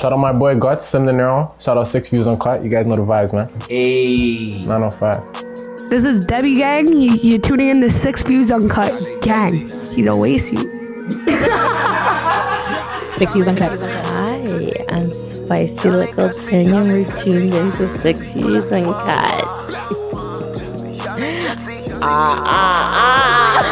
[0.00, 1.52] Shout out my boy Guts, Sim De Niro.
[1.60, 2.64] Shout out Six Views Uncut.
[2.64, 3.50] You guys know the vibes, man.
[3.68, 4.46] Hey.
[4.66, 5.90] 905.
[5.90, 6.88] This is Debbie Gang.
[6.88, 8.98] You, you're tuning in to Six Views Uncut.
[9.20, 9.52] Gang.
[9.54, 10.60] He's a waste you.
[13.14, 13.78] Six Views Uncut.
[13.78, 14.36] Hi,
[14.88, 18.94] I'm Spicy Little Ting, and we're tuned into Six Views Uncut.
[22.02, 23.62] ah, ah, ah.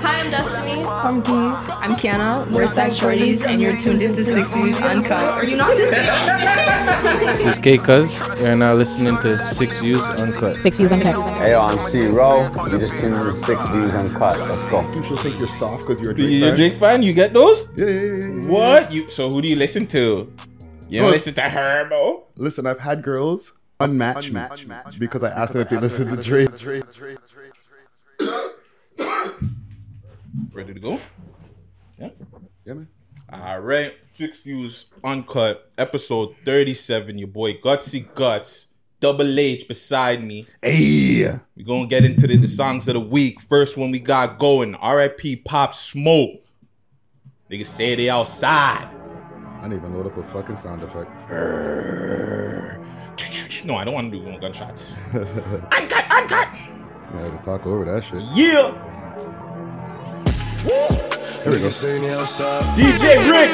[0.00, 0.82] Hi, I'm Destiny.
[0.82, 1.73] I'm P.
[1.84, 2.50] I'm Kiana.
[2.50, 5.18] We're Sex Shorties, and you're tuned into Six Views Uncut.
[5.18, 5.68] Are you not?
[5.76, 8.18] This is K Cuz.
[8.40, 10.62] You're now listening to Six Views Uncut.
[10.62, 11.36] Six Views Uncut.
[11.36, 12.50] Hey, yo, I'm C Row.
[12.72, 14.38] You just tuned in to Six Views Uncut.
[14.48, 14.80] Let's go.
[14.94, 16.56] You should think you're soft because you're a You Drake a fan.
[16.56, 17.02] Drake fan?
[17.02, 17.68] You get those?
[17.76, 18.48] Yeah, yeah, yeah, yeah, yeah.
[18.48, 18.90] What?
[18.90, 20.32] You so who do you listen to?
[20.88, 22.22] You don't listen to Herbo?
[22.38, 26.48] Listen, I've had girls unmatch me because I asked them if they listen to Drake.
[30.50, 30.98] Ready to go?
[31.98, 32.08] Yeah.
[32.64, 32.88] Yeah, man.
[33.32, 33.94] All right.
[34.10, 37.18] Six Views Uncut, episode 37.
[37.18, 38.68] Your boy Gutsy Guts,
[39.00, 40.46] Double H beside me.
[40.62, 43.40] Hey, We're gonna get into the, the songs of the week.
[43.40, 44.74] First one we got going.
[44.74, 45.36] R.I.P.
[45.36, 46.40] Pop Smoke.
[47.50, 48.88] Niggas say they outside.
[49.60, 51.10] I didn't even load up a fucking sound effect.
[53.64, 54.98] No, I don't want to do no gunshots.
[55.14, 56.48] uncut, uncut.
[56.48, 58.22] I had to talk over that shit.
[58.34, 58.72] Yeah.
[61.44, 61.68] There we go.
[61.68, 62.64] they outside.
[62.72, 63.50] DJ Rick.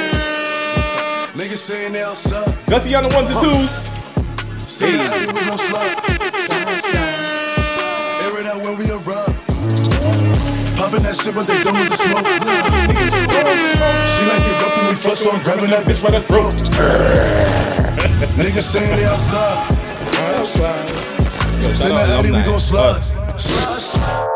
[1.34, 2.56] Niggas saying they outside.
[2.68, 3.70] Gussie on the ones and twos.
[4.62, 5.98] Say that we gon' slide.
[8.22, 9.34] Air it out when we arrive.
[10.78, 12.30] Popping that shit, but they done with the smoke.
[14.06, 16.54] She like it rough when we fuck, so I'm grabbing that bitch by the throat.
[18.38, 19.66] Niggas saying they outside.
[20.38, 20.88] Outside.
[21.74, 22.94] Send that Audi, we gon' slide.
[23.34, 24.28] Slide, slide.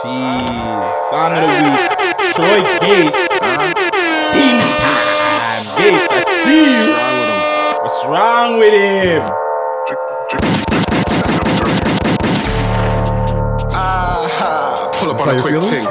[0.00, 1.10] Jeez.
[1.10, 1.97] Song of the week.
[2.38, 3.26] Troy Gates.
[4.30, 5.66] Demon time.
[5.74, 6.94] Gates, I see you.
[7.82, 9.22] What's wrong with him?
[13.74, 15.84] Ah, pull up on a quick thing.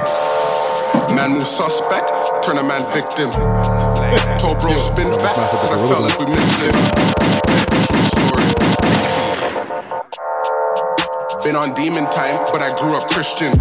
[1.14, 2.08] Man move suspect,
[2.46, 3.30] turn a man victim.
[4.40, 6.72] Told bro spin back, smash it cause I felt like we missed it.
[7.92, 8.48] True story.
[11.44, 13.52] Been on demon time, but I grew up Christian.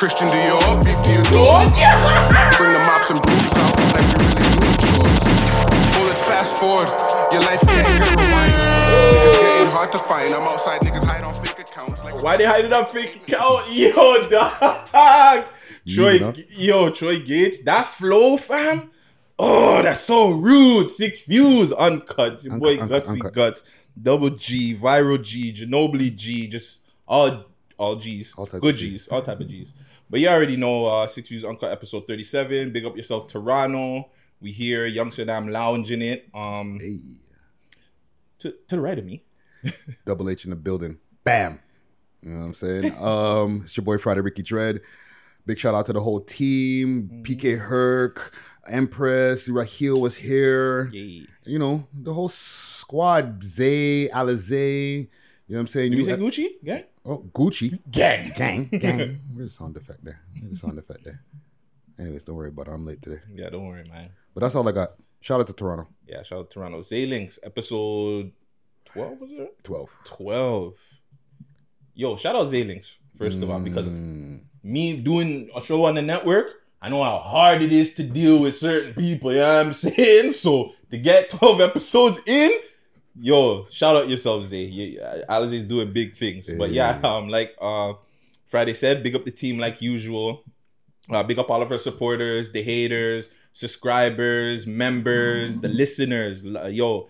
[0.00, 1.60] Christian Dior, beef to your door.
[2.56, 5.24] Bring the mops and brooms out like we really doing chores.
[5.92, 6.88] Bullets fast forward,
[7.30, 8.54] your life can't get rewind.
[8.54, 10.32] Niggas getting hard to find.
[10.32, 12.02] I'm outside, niggas hide on fake accounts.
[12.02, 13.70] Like Why they hiding up fake account?
[13.74, 15.44] Yo, dog.
[15.86, 16.38] Troy, enough.
[16.48, 18.90] yo, Troy Gates, that flow, fam.
[19.38, 20.90] Oh, that's so rude.
[20.90, 22.42] Six views, uncut.
[22.42, 23.34] Your boy Uncut, uncut, Gutsy uncut.
[23.34, 23.64] Guts,
[24.00, 27.44] Double G, Viral G, Ginobili G, just all
[27.80, 28.82] all G's, All type good of Gs.
[28.82, 29.72] G's, all type of G's.
[30.10, 32.72] But you already know, uh, Six Views Uncut episode thirty seven.
[32.72, 34.10] Big up yourself, Toronto.
[34.40, 36.28] We here, Youngsterdam lounging it.
[36.34, 36.98] Um, Hey,
[38.40, 39.22] to to the right of me.
[40.06, 40.98] Double H in the building.
[41.22, 41.60] Bam.
[42.22, 42.92] You know what I'm saying?
[43.00, 44.80] Um, it's your boy Friday Ricky Dread.
[45.46, 47.22] Big shout out to the whole team.
[47.24, 48.34] PK Herc,
[48.68, 50.90] Empress, Raheel was here.
[50.92, 53.42] You know, the whole squad.
[53.44, 55.08] Zay, Alizé.
[55.50, 55.90] You know what I'm saying?
[55.90, 56.48] Did you You- say Gucci?
[56.62, 56.82] Yeah.
[57.04, 57.76] Oh, Gucci.
[57.90, 58.32] Gang.
[58.36, 59.20] Gang, gang.
[59.34, 60.20] Where's the sound effect there?
[60.38, 61.24] Where's the sound effect there?
[61.98, 62.74] Anyways, don't worry about it.
[62.74, 63.20] I'm late today.
[63.34, 64.10] Yeah, don't worry, man.
[64.32, 64.90] But that's all I got.
[65.20, 65.88] Shout out to Toronto.
[66.06, 66.82] Yeah, shout out to Toronto.
[66.82, 68.30] Zaylinks, episode
[68.84, 69.64] 12, was it?
[69.64, 69.90] 12.
[70.04, 70.74] 12.
[71.94, 74.42] Yo, shout out Zaylinks, first of all, because mm.
[74.62, 78.38] me doing a show on the network, I know how hard it is to deal
[78.38, 80.30] with certain people, you know what I'm saying?
[80.44, 82.52] So to get 12 episodes in,
[83.18, 84.64] yo, shout out yourself, Zay.
[84.64, 86.50] Yeah, Alice is doing big things.
[86.56, 87.94] But yeah, um, like uh
[88.46, 90.44] Friday said, big up the team like usual.
[91.08, 96.44] Uh, big up all of our supporters, the haters, subscribers, members, the listeners.
[96.44, 97.08] Yo,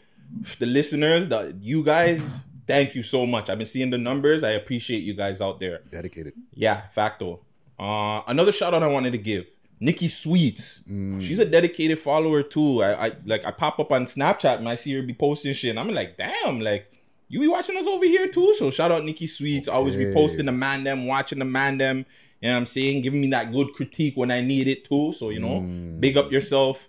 [0.58, 3.50] the listeners, the you guys, thank you so much.
[3.50, 4.42] I've been seeing the numbers.
[4.44, 5.80] I appreciate you guys out there.
[5.90, 6.34] Dedicated.
[6.54, 7.40] Yeah, facto.
[7.78, 9.46] Uh, another shout out I wanted to give.
[9.80, 10.82] Nikki Sweets.
[10.88, 11.20] Mm.
[11.22, 12.82] She's a dedicated follower too.
[12.82, 15.70] I, I like I pop up on Snapchat and I see her be posting shit.
[15.70, 16.92] And I'm like, damn, like
[17.28, 18.54] you be watching us over here too.
[18.58, 19.68] So shout out Nikki Sweets.
[19.68, 20.06] Always Okay.
[20.06, 22.04] reposting the man them, watching the man them.
[22.42, 23.00] You know what I'm saying?
[23.02, 25.12] Giving me that good critique when I need it too.
[25.12, 26.00] So, you know, Mm.
[26.00, 26.88] big up yourself.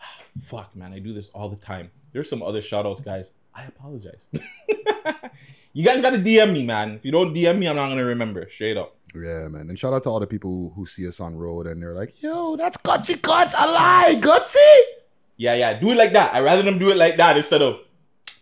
[0.42, 1.90] Fuck, man, I do this all the time.
[2.12, 3.32] There's some other shout outs, guys.
[3.54, 4.28] I apologize.
[5.72, 6.92] you guys gotta DM me, man.
[6.92, 8.48] If you don't DM me, I'm not gonna remember.
[8.48, 8.96] Straight up.
[9.14, 9.68] Yeah, man.
[9.68, 11.94] And shout out to all the people who, who see us on road and they're
[11.94, 13.54] like, yo, that's Gutsy Guts.
[13.56, 14.80] I lie, Gutsy.
[15.36, 15.78] Yeah, yeah.
[15.78, 16.34] Do it like that.
[16.34, 17.80] I'd rather them do it like that instead of,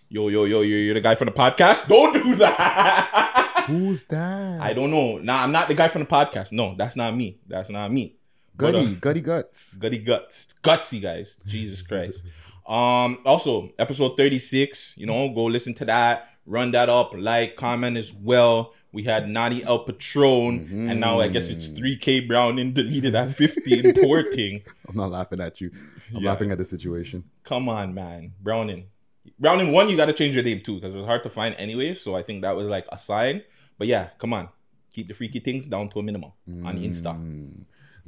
[0.09, 1.89] yo, yo, yo, you're, you're the guy from the podcast.
[1.89, 3.65] Don't do that.
[3.69, 4.61] Who's that?
[4.61, 5.19] I don't know.
[5.19, 6.53] Nah, I'm not the guy from the podcast.
[6.53, 7.39] No, that's not me.
[7.47, 8.17] That's not me.
[8.57, 9.75] But, uh, Gutty, gutty guts.
[9.75, 10.49] Gutty guts.
[10.65, 11.37] Gutsy guys.
[11.47, 12.25] Jesus Christ.
[12.67, 17.97] Um, also, episode 36, you know, go listen to that, run that up, like, comment
[17.97, 18.75] as well.
[18.93, 21.79] We had Naughty El Patron, and now I guess it's mm.
[22.01, 24.63] 3K Browning deleted at 50 and porting.
[24.89, 25.71] I'm not laughing at you.
[26.15, 26.31] I'm Yeah.
[26.31, 27.25] laughing at the situation.
[27.45, 28.33] Come on, man.
[28.41, 28.87] Browning.
[29.39, 31.55] Browning, one, you got to change your name too, because it was hard to find
[31.59, 31.93] anyway.
[31.95, 33.43] So I think that was like a sign.
[33.77, 34.49] But yeah, come on.
[34.95, 36.33] Keep the freaky things down to a minimum
[36.65, 36.85] on mm.
[36.85, 37.15] Insta.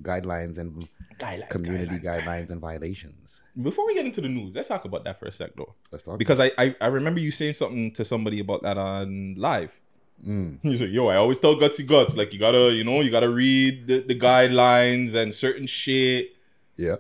[0.03, 0.89] Guidelines and
[1.19, 3.43] Guidelines, community guidelines, guidelines, and violations.
[3.61, 5.75] Before we get into the news, let's talk about that for a sec, though.
[5.93, 6.19] Let's talk.
[6.19, 9.79] Because I, I, I remember you saying something to somebody about that on live.
[10.27, 10.59] Mm.
[10.63, 13.29] He's like, yo, I always tell gutsy guts, like you gotta, you know, you gotta
[13.29, 16.35] read the, the guidelines and certain shit.
[16.77, 16.97] Yeah.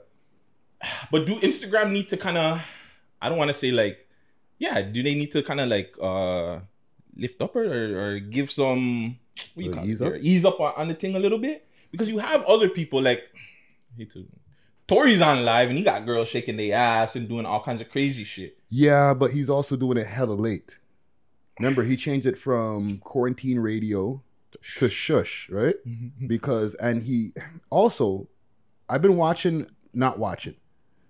[1.11, 2.62] But do Instagram need to kind of,
[3.20, 4.08] I don't want to say like,
[4.58, 6.61] yeah, do they need to kind of like uh
[7.17, 9.19] lift up or, or, or give some
[9.55, 10.14] what you call ease up?
[10.20, 11.67] ease up on, on the thing a little bit?
[11.90, 13.31] Because you have other people like,
[13.99, 14.26] I too.
[14.87, 17.88] Tory's on live and he got girls shaking their ass and doing all kinds of
[17.90, 18.58] crazy shit.
[18.69, 20.78] Yeah, but he's also doing it hella late.
[21.60, 24.22] Remember, he changed it from quarantine radio
[24.52, 25.74] to shush, right?
[26.26, 27.34] Because and he
[27.68, 28.28] also,
[28.88, 30.56] I've been watching, not watching,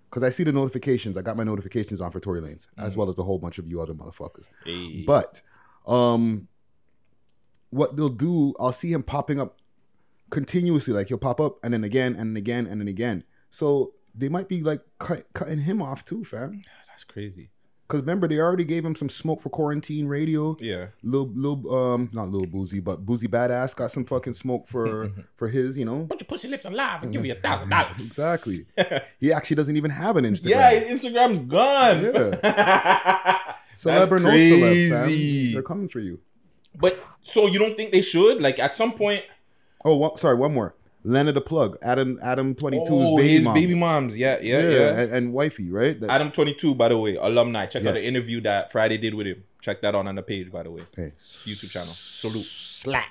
[0.09, 1.15] because I see the notifications.
[1.15, 3.67] I got my notifications on for Tory Lanez, as well as a whole bunch of
[3.67, 4.49] you other motherfuckers.
[4.65, 5.03] Hey.
[5.07, 5.41] But
[5.87, 6.49] um,
[7.69, 9.57] what they'll do, I'll see him popping up
[10.31, 10.93] continuously.
[10.93, 13.23] Like he'll pop up and then again and then again and then again.
[13.51, 16.61] So they might be like cut, cutting him off too, fam.
[16.89, 17.51] That's crazy.
[17.91, 20.55] Because remember, they already gave him some smoke for quarantine radio.
[20.61, 20.87] Yeah.
[21.03, 25.49] Little, little, um, not little boozy, but boozy badass got some fucking smoke for for
[25.49, 26.05] his, you know.
[26.09, 27.97] Put your pussy lips alive and give you a thousand dollars.
[27.99, 28.59] Exactly.
[29.19, 30.49] He actually doesn't even have an Instagram.
[30.51, 32.03] Yeah, his Instagram's gone.
[33.75, 35.45] Celeb or no celeb, crazy.
[35.47, 35.53] fam.
[35.53, 36.19] They're coming for you.
[36.79, 38.41] But so you don't think they should?
[38.41, 39.23] Like at some point,
[39.83, 40.75] Oh, one, sorry, one more.
[41.03, 43.53] Lena the Plug, Adam, Adam 22's oh, baby his mom.
[43.53, 44.17] baby moms.
[44.17, 44.99] Yeah, yeah, yeah, yeah.
[44.99, 45.99] And, and wifey, right?
[45.99, 47.65] That's- Adam twenty two, by the way, alumni.
[47.65, 49.43] Check out the interview that Friday did with him.
[49.61, 50.83] Check that out on the page, by the way.
[50.95, 51.87] Hey, YouTube channel.
[51.87, 52.43] Salute.
[52.43, 53.09] Slap.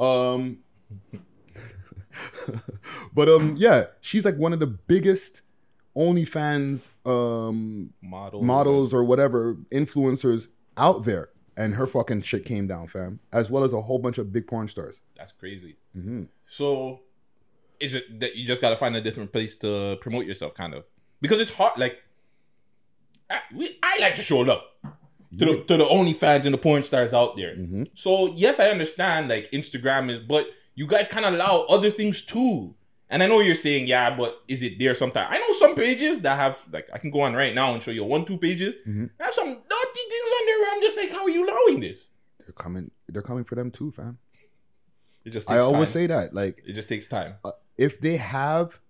[0.00, 0.58] Um,
[3.14, 5.42] but um, yeah, she's like one of the biggest
[5.96, 8.42] OnlyFans um Model.
[8.42, 13.64] models or whatever influencers out there, and her fucking shit came down, fam, as well
[13.64, 15.00] as a whole bunch of big porn stars.
[15.16, 15.76] That's crazy.
[15.96, 16.24] Mm-hmm.
[16.48, 17.00] So,
[17.82, 20.74] is it that you just got to find a different place to promote yourself, kind
[20.74, 20.84] of?
[21.20, 21.78] Because it's hard.
[21.78, 21.98] Like,
[23.28, 24.62] I, we, I like to show love
[25.38, 27.56] to the to the OnlyFans and the porn stars out there.
[27.56, 27.84] Mm-hmm.
[27.94, 32.22] So yes, I understand like Instagram is, but you guys kind of allow other things
[32.22, 32.74] too.
[33.08, 35.28] And I know you're saying, yeah, but is it there sometimes?
[35.30, 37.90] I know some pages that have like I can go on right now and show
[37.90, 38.74] you one, two pages.
[38.86, 39.06] Mm-hmm.
[39.20, 41.80] I have some naughty things on there where I'm just like, how are you allowing
[41.80, 42.08] this?
[42.38, 42.90] They're coming.
[43.08, 44.18] They're coming for them too, fam.
[45.24, 45.92] It just I always time.
[45.92, 47.34] say that, like, it just takes time.
[47.44, 47.52] uh,
[47.82, 48.80] if they have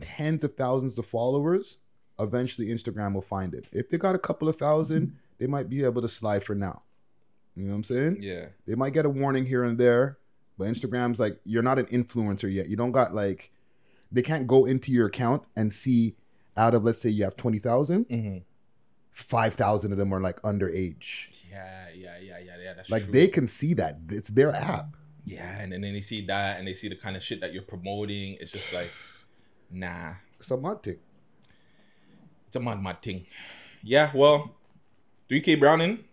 [0.00, 1.78] tens of thousands of followers,
[2.18, 3.66] eventually Instagram will find it.
[3.72, 6.82] If they got a couple of thousand, they might be able to slide for now.
[7.56, 8.16] You know what I'm saying?
[8.20, 8.46] Yeah.
[8.66, 10.18] They might get a warning here and there,
[10.58, 12.68] but Instagram's like you're not an influencer yet.
[12.68, 13.50] You don't got like
[14.12, 16.16] they can't go into your account and see
[16.56, 18.38] out of let's say you have 20,000, Mm-hmm.
[19.12, 21.26] 5,000 of them are like underage.
[21.50, 22.72] Yeah, yeah, yeah, yeah, yeah.
[22.74, 23.12] That's Like true.
[23.12, 23.98] they can see that.
[24.08, 24.96] It's their app.
[25.24, 27.52] Yeah, and, and then they see that and they see the kind of shit that
[27.52, 28.36] you're promoting.
[28.40, 28.90] It's just like,
[29.70, 30.98] nah, It's a mud thing.
[32.46, 33.26] it's a mud mud thing.
[33.82, 34.56] Yeah, well,
[35.30, 36.04] 3K Browning,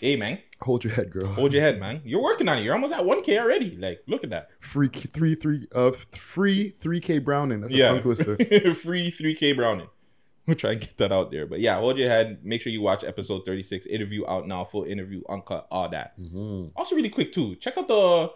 [0.00, 1.26] hey man, Hold your head, girl.
[1.28, 2.02] hold your head, man.
[2.04, 2.64] You're working on it.
[2.64, 3.76] You're almost at 1K already.
[3.76, 4.48] Like, look at that.
[4.58, 7.60] free three three uh free three K Browning.
[7.60, 8.36] That's a Yeah, tongue twister.
[8.74, 9.86] free 3K Browning.
[10.48, 11.44] We'll try and get that out there.
[11.46, 12.38] But yeah, hold your head.
[12.42, 13.84] Make sure you watch episode 36.
[13.84, 14.64] Interview out now.
[14.64, 16.18] Full interview, uncut, all that.
[16.18, 16.68] Mm-hmm.
[16.74, 17.54] Also, really quick too.
[17.56, 18.30] Check out the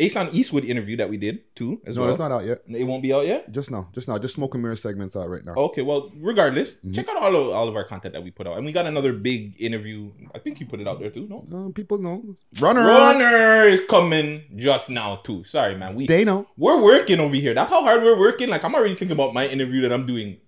[0.00, 1.80] Ace Eastwood interview that we did too.
[1.86, 2.10] As No, well.
[2.10, 2.58] it's not out yet.
[2.66, 3.52] It won't be out yet.
[3.52, 5.54] Just now, just now, just smoke and mirror segments out right now.
[5.54, 6.92] Okay, well, regardless, Mm-hmm.
[6.94, 8.86] check out all of all of our content that we put out, and we got
[8.86, 10.10] another big interview.
[10.34, 11.28] I think you put it out there too.
[11.30, 12.36] No, people know.
[12.58, 12.80] Runner.
[12.84, 15.44] Runner is coming just now too.
[15.44, 15.94] Sorry, man.
[15.94, 16.48] We They know.
[16.56, 17.54] we're working over here.
[17.54, 18.48] That's how hard we're working.
[18.48, 20.38] Like I'm already thinking about my interview that I'm doing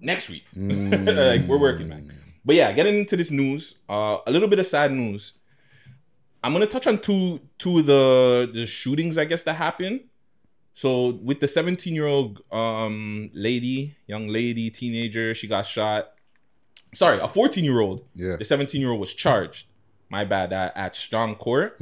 [0.00, 0.44] next week.
[0.56, 2.10] like we're working, man.
[2.44, 5.32] But yeah, getting into this news, uh, a little bit of sad news.
[6.46, 10.00] I'm gonna touch on two two of the the shootings I guess that happened.
[10.74, 16.12] So with the 17 year old um lady, young lady, teenager, she got shot.
[16.94, 18.04] Sorry, a 14 year old.
[18.14, 18.36] Yeah.
[18.36, 19.66] The 17 year old was charged.
[20.08, 20.52] My bad.
[20.52, 21.80] At, at Strong Court.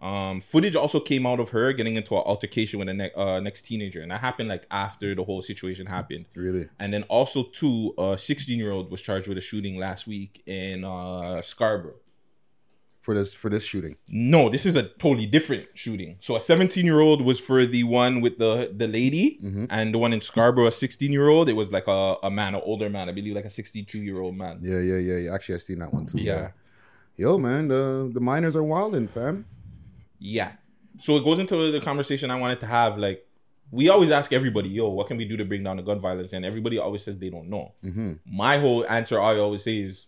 [0.00, 3.38] Um, footage also came out of her getting into an altercation with the ne- uh,
[3.40, 6.24] next teenager, and that happened like after the whole situation happened.
[6.34, 6.68] Really?
[6.78, 10.42] And then also too, a 16 year old was charged with a shooting last week
[10.46, 12.00] in uh, Scarborough.
[13.10, 13.96] For this for this shooting.
[14.08, 16.16] No, this is a totally different shooting.
[16.20, 19.64] So a 17 year old was for the one with the the lady, Mm-hmm.
[19.70, 21.48] and the one in Scarborough, a 16 year old.
[21.48, 24.20] It was like a, a man, an older man, I believe, like a 62 year
[24.20, 24.58] old man.
[24.62, 25.34] Yeah, yeah, yeah, yeah.
[25.34, 26.18] Actually, I seen that one too.
[26.18, 26.50] Yeah.
[27.16, 29.46] Yo, man, the the miners are wilding, fam.
[30.18, 30.52] Yeah.
[31.00, 32.96] So it goes into the conversation I wanted to have.
[32.98, 33.26] Like,
[33.70, 36.32] we always ask everybody, yo, what can we do to bring down the gun violence?
[36.32, 37.72] And everybody always says they don't know.
[38.26, 40.06] My whole answer, I always say, is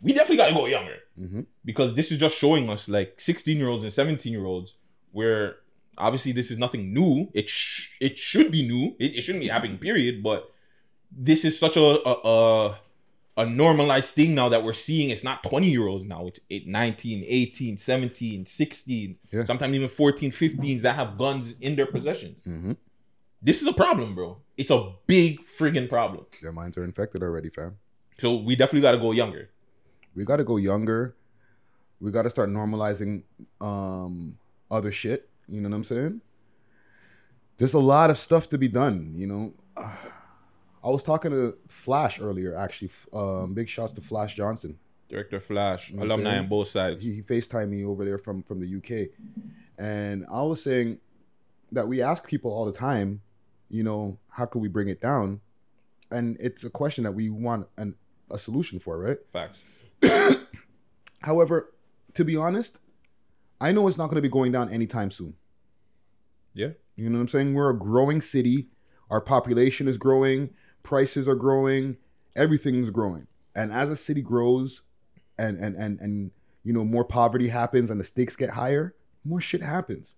[0.00, 0.96] we definitely got to go younger.
[1.20, 1.40] Mm-hmm.
[1.64, 4.76] Because this is just showing us, like, 16 year olds and 17 year olds,
[5.12, 5.56] where
[5.96, 7.28] obviously this is nothing new.
[7.34, 8.94] It, sh- it should be new.
[8.98, 10.22] It, it shouldn't be happening, period.
[10.22, 10.50] But
[11.10, 12.78] this is such a, a, a
[13.38, 16.66] a normalized thing now that we're seeing it's not 20 year olds now it's eight,
[16.66, 19.44] 19 18 17 16 Yeah.
[19.44, 22.72] sometimes even 14 15s that have guns in their possession mm-hmm.
[23.40, 27.48] this is a problem bro it's a big friggin problem Their minds are infected already,
[27.48, 27.76] fam.
[28.18, 29.50] so we definitely got to go younger
[30.18, 31.14] We got to go younger.
[32.00, 33.22] We got to start normalizing
[33.60, 34.36] um
[34.68, 35.30] other shit.
[35.46, 36.20] You know what I'm saying?
[37.56, 39.12] There's a lot of stuff to be done.
[39.14, 42.56] You know, I was talking to Flash earlier.
[42.56, 44.78] Actually, um, big shouts to Flash Johnson.
[45.08, 46.42] director flash what I'm alumni saying?
[46.42, 49.10] on both sides he, he FaceTimed me over there from from the UK,
[49.78, 50.98] and I was saying
[51.70, 53.22] that we ask people all the time,
[53.70, 55.40] you know, how could we bring it down?
[56.10, 57.94] And it's a question that we want an,
[58.30, 59.18] a solution for, right?
[59.32, 59.62] facts
[61.22, 61.72] However,
[62.14, 62.78] to be honest,
[63.60, 65.34] I know it's not going to be going down anytime soon.
[66.54, 67.54] yeah You know what I'm saying?
[67.54, 68.68] We're a growing city.
[69.10, 70.50] Our population is growing.
[70.82, 71.96] Prices are growing.
[72.36, 73.26] Everything's growing.
[73.54, 74.82] And as a city grows,
[75.38, 76.30] and and and and
[76.64, 80.14] you know more poverty happens and the stakes get higher, more shit happens.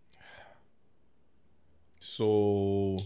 [2.00, 2.98] so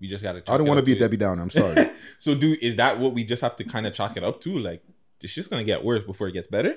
[0.00, 1.42] we just got to I don't want to be a Debbie Downer.
[1.42, 1.90] I'm sorry.
[2.18, 4.58] so do is that what we just have to kind of chalk it up to
[4.58, 4.82] like
[5.22, 6.74] this shit's gonna get worse before it gets better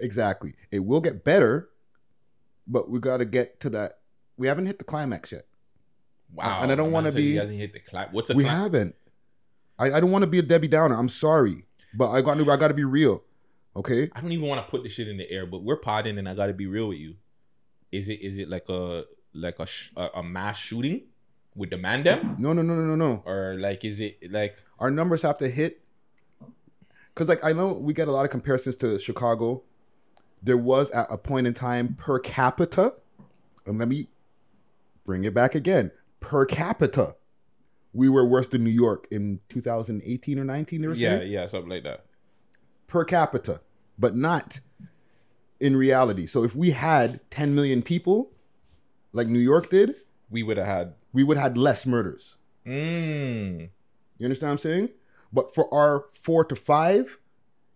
[0.00, 0.54] exactly.
[0.72, 1.68] It will get better,
[2.66, 4.00] but we got to get to that.
[4.36, 5.46] We haven't hit the climax yet.
[6.32, 8.96] wow And I don't said he be- hasn't hit the cla- what's a we haven't.
[9.78, 10.96] I, I don't want to be a Debbie Downer.
[10.96, 13.22] I'm sorry, but I got to I got to be real.
[13.76, 14.10] Okay.
[14.12, 16.28] I don't even want to put this shit in the air, but we're podding, and
[16.28, 17.14] I got to be real with you.
[17.92, 21.02] Is it is it like a like a sh- a, a mass shooting
[21.54, 23.22] with the man them, No, no, no, no, no, no.
[23.26, 25.83] or like is it like Our numbers have to hit.
[27.14, 29.62] Because like I know we get a lot of comparisons to Chicago.
[30.42, 32.94] There was at a point in time per capita,
[33.66, 34.08] and let me
[35.06, 35.90] bring it back again.
[36.20, 37.16] Per capita,
[37.92, 40.80] we were worse than New York in 2018 or 19.
[40.80, 41.32] They were yeah saying?
[41.32, 42.04] yeah something like that?
[42.86, 43.60] per capita,
[43.98, 44.60] but not
[45.60, 46.26] in reality.
[46.26, 48.30] So if we had 10 million people,
[49.12, 49.94] like New York did,
[50.30, 50.94] We would have had.
[51.12, 52.36] we would have had less murders.
[52.66, 53.70] Mm,
[54.18, 54.88] You understand what I'm saying?
[55.34, 57.18] But for our four to five,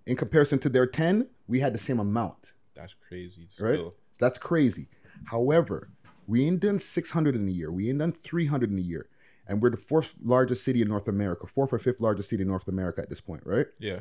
[0.06, 3.48] in comparison to their 10, we had the same amount, that's crazy.
[3.58, 3.80] right?
[4.20, 4.88] That's crazy.
[5.26, 5.90] However,
[6.28, 7.72] we ain't done 600 in a year.
[7.72, 9.08] We ain't done 300 in a year.
[9.48, 12.48] And we're the fourth largest city in North America, fourth or fifth largest city in
[12.48, 13.66] North America at this point, right?
[13.78, 14.00] Yeah,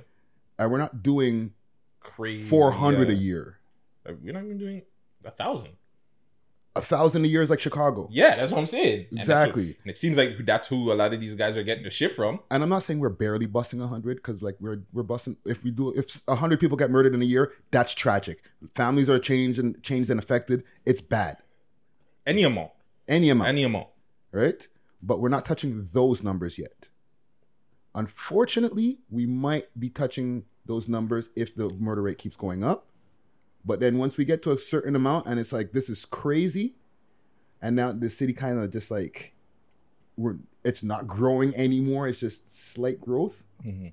[0.59, 1.53] And we're not doing
[1.99, 2.47] crazy.
[2.49, 3.57] 400 a year.
[4.05, 4.83] We're not even doing
[5.25, 5.71] a thousand.
[6.77, 8.07] A thousand a year is like Chicago.
[8.11, 9.07] Yeah, that's what I'm saying.
[9.11, 9.77] And that's what- Exactly.
[9.83, 12.11] and it seems like that's who a lot of these guys are getting the shit
[12.11, 12.39] from.
[12.51, 15.37] and I'm not saying we're barely busting hundred because like we're we're busting.
[15.45, 18.43] If we do, if hundred people get murdered in a year, that's tragic.
[18.75, 20.63] Families are changed and changed and affected.
[20.85, 21.37] It's bad.
[22.25, 22.71] Any amount,
[23.07, 23.87] Any amount, any amount.
[24.31, 24.67] right?
[25.01, 26.89] But we're not touching those numbers yet.
[27.95, 32.87] Unfortunately, we might be touching those numbers if the murder rate keeps going up.
[33.67, 36.75] But then once we get to a certain amount, and it's like this is crazy,
[37.61, 39.33] and now the city kind of just like
[40.15, 42.07] we're it's not growing anymore.
[42.07, 43.43] It's just slight growth.
[43.65, 43.87] Mm-hmm.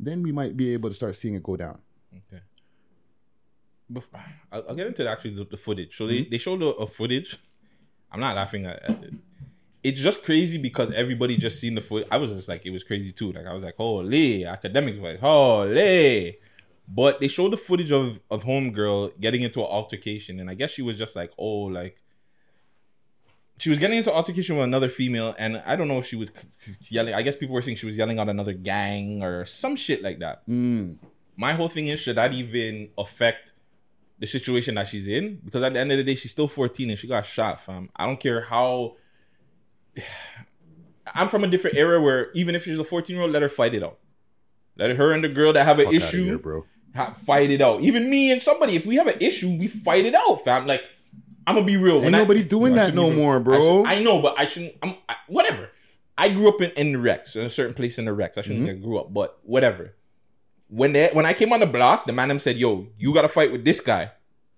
[0.00, 1.78] Then we might be able to start seeing it go down.
[2.16, 2.42] Okay.
[3.92, 4.06] Bef-
[4.50, 5.96] I'll, I'll get into actually the, the footage.
[5.96, 6.30] So they, mm-hmm.
[6.30, 7.38] they showed a, a footage.
[8.10, 9.14] I'm not laughing at, at it.
[9.82, 12.06] It's just crazy because everybody just seen the foot.
[12.10, 13.32] I was just like, it was crazy too.
[13.32, 16.38] Like I was like, holy academic, like holy.
[16.90, 20.70] But they showed the footage of of homegirl getting into an altercation, and I guess
[20.70, 22.02] she was just like, oh, like
[23.58, 26.30] she was getting into altercation with another female, and I don't know if she was
[26.90, 27.14] yelling.
[27.14, 30.20] I guess people were saying she was yelling out another gang or some shit like
[30.20, 30.96] that mm.
[31.36, 33.52] my whole thing is should that even affect
[34.18, 35.40] the situation that she's in?
[35.44, 37.90] Because at the end of the day, she's still 14 and she got shot, fam.
[37.96, 38.96] I don't care how.
[41.14, 43.48] I'm from a different era where even if she's a 14 year old, let her
[43.48, 43.98] fight it out.
[44.76, 46.64] Let her and the girl that have an Fuck issue, here,
[47.16, 47.80] fight it out.
[47.82, 50.66] Even me and somebody, if we have an issue, we fight it out, fam.
[50.66, 50.82] Like,
[51.46, 52.02] I'm gonna be real.
[52.02, 53.60] Ain't nobody doing I that shouldn't no more, I, bro.
[53.84, 54.74] should- I know, but I shouldn't.
[54.82, 55.70] I'm I, whatever.
[56.16, 58.36] I grew up in, in the Rex, in a certain place in the Rex.
[58.36, 58.68] I shouldn't Mm-hmm.
[58.68, 59.94] say I grew up, but whatever.
[60.68, 63.28] When they when I came on the block, the man them said, "Yo, you gotta
[63.28, 64.10] fight with this guy."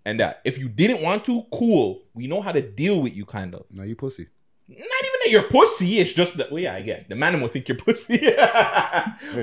[0.07, 0.41] and that.
[0.47, 2.01] If you didn't want to, cool.
[2.15, 3.67] We know how to deal with you, kind of.
[3.71, 4.29] Now you pussy.
[4.71, 5.99] Not even that you're pussy.
[5.99, 6.53] It's just that.
[6.53, 8.19] Well, yeah, I guess the man will think you're pussy.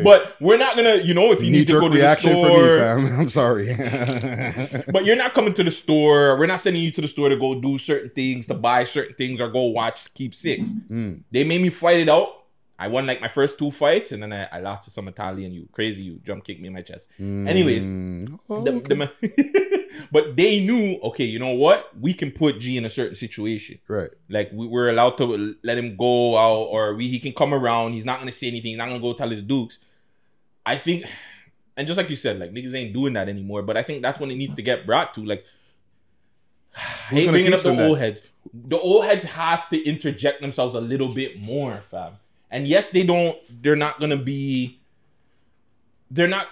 [0.03, 2.79] But we're not gonna, you know, if you need to go to the store.
[2.79, 3.09] for me.
[3.17, 3.67] I'm sorry.
[4.91, 6.37] but you're not coming to the store.
[6.37, 9.15] We're not sending you to the store to go do certain things, to buy certain
[9.15, 10.69] things, or go watch Keep Six.
[10.89, 11.23] Mm.
[11.31, 12.29] They made me fight it out.
[12.79, 15.51] I won like my first two fights, and then I, I lost to some Italian.
[15.51, 17.09] You crazy, you jump kicked me in my chest.
[17.19, 18.39] Anyways, Mm.
[18.49, 21.89] Oh, the- the but they knew, okay, you know what?
[21.99, 23.79] We can put G in a certain situation.
[23.87, 24.09] right.
[24.29, 27.93] Like we, we're allowed to let him go out, or we he can come around.
[27.93, 28.69] He's not gonna say anything.
[28.71, 29.79] He's not gonna go tell his dukes.
[30.65, 31.05] I think,
[31.75, 33.63] and just like you said, like niggas ain't doing that anymore.
[33.63, 35.25] But I think that's when it needs to get brought to.
[35.25, 35.45] Like,
[36.75, 37.87] I hate bringing up the them that?
[37.89, 38.21] old heads.
[38.53, 42.13] The old heads have to interject themselves a little bit more, fam.
[42.49, 43.37] And yes, they don't.
[43.61, 44.81] They're not gonna be.
[46.09, 46.47] They're not.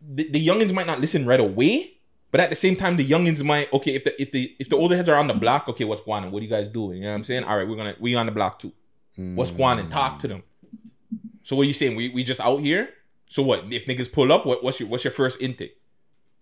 [0.00, 1.94] The, the youngins might not listen right away.
[2.30, 4.76] But at the same time, the youngins might okay if the if the if the
[4.76, 6.30] older heads are on the block, okay, what's going on?
[6.30, 6.98] What are you guys doing?
[6.98, 7.44] You know what I'm saying?
[7.44, 8.72] All right, we're gonna we on the block too.
[9.16, 9.88] What's going on?
[9.88, 10.42] Talk to them.
[11.42, 11.96] So what are you saying?
[11.96, 12.90] We we just out here?
[13.26, 13.72] So what?
[13.72, 15.76] If niggas pull up, what, what's your what's your first intake?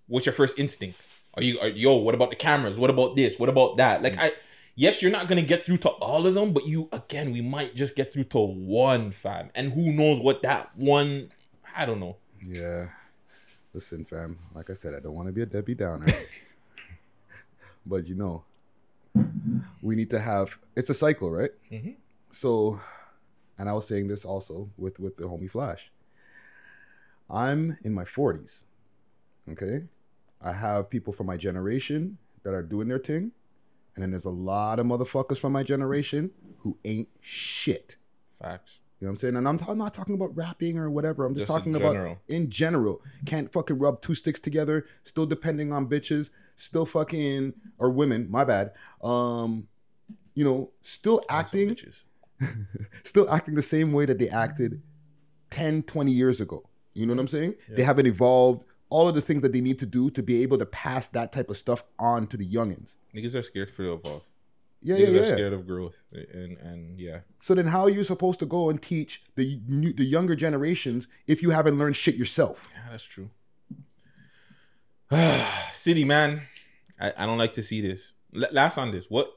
[0.08, 1.00] What's your first instinct?
[1.34, 1.96] Are you are, yo?
[1.96, 2.78] What about the cameras?
[2.78, 3.38] What about this?
[3.38, 4.02] What about that?
[4.02, 4.32] Like I,
[4.76, 7.74] yes, you're not gonna get through to all of them, but you again, we might
[7.74, 11.32] just get through to one fam, and who knows what that one?
[11.74, 12.16] I don't know.
[12.44, 12.90] Yeah.
[13.76, 14.38] Listen, fam.
[14.54, 16.06] Like I said, I don't want to be a Debbie Downer.
[17.86, 18.44] but you know,
[19.82, 20.58] we need to have.
[20.74, 21.50] It's a cycle, right?
[21.70, 21.90] Mm-hmm.
[22.30, 22.80] So,
[23.58, 25.90] and I was saying this also with with the homie Flash.
[27.28, 28.62] I'm in my 40s.
[29.50, 29.84] Okay,
[30.40, 33.32] I have people from my generation that are doing their thing,
[33.96, 37.96] and then there's a lot of motherfuckers from my generation who ain't shit.
[38.38, 38.80] Facts.
[39.00, 39.36] You know what I'm saying?
[39.36, 41.26] And I'm, I'm not talking about rapping or whatever.
[41.26, 43.02] I'm just, Just in talking about in general.
[43.26, 44.86] Can't fucking rub two sticks together.
[45.04, 46.30] Still depending on bitches.
[46.54, 48.30] Still fucking or women.
[48.30, 48.72] My bad.
[49.02, 49.68] Um,
[50.34, 52.04] you know, still acting, bitches.
[53.04, 54.80] still acting the same way that they acted
[55.50, 56.68] 10, 20 years ago.
[56.94, 57.54] You know what I'm saying?
[57.68, 58.64] They haven't evolved.
[58.88, 61.32] All of the things that they need to do to be able to pass that
[61.32, 62.94] type of stuff on to the youngins.
[63.16, 64.22] Niggas are scared for the evolve.
[64.82, 65.20] Yeah, yeah, Niggas yeah.
[65.20, 67.20] are scared of growth, and and yeah.
[67.40, 71.08] So then, how are you supposed to go and teach the new, the younger generations
[71.26, 72.68] if you haven't learned shit yourself?
[72.74, 73.30] Yeah, that's true.
[75.72, 76.42] City man,
[77.00, 78.12] I, I don't like to see this.
[78.34, 79.30] L- last on this, what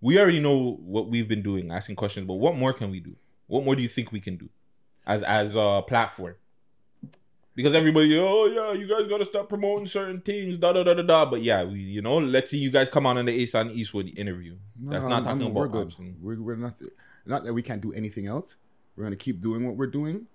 [0.00, 3.16] we already know what we've been doing, asking questions, but what more can we do?
[3.46, 4.48] What more do you think we can do
[5.06, 6.36] as as a platform?
[7.58, 11.02] Because everybody, oh yeah, you guys gotta stop promoting certain things, da da da da
[11.02, 11.26] da.
[11.26, 13.72] But yeah, we you know, let's see you guys come on in the Ace on
[13.72, 14.54] Eastwood interview.
[14.80, 15.92] That's not I'm- talking I'm- about we're good.
[16.22, 16.74] We're, we're not
[17.26, 18.54] not that we can't do anything else.
[18.94, 20.28] We're gonna keep doing what we're doing.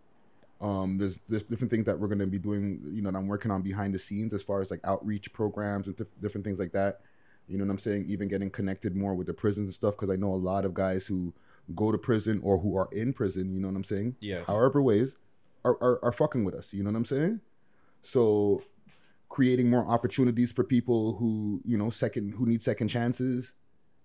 [0.60, 2.82] Um, there's there's different things that we're gonna be doing.
[2.92, 5.88] You know, that I'm working on behind the scenes as far as like outreach programs
[5.88, 7.00] and dif- different things like that.
[7.48, 8.04] You know what I'm saying?
[8.10, 10.74] Even getting connected more with the prisons and stuff because I know a lot of
[10.74, 11.34] guys who
[11.74, 13.54] go to prison or who are in prison.
[13.54, 14.18] You know what I'm saying?
[14.20, 14.46] Yes.
[14.46, 15.16] However ways
[15.66, 16.74] are are, are fucking with us.
[16.74, 17.42] You know what I'm saying?
[18.02, 18.64] So
[19.30, 23.54] creating more opportunities for people who you know second who need second chances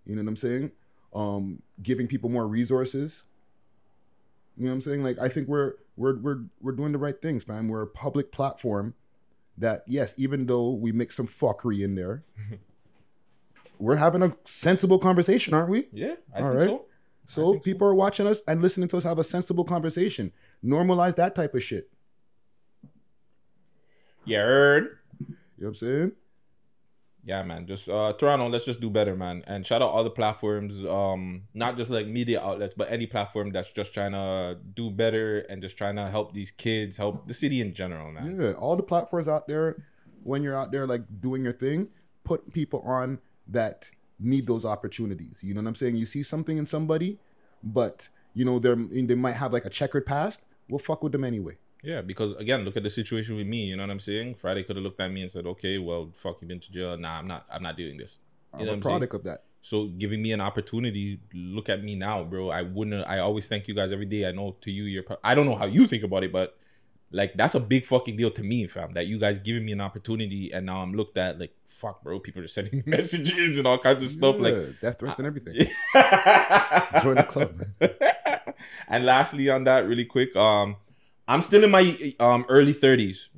[0.07, 0.71] you know what i'm saying
[1.15, 3.25] um giving people more resources
[4.57, 7.21] you know what i'm saying like i think we're we're we're, we're doing the right
[7.21, 8.95] things man we're a public platform
[9.59, 12.25] that yes even though we mix some fuckery in there
[13.79, 16.69] we're having a sensible conversation aren't we Yeah, I All think right.
[16.69, 16.85] so.
[17.31, 20.33] So people are watching us and listening to us have a sensible conversation
[20.65, 21.91] normalize that type of shit
[24.25, 24.99] Yeah, heard.
[25.21, 26.13] you know what i'm saying
[27.25, 27.67] Yeah, man.
[27.67, 29.43] Just uh Toronto, let's just do better, man.
[29.47, 33.51] And shout out all the platforms, um, not just like media outlets, but any platform
[33.53, 37.35] that's just trying to do better and just trying to help these kids, help the
[37.35, 38.39] city in general, man.
[38.41, 39.77] Yeah, all the platforms out there,
[40.23, 41.89] when you're out there like doing your thing,
[42.25, 45.41] put people on that need those opportunities.
[45.43, 45.97] You know what I'm saying?
[45.97, 47.19] You see something in somebody,
[47.63, 50.43] but you know they're they might have like a checkered past.
[50.69, 51.57] We'll fuck with them anyway.
[51.83, 53.65] Yeah, because again, look at the situation with me.
[53.67, 54.35] You know what I'm saying?
[54.35, 56.97] Friday could have looked at me and said, "Okay, well, fuck, you've been to jail.
[56.97, 57.47] Nah, I'm not.
[57.51, 58.19] I'm not doing this."
[58.55, 58.93] You I'm know a I'm saying?
[58.93, 59.45] product of that.
[59.61, 62.51] So giving me an opportunity, look at me now, bro.
[62.51, 63.07] I wouldn't.
[63.07, 64.27] I always thank you guys every day.
[64.27, 65.05] I know to you, you're.
[65.23, 66.57] I don't know how you think about it, but
[67.11, 68.93] like that's a big fucking deal to me, fam.
[68.93, 72.21] That you guys giving me an opportunity, and now I'm looked at like fuck, bro.
[72.21, 74.37] People are sending me messages and all kinds of stuff.
[74.37, 75.55] Yeah, Like, death threats and everything.
[77.03, 77.63] Join the club.
[78.89, 80.77] and lastly, on that, really quick, um,
[81.27, 83.29] I'm still in my um early 30s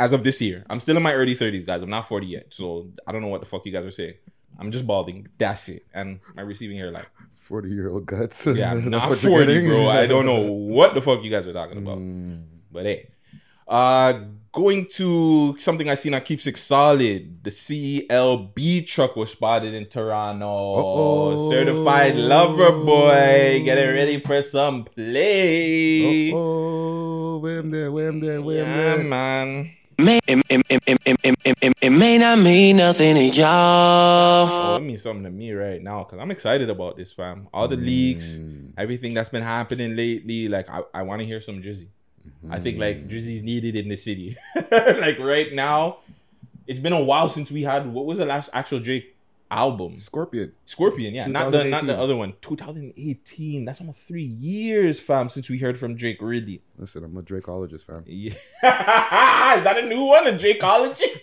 [0.00, 0.64] as of this year.
[0.68, 1.82] I'm still in my early 30s, guys.
[1.82, 4.14] I'm not 40 yet, so I don't know what the fuck you guys are saying.
[4.58, 5.28] I'm just balding.
[5.38, 7.04] That's it, and my receiving hairline.
[7.36, 8.46] Forty year old guts.
[8.46, 9.88] Yeah, not 40, bro.
[9.88, 11.98] I don't know what the fuck you guys are talking about.
[11.98, 12.44] Mm.
[12.74, 13.08] But hey.
[13.66, 17.42] Uh going to something I seen on Keeps It Solid.
[17.42, 20.46] The CLB truck was spotted in Toronto.
[20.46, 21.50] Uh-oh.
[21.50, 23.62] Certified lover boy.
[23.64, 26.32] Getting ready for some play.
[26.32, 29.04] Oh, wham there, wham there, wham yeah, there.
[29.04, 29.76] man.
[29.96, 34.48] May, it, it, it, may not mean nothing to y'all.
[34.50, 37.46] Oh, it means something to me right now because I'm excited about this, fam.
[37.54, 37.84] All the mm.
[37.84, 38.40] leaks,
[38.76, 40.48] everything that's been happening lately.
[40.48, 41.88] Like, I, I want to hear some Jizzy.
[42.26, 42.52] Drizzy.
[42.52, 43.08] I think like mm-hmm.
[43.08, 44.36] Drizzy's needed in the city.
[44.72, 45.98] like right now,
[46.66, 49.14] it's been a while since we had what was the last actual Drake
[49.50, 49.96] album?
[49.96, 50.52] Scorpion.
[50.64, 52.34] Scorpion, yeah, not the not the other one.
[52.40, 53.64] 2018.
[53.64, 56.18] That's almost three years, fam, since we heard from Drake.
[56.20, 56.62] Really?
[56.76, 58.04] Listen, I'm a Drakeologist, fam.
[58.06, 58.30] Yeah.
[59.56, 60.26] Is that a new one?
[60.26, 61.20] A Drakeology?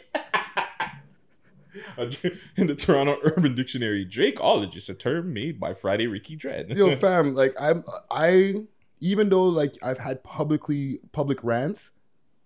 [2.58, 6.70] In the Toronto Urban Dictionary, Drakeologist, a term made by Friday Ricky Dread.
[6.70, 8.66] Yo, fam, like I'm I
[9.02, 11.92] even though like I've had publicly public rants,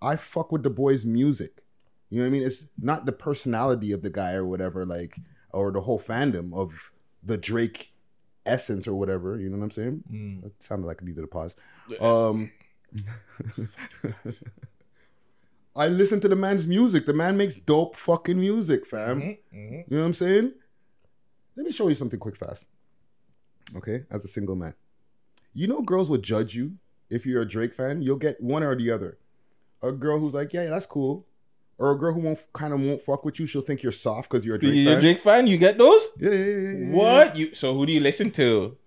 [0.02, 1.63] I fuck with the boy's music.
[2.10, 2.44] You know what I mean?
[2.44, 5.18] It's not the personality of the guy or whatever, like
[5.52, 6.91] or the whole fandom of
[7.22, 7.94] the Drake
[8.46, 9.38] essence or whatever.
[9.38, 10.04] You know what I'm saying?
[10.12, 10.44] Mm.
[10.44, 11.56] That sounded like I needed a pause.
[12.00, 12.52] Um
[15.76, 17.06] I listen to the man's music.
[17.06, 19.20] The man makes dope fucking music, fam.
[19.20, 19.74] Mm-hmm, mm-hmm.
[19.74, 20.54] You know what I'm saying?
[21.58, 22.63] Let me show you something quick fast.
[23.76, 24.74] Okay, as a single man.
[25.56, 26.74] You know girls will judge you
[27.10, 28.02] if you're a Drake fan.
[28.04, 29.18] You'll get one or the other.
[29.82, 31.26] A girl who's like, yeah, that's cool.
[31.78, 33.46] Or a girl who won't kind of won't fuck with you.
[33.48, 35.02] She'll think you're soft because you're a Drake you a fan.
[35.02, 35.48] Drake fan?
[35.48, 36.08] You get those?
[36.20, 36.91] Yeah, yeah, yeah, yeah.
[36.94, 37.36] What?
[37.36, 38.78] You so who do you listen to?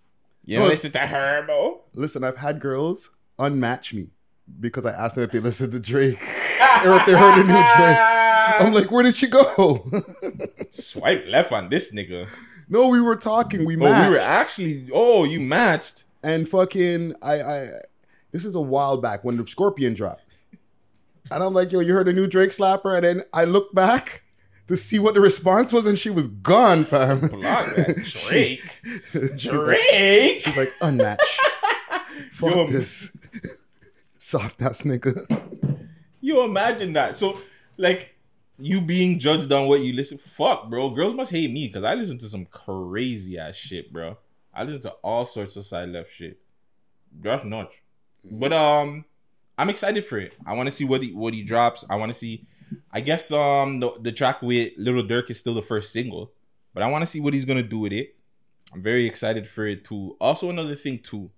[0.45, 1.79] You don't Oh, listen to Herbo?
[1.95, 4.09] Listen, I've had girls unmatch me
[4.61, 6.19] because I asked them if they listened to Drake
[6.85, 7.99] or if they heard a new Drake.
[8.61, 9.87] I'm like, where did she go?
[10.71, 12.27] Swipe left on this nigga.
[12.69, 13.65] no, we were talking.
[13.67, 14.09] We Oh, matched.
[14.11, 14.89] we were actually.
[14.93, 16.05] Oh, you matched.
[16.23, 17.69] And fucking I I
[18.31, 20.23] this is a while back when the Scorpion dropped.
[21.31, 22.95] And I'm like, yo, you heard a new Drake slapper?
[22.95, 24.23] And then I looked back
[24.67, 27.21] to see what the response was, and she was gone, fam.
[27.21, 27.33] Block
[27.77, 27.97] that
[28.29, 28.81] Drake.
[29.13, 30.41] She was like- Drake.
[30.43, 31.23] She's like, unmatched.
[32.33, 32.67] Fuck Yo.
[32.67, 33.15] this.
[34.17, 35.79] Soft ass nigga.
[36.21, 37.15] You imagine that.
[37.17, 37.39] So,
[37.77, 38.15] like,
[38.59, 40.19] you being judged on what you listen.
[40.19, 40.91] Fuck, bro.
[40.91, 44.19] Girls must hate me because I listen to some crazy ass shit, bro.
[44.59, 46.41] I listen to all sorts of side left shit.
[47.21, 47.75] That's nuts.
[48.25, 49.05] But um,
[49.57, 50.35] I'm excited for it.
[50.45, 51.85] I want to see what he what he drops.
[51.89, 52.45] I want to see.
[52.93, 56.33] I guess um the, the track with Lil Durk is still the first single,
[56.75, 58.17] but I want to see what he's gonna do with it.
[58.73, 60.17] I'm very excited for it too.
[60.21, 61.31] Also, another thing too.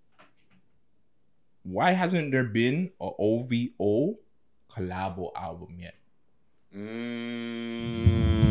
[1.62, 4.16] Why hasn't there been a OVO
[4.70, 5.94] collabo album yet?
[6.74, 8.49] Mm,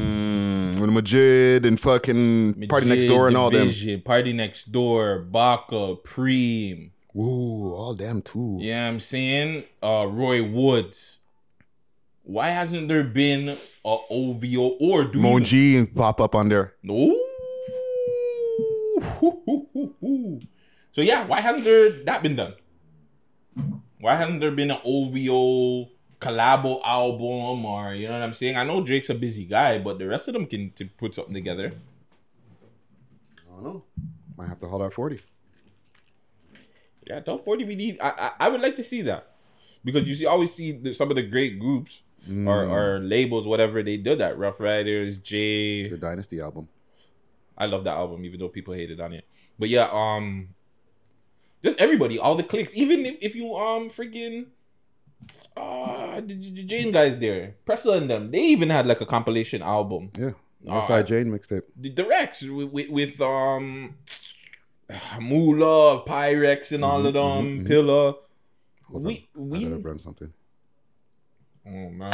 [0.79, 3.71] with Majid and fucking Party Next Door and all them.
[4.03, 6.91] Party Next Door, Baka, Preem.
[7.15, 8.59] Ooh, all them too.
[8.83, 9.63] Know I'm saying?
[9.81, 11.19] Uh, Roy Woods.
[12.23, 15.19] Why hasn't there been a OVO or do
[15.77, 16.75] and pop up on there.
[16.89, 17.25] Ooh.
[20.91, 22.55] So yeah, why hasn't there that been done?
[24.01, 28.57] Why hasn't there been an OVO collabo album or you know what I'm saying?
[28.57, 31.33] I know Drake's a busy guy, but the rest of them can to put something
[31.33, 31.73] together.
[33.47, 33.83] I don't know.
[34.37, 35.21] Might have to hold out 40.
[37.07, 39.31] Yeah, top 40 we need I, I I would like to see that.
[39.83, 42.03] Because you see always see the, some of the great groups
[42.45, 44.37] or, or labels, whatever they did that.
[44.37, 46.67] Ruff Ryders, Jay, The Dynasty album.
[47.57, 49.25] I love that album, even though people hated on it.
[49.57, 50.49] But yeah, um,
[51.63, 54.47] just everybody, all the clicks, even if, if you um freaking
[55.57, 59.05] uh the, the the Jane guys there, Pressa and them, they even had like a
[59.05, 60.11] compilation album.
[60.17, 60.31] Yeah.
[60.67, 61.63] Oh, Northside Jane mixtape.
[61.77, 63.95] The, the Rex with, with, with um
[65.21, 68.13] Moolah, Pyrex, and all of them, Pillar.
[68.91, 69.49] Hold We on.
[69.49, 70.33] We gotta run something.
[71.67, 72.11] oh man.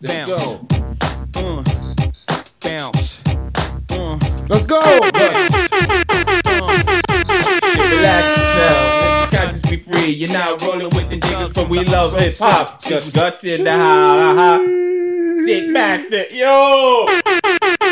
[0.00, 0.66] Let's go.
[1.36, 1.62] Uh,
[2.60, 3.22] bounce.
[3.90, 5.67] Uh, Let's go.
[8.24, 9.64] Yourself.
[9.64, 10.10] You be free.
[10.12, 12.82] You're not rolling with the niggas from We Love Hip Hop.
[12.82, 15.44] Just guts in the house.
[15.46, 16.26] Sick bastard.
[16.32, 17.06] Yo.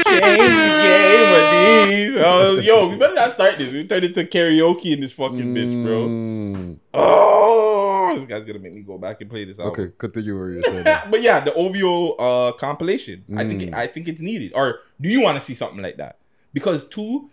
[0.06, 2.16] Change the game of these.
[2.18, 3.72] Oh, yo, we better not start this.
[3.72, 6.06] We turned into karaoke in this fucking bitch, bro.
[6.08, 9.72] Mm, Oh, this guy's gonna make me go back and play this album.
[9.84, 10.62] okay, continue where you're
[11.10, 13.24] but yeah, the OVO uh, compilation.
[13.36, 13.74] I think Mm.
[13.74, 14.52] I think it's needed.
[14.54, 16.18] Or do you want to see something like that?
[16.54, 17.30] Because two,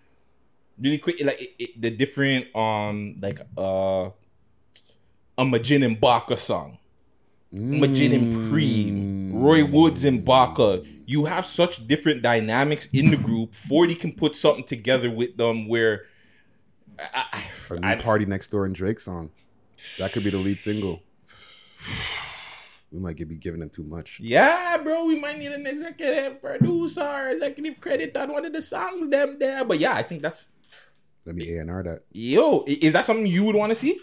[0.80, 4.10] really quick, like it, it, the different um like uh
[5.38, 6.78] a Majid and Baka song,
[7.52, 10.84] Majid and Preem, Roy Woods and Baka.
[11.06, 13.54] You have such different dynamics in the group.
[13.70, 16.06] Forty can put something together with them where
[17.70, 19.32] A new Party Next Door and Drake song.
[20.00, 21.02] That could be the lead single.
[22.92, 24.20] We might be giving them too much.
[24.20, 29.10] Yeah, bro, we might need an executive producer, executive credit on one of the songs
[29.10, 29.66] them there.
[29.66, 30.48] But yeah, I think that's
[31.26, 32.02] Let me A and R that.
[32.12, 32.64] yo.
[32.68, 34.00] Is that something you would want to see?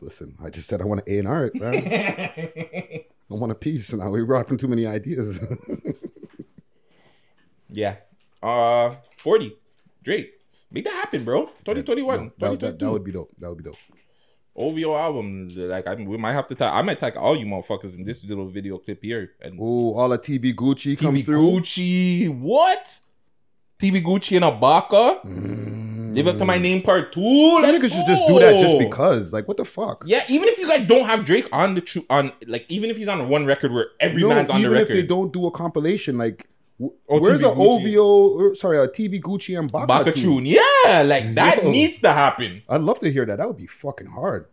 [0.00, 1.74] Listen, I just said I want to A and R it, man.
[3.30, 3.92] I want a piece.
[3.92, 5.38] Now we're rocking too many ideas.
[7.70, 7.96] Yeah.
[8.42, 9.56] Uh, forty.
[10.04, 10.30] Drake,
[10.70, 11.50] make that happen, bro.
[11.64, 12.30] Twenty twenty one.
[12.38, 13.34] that, that, that would be dope.
[13.38, 13.76] That would be dope.
[14.54, 15.48] OVO album.
[15.56, 16.70] Like I, we might have to tag.
[16.72, 19.32] I might tag all you motherfuckers in this little video clip here.
[19.40, 21.50] And Oh, all the TV Gucci come TV through.
[21.58, 23.00] Gucci, what?
[23.80, 25.18] TV Gucci and Abaka.
[26.14, 27.20] Live up to my name part two.
[27.20, 29.32] Let niggas should just do that just because.
[29.32, 30.04] Like, what the fuck?
[30.06, 32.96] Yeah, even if you guys don't have Drake on the true on like even if
[32.96, 34.82] he's on one record where every No, man's on the record.
[34.90, 36.48] even if they don't do a compilation, like,
[36.80, 37.56] Oh, where's Gucci.
[37.56, 38.38] OVO?
[38.38, 40.44] Or, sorry, a TV Gucci and Baka, Baka tune?
[40.44, 41.70] yeah, like that Yo.
[41.70, 42.62] needs to happen.
[42.68, 43.38] I'd love to hear that.
[43.38, 44.46] That would be fucking hard.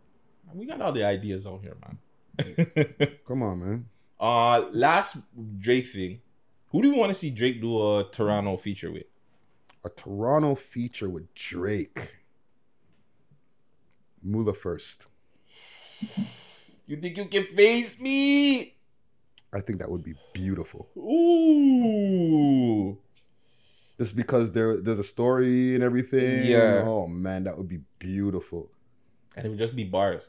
[0.54, 3.18] We got all the ideas out here, man.
[3.26, 3.88] Come on, man.
[4.20, 5.16] Uh, last
[5.58, 6.20] Drake thing.
[6.68, 9.04] Who do you want to see Drake do a Toronto feature with?
[9.84, 12.14] A Toronto feature with Drake.
[14.22, 15.08] Mula first.
[16.86, 18.76] You think you can face me?
[19.52, 20.88] I think that would be beautiful.
[20.96, 22.98] Ooh.
[23.98, 26.46] Just because there there's a story and everything.
[26.46, 26.84] Yeah.
[26.86, 28.70] Oh man, that would be beautiful.
[29.36, 30.28] And it would just be bars.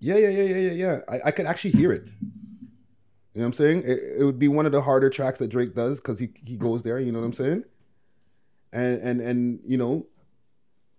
[0.00, 1.00] Yeah, yeah, yeah, yeah, yeah, yeah.
[1.08, 2.06] I, I could actually hear it.
[2.06, 3.82] You know what I'm saying?
[3.84, 6.56] It, it would be one of the harder tracks that Drake does because he, he
[6.56, 7.00] goes there.
[7.00, 7.64] You know what I'm saying?
[8.74, 10.06] And and and you know,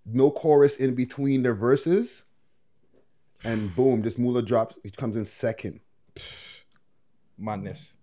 [0.05, 2.23] no chorus in between their verses,
[3.43, 4.77] and boom, this Mula drops.
[4.83, 5.81] It comes in second.
[7.37, 7.93] Madness.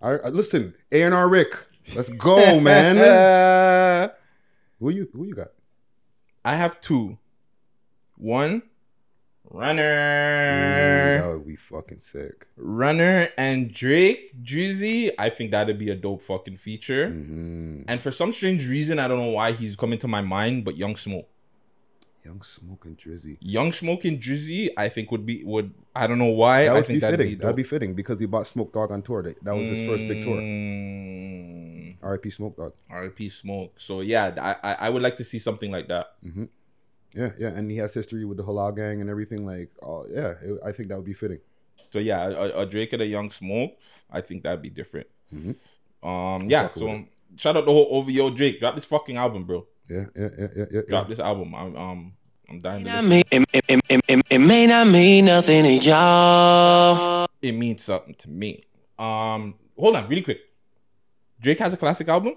[0.00, 1.54] All right, uh, listen, A and R Rick,
[1.96, 2.96] let's go, man.
[4.80, 5.48] Who you who you got?
[6.44, 7.18] I have two.
[8.16, 8.62] One,
[9.50, 11.18] Runner.
[11.22, 12.46] that would be fucking sick.
[12.56, 17.08] Runner and Drake, Drizzy, I think that'd be a dope fucking feature.
[17.08, 17.82] Mm-hmm.
[17.88, 20.76] And for some strange reason, I don't know why he's coming to my mind, but
[20.76, 21.28] Young Smoke.
[22.24, 23.38] Young Smoke and Drizzy.
[23.40, 26.64] Young Smoke and Drizzy, I think would be would I don't know why.
[26.64, 27.34] That I would think be that'd fitting.
[27.34, 29.22] be that'd be fitting because he bought Smoke Dawg on tour.
[29.22, 30.36] That that was his first big tour.
[30.36, 32.28] Mm, R.I.P.
[32.30, 32.72] Smoke Dawg.
[32.90, 33.28] R.I.P.
[33.30, 33.80] Smoke.
[33.80, 36.16] So yeah, I, I I would like to see something like that.
[37.14, 39.46] Yeah, yeah, and he has history with the Halal Gang and everything.
[39.46, 41.40] Like, oh yeah, it, I think that would be fitting.
[41.90, 43.78] So yeah, a, a Drake and a Young Smoke,
[44.10, 45.06] I think that'd be different.
[46.02, 46.68] Um, yeah.
[46.68, 47.04] fuck with So
[47.36, 48.60] shout out the whole OVO Drake.
[48.60, 49.66] Drop this fucking album, bro.
[49.88, 50.80] Yeah, yeah, yeah, yeah, yeah.
[50.86, 51.54] Drop this album.
[51.54, 52.12] I'm um
[52.48, 55.72] I'm dying to mean, it, it, it, it, it, it may not mean nothing to
[55.72, 57.26] y'all.
[57.42, 58.64] It means something to me.
[58.98, 60.40] Um, hold on, really quick.
[61.40, 62.34] Drake has a classic album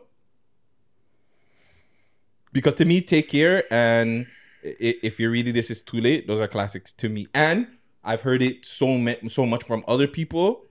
[2.51, 6.39] because to me, Take Care and I- If You're Reading This Is Too Late, those
[6.39, 7.27] are classics to me.
[7.33, 7.67] And
[8.03, 10.65] I've heard it so ma- so much from other people.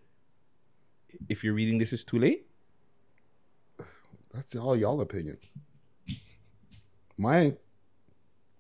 [1.29, 2.47] If you're reading this is too late.
[4.33, 5.39] That's all y'all opinion.
[7.19, 7.57] My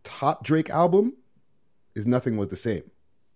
[0.02, 1.14] top Drake album
[1.94, 2.82] is Nothing Was the Same.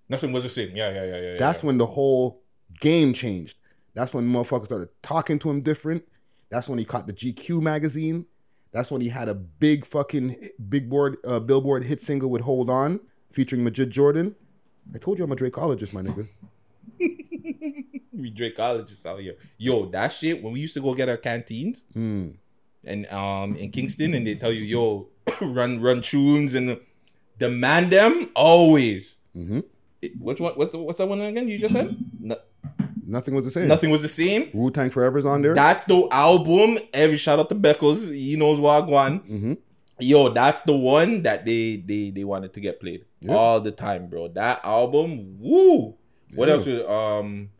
[0.09, 0.77] Nothing was the same.
[0.77, 1.37] Yeah, yeah, yeah, yeah.
[1.39, 1.67] That's yeah.
[1.67, 2.43] when the whole
[2.81, 3.57] game changed.
[3.95, 6.05] That's when motherfuckers started talking to him different.
[6.51, 8.27] That's when he caught the GQ magazine.
[8.75, 12.69] That's when he had a big fucking big board, uh, billboard hit single with "Hold
[12.69, 12.99] On"
[13.33, 14.35] featuring Majid Jordan.
[14.93, 16.27] I told you I'm a Drakeologist, my nigga.
[16.99, 19.37] we Drakeologists out here.
[19.59, 22.37] Yo, that shit, when we used to go get our canteens Mm.
[22.85, 25.09] and um in Kingston and they tell you, yo,
[25.41, 26.79] run run tunes and
[27.39, 29.17] demand them always.
[29.37, 29.61] Mm-hmm.
[30.03, 31.97] It- which one what's the what's that one again you just said?
[32.21, 32.39] No-
[33.07, 33.69] Nothing was the same.
[33.69, 34.51] nothing was the same.
[34.55, 35.55] Wu Tang Forever's on there.
[35.55, 36.79] That's the album.
[36.93, 38.11] Every shout out to Beckles.
[38.13, 39.29] He knows what I want.
[39.31, 39.53] mm-hmm.
[40.01, 43.35] Yo, that's the one that they they they wanted to get played Yeah.
[43.35, 44.27] all the time, bro.
[44.29, 45.95] That album, woo.
[46.35, 46.55] What Yeah.
[46.55, 46.67] else?
[46.67, 47.51] Was, um,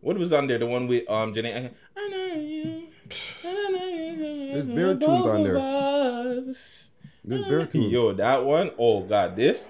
[0.00, 0.58] what was on there?
[0.58, 1.70] The one with um Jhené.
[1.96, 2.82] I know you.
[3.42, 5.54] There's bare tunes on there.
[6.34, 6.90] There's
[7.24, 7.92] There's bare tunes.
[7.92, 8.70] Yo, that one.
[8.78, 9.66] Oh god, this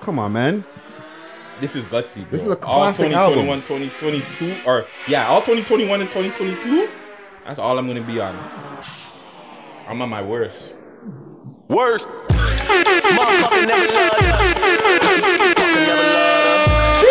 [0.00, 0.64] Come on, man.
[1.60, 2.30] This is gutsy, bro.
[2.30, 6.88] This is a classic all classic 2021, 2022, or yeah, all 2021 and 2022.
[7.44, 8.36] That's all I'm gonna be on.
[9.86, 10.76] I'm on my worst.
[11.68, 12.08] Worst.
[12.08, 14.22] Motherfucker never loved.
[14.92, 17.02] Motherfucker never loved.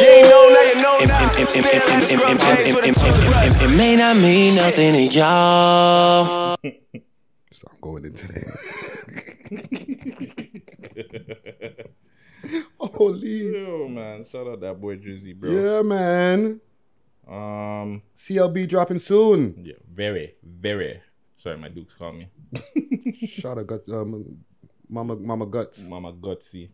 [0.00, 1.30] You ain't know, now you know now.
[1.48, 3.62] Stay like a scrub cage with a toothbrush.
[3.62, 6.56] It may not mean nothing to y'all.
[7.52, 8.58] So I'm going into there.
[12.80, 13.52] Holy.
[13.52, 15.50] Yo, man, shout out that boy Drizzy, bro.
[15.50, 16.60] Yeah, man.
[17.28, 19.62] Um, CLB dropping soon.
[19.64, 21.00] yeah, very, very.
[21.36, 22.28] Sorry, my Dukes called me.
[23.28, 24.38] Shout out, gut, um,
[24.88, 25.88] Mama, Mama Guts.
[25.88, 26.68] Mama Gutsy.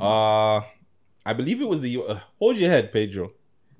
[0.00, 0.60] Uh,
[1.26, 3.32] I believe it was the uh, hold your head, Pedro.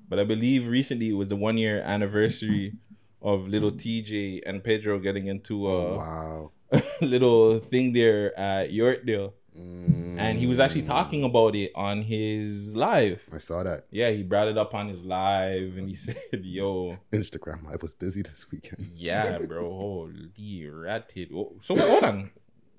[0.07, 2.73] But I believe recently it was the one year anniversary
[3.21, 6.51] of little TJ and Pedro getting into a Wow.
[7.01, 9.33] little thing there at Yorkdale.
[9.57, 10.17] Mm.
[10.17, 13.21] And he was actually talking about it on his live.
[13.33, 13.85] I saw that.
[13.91, 17.93] Yeah, he brought it up on his live and he said, Yo, Instagram live was
[17.93, 18.91] busy this weekend.
[18.95, 21.31] yeah, bro, holy ratted.
[21.33, 22.31] Oh, So hold on.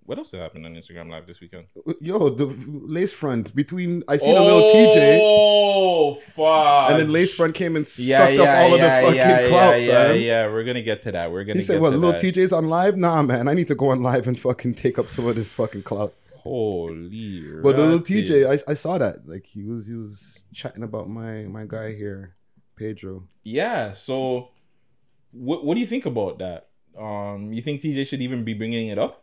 [0.05, 1.67] What else happened on Instagram live this weekend?
[2.01, 6.91] Yo, the lace front between I seen a Lil Tjay, Oh, fuck.
[6.91, 9.49] and then lace front came and yeah, sucked yeah, up all yeah, of the fucking
[9.49, 10.47] clout, yeah, yeah.
[10.47, 11.31] We're gonna get to that.
[11.31, 11.61] We're gonna.
[11.61, 11.93] He said, "What?
[11.95, 12.19] Little.
[12.21, 12.97] TJ's on live?
[12.97, 13.47] Nah, man.
[13.47, 16.11] I need to go on live and fucking take up some of this fucking clout."
[16.43, 17.41] Holy.
[17.63, 18.01] But the little.
[18.01, 19.29] TJ, I, I saw that.
[19.29, 22.35] Like he was he was chatting about my my guy here,
[22.75, 23.29] Pedro.
[23.45, 23.93] Yeah.
[23.93, 24.49] So,
[25.31, 26.69] what what do you think about that?
[26.99, 29.23] Um, you think TJ should even be bringing it up?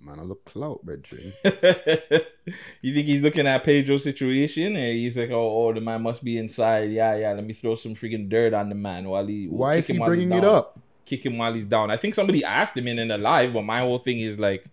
[0.00, 1.34] Man, I look clout, Bridget.
[2.80, 6.24] you think he's looking at Pedro's situation, and he's like, "Oh, oh, the man must
[6.24, 6.90] be inside.
[6.90, 7.32] Yeah, yeah.
[7.32, 9.48] Let me throw some freaking dirt on the man while he.
[9.48, 10.80] Why is he him while he's bringing it up?
[11.04, 11.90] Kick him while he's down.
[11.90, 14.64] I think somebody asked him in in the live, but my whole thing is like,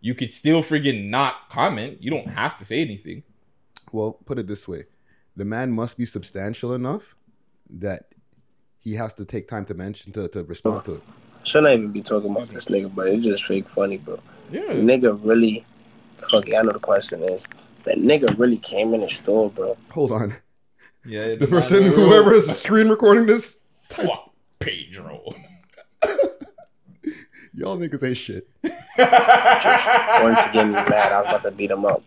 [0.00, 2.02] you could still friggin' not comment.
[2.02, 3.22] You don't have to say anything.
[3.92, 4.84] Well, put it this way:
[5.36, 7.16] the man must be substantial enough
[7.70, 8.02] that
[8.78, 11.02] he has to take time to mention to, to respond to it.
[11.42, 14.18] Shouldn't even be talking about this nigga, but it's just fake funny, bro.
[14.50, 14.66] Yeah.
[14.66, 15.64] The nigga really,
[16.30, 17.44] fuck it, I know the question is,
[17.84, 19.76] that nigga really came in the store, bro.
[19.90, 20.34] Hold on,
[21.04, 21.34] Yeah.
[21.36, 23.58] the person, whoever is screen recording this,
[23.88, 25.24] Fuck Pedro.
[27.58, 28.48] y'all niggas ain't shit.
[28.62, 32.02] Wanted to get me mad, I was about to beat him up.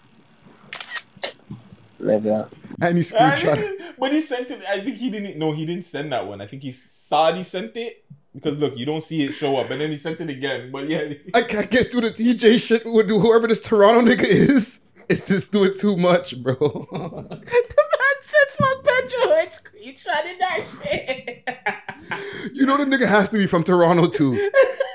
[2.01, 2.49] Nigga.
[2.81, 3.95] And he screenshot.
[3.99, 4.63] but he sent it.
[4.67, 5.37] I think he didn't.
[5.37, 6.41] No, he didn't send that one.
[6.41, 9.69] I think he saw he sent it because look, you don't see it show up,
[9.69, 10.71] and then he sent it again.
[10.71, 14.79] But yeah, I can't get through the TJ shit with whoever this Toronto nigga is.
[15.09, 16.55] It's just doing too much, bro.
[16.55, 21.49] the man said fuck Pedro and screenshotted that shit.
[22.53, 24.33] you know the nigga has to be from Toronto too,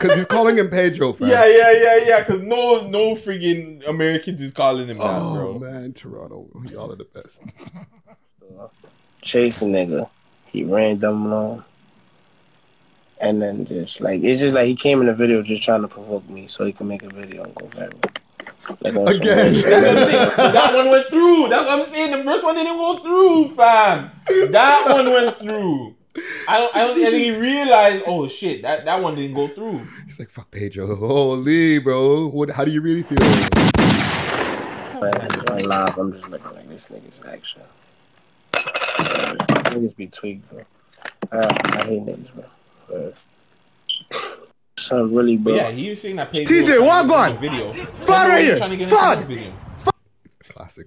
[0.00, 1.12] because he's calling him Pedro.
[1.12, 1.28] Fam.
[1.28, 2.20] yeah, yeah, yeah, yeah.
[2.24, 5.58] Because no, no friggin' Americans is calling him that, Oh bro.
[5.58, 7.42] man, Toronto, y'all are the best.
[9.22, 10.08] Chase the nigga.
[10.46, 11.64] He ran dumb along.
[13.18, 15.88] And then just like it's just like he came in the video just trying to
[15.88, 18.16] provoke me so he can make a video and go viral.
[18.80, 19.52] Like Again.
[19.52, 19.64] real shit.
[19.64, 20.30] That's what I'm saying.
[20.36, 21.48] But that one went through.
[21.48, 22.10] That's what I'm saying.
[22.10, 24.10] The first one didn't go through, fam.
[24.52, 25.95] That one went through.
[26.48, 26.76] I don't.
[26.76, 26.98] I don't.
[26.98, 28.04] I think he realized.
[28.06, 28.62] Oh shit!
[28.62, 29.80] That that one didn't go through.
[30.06, 30.94] He's like, fuck Pedro.
[30.94, 32.28] Holy, bro.
[32.28, 32.50] What?
[32.50, 33.18] How do you really feel?
[35.00, 35.12] Man,
[35.50, 37.62] on live, I'm just looking like this nigga's action.
[38.54, 40.64] Niggas be tweaked, bro.
[41.32, 42.44] I, I hate niggas, bro.
[42.96, 43.12] Uh,
[44.78, 45.54] Son, really, But bro.
[45.56, 46.56] yeah, he was saying that Pedro.
[46.56, 47.40] TJ, walk on.
[47.40, 47.84] get in the Video.
[47.86, 48.56] Fart right here.
[48.56, 49.18] Trying to Fart.
[49.20, 49.52] Video.
[50.48, 50.86] Classic.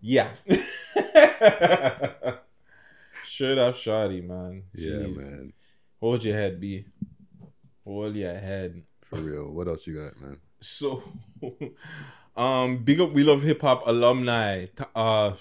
[0.00, 0.28] Yeah.
[3.24, 4.64] Shirt off, shoddy, man.
[4.74, 5.16] Yeah, Jeez.
[5.16, 5.52] man.
[6.00, 6.86] Hold your head, B.
[7.84, 8.82] Hold your head.
[9.02, 9.50] For real.
[9.50, 10.38] What else you got, man?
[10.60, 11.02] So,
[12.36, 14.66] um, big up, we love hip hop alumni.
[14.94, 15.32] Uh,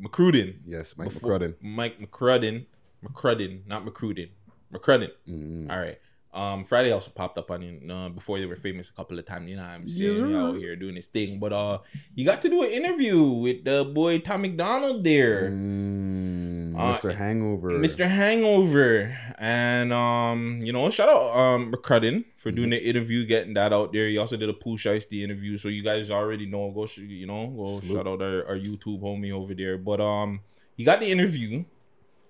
[0.00, 0.56] McCrudden.
[0.66, 1.54] Yes, Mike Before- McCrudden.
[1.60, 2.66] Mike McCrudden.
[3.04, 4.28] McCrudden, not McCrudden.
[4.72, 5.08] McCrudden.
[5.28, 5.70] Mm-hmm.
[5.70, 5.98] All right.
[6.32, 9.24] Um, Friday also popped up on you uh, before they were famous a couple of
[9.26, 9.50] times.
[9.50, 10.30] You know I'm saying?
[10.30, 10.42] Yeah.
[10.44, 11.40] Out here doing this thing.
[11.40, 11.78] But uh,
[12.14, 15.50] you got to do an interview with the boy Tom MacDonald there.
[15.50, 17.12] Mm, Uh, Mr.
[17.14, 17.70] Hangover.
[17.78, 18.08] Mr.
[18.08, 19.18] Hangover.
[19.38, 23.92] And um, you know, shout out um McCrudden for doing the interview, getting that out
[23.92, 24.06] there.
[24.08, 25.58] He also did a Pooh Shiesty interview.
[25.58, 26.70] So you guys already know.
[26.70, 27.96] Go sh- you know, go Salute.
[27.96, 29.78] shout out our, our YouTube homie over there.
[29.78, 30.40] But um
[30.76, 31.64] he got the interview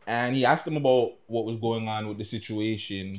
[0.07, 3.13] and he asked him about what was going on with the situation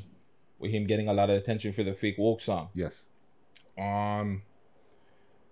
[0.62, 2.70] with him getting a lot of attention for the fake woke song.
[2.74, 3.06] Yes.
[3.78, 4.42] Um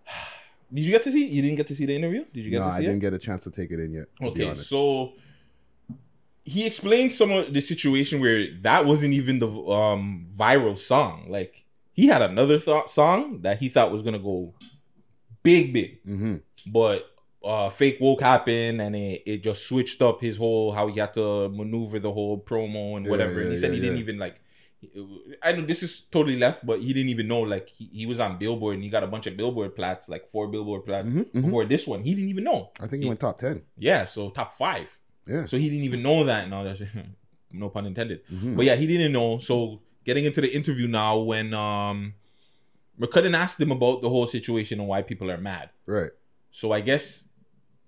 [0.74, 1.26] did you get to see?
[1.28, 2.26] You didn't get to see the interview?
[2.34, 3.94] Did you get no, to see I didn't get a chance to take it in
[3.94, 4.06] yet.
[4.22, 5.14] Okay, so
[6.46, 11.26] he explained some of the situation where that wasn't even the um viral song.
[11.30, 14.54] Like he had another th- song that he thought was gonna go
[15.44, 16.36] big, big, Mm-hmm.
[16.72, 17.06] but
[17.44, 21.14] uh fake woke happened and it, it just switched up his whole how he had
[21.14, 23.40] to maneuver the whole promo and Yeah, whatever.
[23.42, 24.42] and he said yeah, he didn't even like.
[25.44, 27.42] I know this is totally left, but he didn't even know.
[27.42, 30.30] Like he, he was on Billboard and he got a bunch of Billboard plats, like
[30.30, 31.42] four Billboard plats Mhm, mhm.
[31.44, 32.04] before this one.
[32.04, 32.72] He didn't even know.
[32.80, 33.62] I think he went top 10.
[33.78, 34.98] Yeah, so top five.
[35.28, 35.46] Yeah.
[35.46, 36.80] So he didn't even know that and all that
[37.52, 38.26] no pun intended.
[38.32, 38.56] Mhm.
[38.56, 39.38] But yeah, he didn't know.
[39.40, 42.14] So getting into the interview now when um
[43.00, 45.70] McCrudden asked him about the whole situation and why people are mad.
[45.86, 46.12] Right.
[46.52, 47.28] So I guess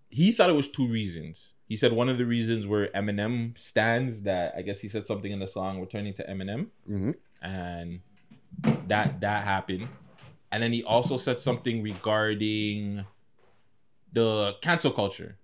[0.10, 1.54] he thought it was two reasons.
[1.72, 5.32] He said one of the reasons where Eminem stands that I guess he said something
[5.32, 7.16] in the song returning to Eminem, Mhm.
[7.42, 8.02] and
[8.92, 9.88] that that happened,
[10.52, 13.06] and then he also said something regarding
[14.12, 15.38] the cancel culture.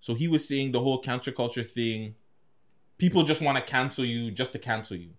[0.00, 2.16] So he was saying the whole cancel culture thing.
[2.98, 5.12] People just want to cancel you just to cancel you.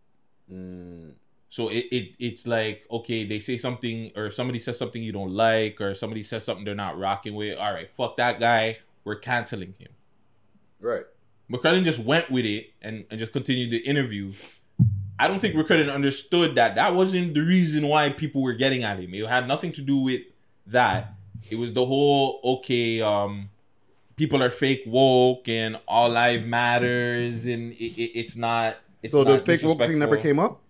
[1.49, 5.31] So it, it it's like okay, they say something or somebody says something you don't
[5.33, 7.57] like or somebody says something they're not rocking with.
[7.57, 8.75] All right, fuck that guy.
[9.03, 9.89] We're canceling him.
[10.83, 11.05] Right.
[11.51, 14.31] McCrudden just went with it and, and just continued the interview.
[15.17, 18.99] I don't think McCrudden understood that that wasn't the reason why people were getting at
[18.99, 19.13] him.
[19.13, 20.23] It had nothing to do with
[20.67, 21.13] that.
[21.49, 23.49] It was the whole okay, um,
[24.15, 28.77] people are fake woke and all life matters and it, it, it's not.
[29.01, 30.61] It's so the fake woke thing never came up.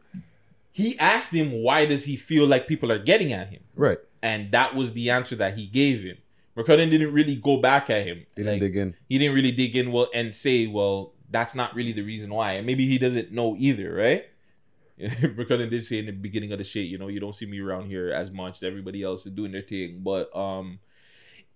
[0.72, 4.00] He asked him why does he feel like people are getting at him, Right.
[4.24, 6.18] and that was the answer that he gave him.
[6.58, 8.26] McCrudden didn't really go back at him.
[8.36, 8.96] He didn't dig in.
[9.10, 12.54] He didn't really dig in well and say, well, that's not really the reason why.
[12.54, 14.26] And maybe he doesn't know either, right?
[15.02, 17.60] McCrudden did say in the beginning of the shit, you know, you don't see me
[17.60, 18.62] around here as much.
[18.62, 20.02] Everybody else is doing their thing.
[20.04, 20.80] But um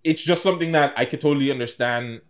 [0.02, 2.20] it's just something that I could totally understand.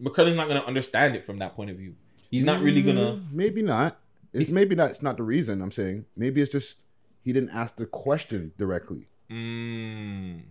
[0.00, 1.96] McCrudden's not gonna understand it from that point of view.
[2.30, 3.98] He's not really gonna Mm, Maybe not.
[4.32, 5.62] It's maybe that's not the reason.
[5.62, 6.80] I'm saying maybe it's just
[7.24, 9.08] he didn't ask the question directly.
[9.30, 10.42] mm,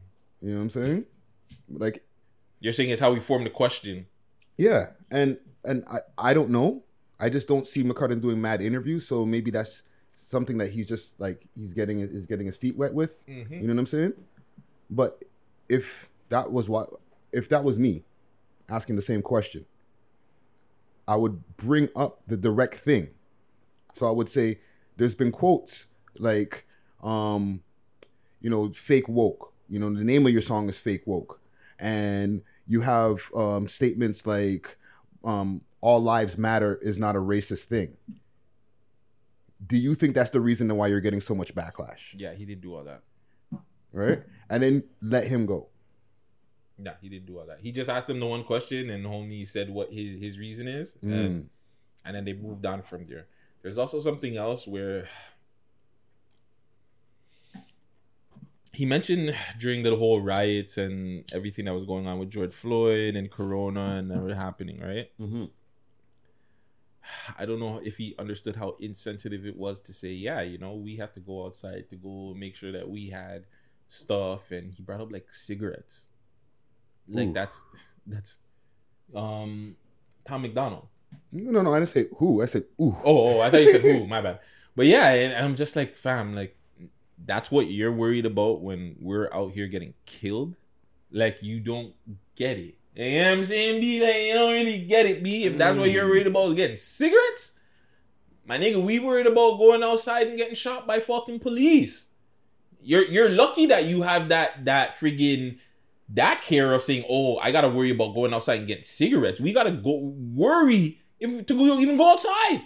[0.41, 1.05] You know what I'm saying?
[1.69, 2.03] Like
[2.59, 4.07] you're saying it's how we form the question.
[4.57, 6.83] Yeah, and and I I don't know.
[7.19, 9.83] I just don't see McCrudden doing mad interviews, so maybe that's
[10.17, 13.25] something that he's just like he's getting is getting his feet wet with.
[13.27, 13.49] Mhm.
[13.51, 14.13] You know what I'm saying?
[14.89, 15.23] But
[15.69, 16.89] if that was what
[17.31, 18.03] if that was me
[18.69, 19.65] asking the same question,
[21.07, 23.09] I would bring up the direct thing.
[23.93, 24.59] So I would say
[24.97, 26.65] there's been quotes like
[27.03, 27.61] um
[28.41, 29.53] you know fake woke.
[29.69, 31.39] You know the name of your song is fake woke.
[31.79, 34.77] And you have um statements like
[35.23, 37.97] um all lives matter is not a racist thing.
[39.65, 41.99] Do you think that's the reason why you're getting so much backlash?
[42.13, 43.01] Yeah, he didn't do all that.
[43.93, 44.21] Right?
[44.49, 45.69] And then let him go.
[46.77, 47.59] Yeah, he didn't do all that.
[47.61, 50.93] He just asked him the one question, and homie said what his his reason is,
[51.03, 51.13] Mm.
[51.13, 51.49] and
[52.03, 53.27] and then they moved on from there.
[53.61, 55.07] There's also something else where
[58.75, 63.15] he mentioned during the whole riots and everything that was going on with George Floyd
[63.15, 65.09] and Corona and that were happening, right?
[65.19, 65.45] Mm-hmm.
[67.37, 70.73] I don't know if he understood how insensitive it was to say, yeah, you know,
[70.73, 73.45] we have to go outside to go make sure that we had
[73.87, 76.07] stuff, and he brought up like cigarettes,
[77.07, 77.33] like Ooh.
[77.33, 77.63] that's
[78.07, 78.37] that's
[79.15, 79.75] um
[80.25, 80.87] Tom MacDonald.
[81.31, 81.73] No, no, no.
[81.73, 82.41] I didn't say who.
[82.41, 82.95] I said ooh.
[83.05, 84.07] Oh, oh, I thought you said who.
[84.15, 84.39] My bad.
[84.75, 86.54] But yeah, and I'm just like, fam, like
[87.23, 90.55] that's what you're worried about when we're out here getting killed.
[91.11, 91.93] Like you don't
[92.35, 92.75] get it.
[92.95, 93.81] You know what I'm saying?
[93.81, 95.43] B like you don't really get it, B.
[95.43, 96.09] If that's what you're mm.
[96.09, 97.53] worried about getting cigarettes,
[98.45, 102.05] my nigga, we worried about going outside and getting shot by fucking police.
[102.81, 105.57] You're you're lucky that you have that that friggin'
[106.09, 109.41] that care of saying, oh, I gotta worry about going outside and getting cigarettes.
[109.41, 112.61] We gotta go worry if to go, even go outside.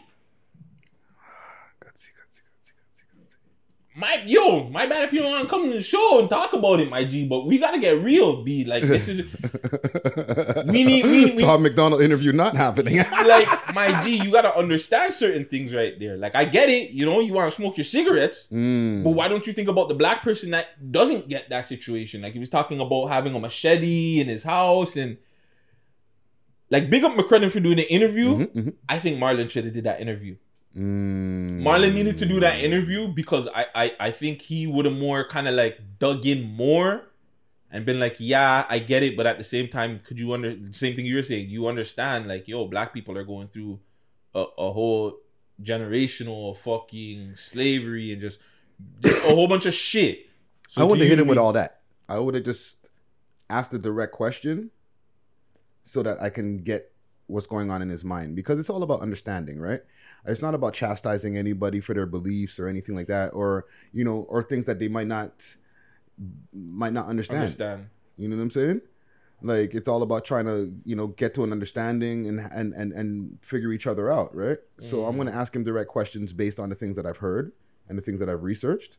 [3.99, 6.53] My yo, my bad if you don't want to come to the show and talk
[6.53, 7.27] about it, my G.
[7.27, 8.63] But we gotta get real, B.
[8.63, 9.23] Like this is
[10.65, 12.97] we need we, we Tom MacDonald interview not happening.
[13.25, 14.15] like my G.
[14.23, 16.15] You gotta understand certain things right there.
[16.15, 19.03] Like I get it, you know, you want to smoke your cigarettes, Mm.
[19.03, 22.21] but why don't you think about the black person that doesn't get that situation?
[22.21, 25.17] Like he was talking about having a machete in his house and
[26.69, 28.45] like big up McCrudden for doing the interview.
[28.45, 30.35] Mm-hmm, I think Marlon should have did that interview.
[30.77, 31.61] Mm.
[31.63, 35.27] Marlon needed to do that interview because I I, I think he would have more
[35.27, 37.09] kind of like dug in more
[37.71, 40.55] and been like, yeah, I get it, but at the same time, could you under
[40.55, 41.49] the same thing you're saying?
[41.49, 43.79] You understand, like, yo, black people are going through
[44.33, 45.19] a, a whole
[45.61, 48.39] generational fucking slavery and just
[49.01, 50.27] just a whole bunch of shit.
[50.77, 51.81] I wouldn't have hit you him with all that.
[52.07, 52.89] I would have just
[53.49, 54.71] asked a direct question
[55.83, 56.91] so that I can get
[57.27, 59.81] what's going on in his mind because it's all about understanding, right?
[60.25, 64.25] It's not about chastising anybody for their beliefs or anything like that, or you know,
[64.29, 65.31] or things that they might not
[66.53, 67.41] might not understand.
[67.41, 67.89] Understand.
[68.17, 68.81] You know what I'm saying?
[69.41, 72.91] Like it's all about trying to you know get to an understanding and and and,
[72.91, 74.57] and figure each other out, right?
[74.79, 75.17] So I'm mm.
[75.17, 77.53] going to ask him direct questions based on the things that I've heard
[77.87, 78.97] and the things that I've researched,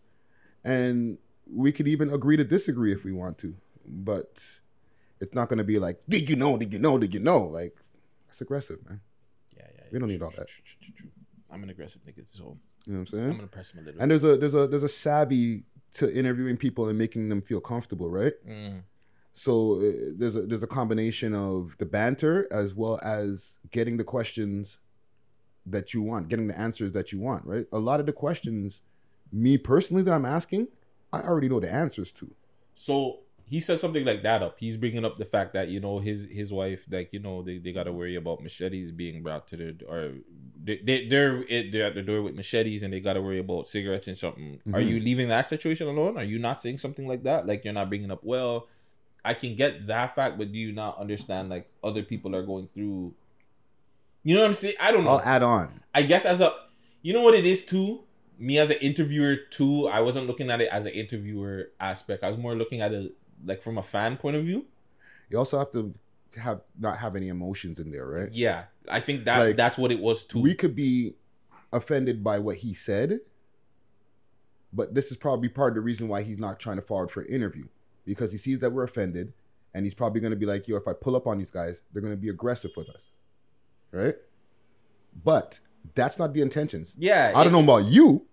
[0.65, 1.19] and
[1.53, 3.55] we could even agree to disagree if we want to,
[3.87, 4.39] but
[5.21, 6.57] it's not going to be like, did you know?
[6.57, 6.97] Did you know?
[6.97, 7.41] Did you know?
[7.41, 7.77] Like
[8.27, 9.01] that's aggressive, man.
[9.93, 9.99] Yeah, yeah.
[9.99, 10.49] We don't need all that.
[11.53, 13.31] I'm an aggressive nigga, so You know what I'm saying?
[13.31, 14.01] I'm gonna press him a little.
[14.01, 15.65] And there's a there's a there's a savvy
[15.95, 18.35] to interviewing people and making them feel comfortable, right?
[18.49, 18.83] Mm.
[19.33, 24.05] So uh, there's a there's a combination of the banter as well as getting the
[24.05, 24.79] questions
[25.67, 27.67] that you want, getting the answers that you want, right?
[27.73, 28.81] A lot of the questions,
[29.33, 30.69] me personally, that I'm asking,
[31.13, 32.31] I already know the answers to.
[32.75, 33.21] So
[33.51, 34.57] he says something like that up.
[34.61, 37.59] He's bringing up the fact that you know his his wife, like you know, they,
[37.59, 40.13] they got to worry about machetes being brought to the or
[40.63, 43.67] they, they they're they're at the door with machetes and they got to worry about
[43.67, 44.61] cigarettes and something.
[44.73, 44.89] Are Mhm.
[44.89, 46.17] you leaving that situation alone?
[46.17, 47.47] Are you not saying something like that?
[47.47, 48.23] Like you're not bringing up.
[48.23, 48.69] Well,
[49.25, 51.51] I can get that fact, but do you not understand?
[51.51, 53.15] Like other people are going through.
[54.23, 54.75] You know what I'm saying?
[54.81, 55.11] I don't know.
[55.11, 55.81] I'll add on.
[55.95, 56.53] I guess as a,
[57.03, 58.05] you know what it is too.
[58.39, 62.23] Me as an interviewer too, I wasn't looking at it as an interviewer aspect.
[62.25, 63.13] I was more looking at it
[63.45, 64.67] like from a fan point of view.
[65.31, 65.95] You also have to
[66.37, 68.33] have not have any emotions in there, right?
[68.33, 70.41] Yeah, I think that Like, that's what it was too.
[70.41, 71.15] We could be
[71.73, 73.21] offended by what he said,
[74.73, 77.23] but this is probably part of the reason why he's not trying to forward for
[77.23, 77.67] an interview
[78.05, 79.33] because he sees that we're offended,
[79.75, 81.81] and he's probably going to be like, "Yo, if I pull up on these guys,
[81.93, 83.03] they're going to be aggressive with us,"
[83.93, 84.17] right?
[85.25, 85.61] But
[85.95, 86.95] that's not the intentions.
[86.99, 88.27] Yeah, I don't it- know about you,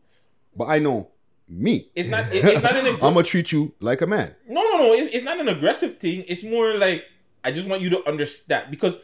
[0.56, 1.10] but I know
[1.50, 1.90] me.
[1.96, 2.26] It's not.
[2.34, 2.86] it- it's not an.
[2.96, 4.36] I'm gonna treat you like a man.
[4.48, 4.94] No, no, no.
[4.94, 6.24] It's, it's not an aggressive thing.
[6.28, 7.06] It's more like
[7.44, 8.98] I just want you to understand because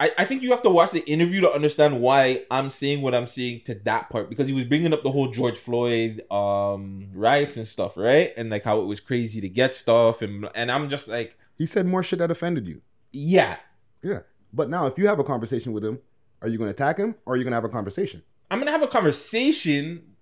[0.00, 3.14] I, I think you have to watch the interview to understand why I'm saying what
[3.14, 7.08] I'm saying to that part because he was bringing up the whole George Floyd um
[7.14, 8.32] riots and stuff, right?
[8.36, 11.64] And like how it was crazy to get stuff and and I'm just like He
[11.66, 12.82] said more shit that offended you.
[13.12, 13.56] Yeah.
[14.02, 14.20] Yeah.
[14.52, 15.98] But now, if you have a conversation with him,
[16.42, 18.22] are you going to attack him or are you going to have a conversation?
[18.50, 20.13] I'm gonna have a conversation.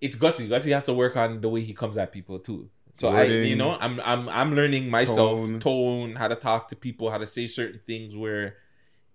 [0.00, 0.48] It's gutsy.
[0.48, 2.68] Gutsy has to work on the way he comes at people too.
[2.94, 5.60] So I, you know, I'm I'm I'm learning myself tone.
[5.60, 6.14] tone.
[6.16, 8.16] how to talk to people, how to say certain things.
[8.16, 8.56] Where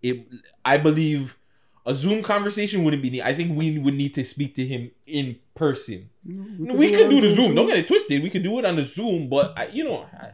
[0.01, 0.27] it,
[0.63, 1.37] I believe
[1.85, 3.09] a Zoom conversation wouldn't be.
[3.11, 6.09] need- I think we would need to speak to him in person.
[6.25, 7.45] We, could could do do the Zoom.
[7.47, 8.23] Zoom Don't get it twisted.
[8.23, 10.31] We could do it on the Zoom, but I, you know, I,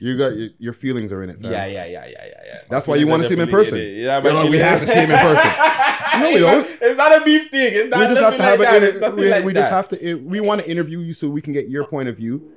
[0.00, 1.40] You got your, your feelings are in it.
[1.40, 1.52] fam.
[1.52, 2.58] yeah, yeah, yeah, yeah, yeah, yeah.
[2.70, 3.78] That's why you want to see him in person.
[3.78, 5.50] Yeah, we have to see him in person.
[6.20, 6.78] No, we It's not- don't.
[6.82, 7.72] It's not a beef thing.
[7.72, 9.88] It's not we just have to have like an inter- we, like we just have
[9.88, 12.50] to eh, we want to interview you so we can get your point of view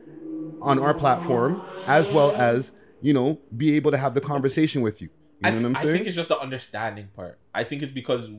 [0.62, 2.72] on our platform as well as
[3.02, 5.70] you know be able to have the conversation with you you I, know th- what
[5.70, 5.94] i'm saying?
[5.94, 7.38] I think it's just the understanding part.
[7.54, 8.30] I think it's because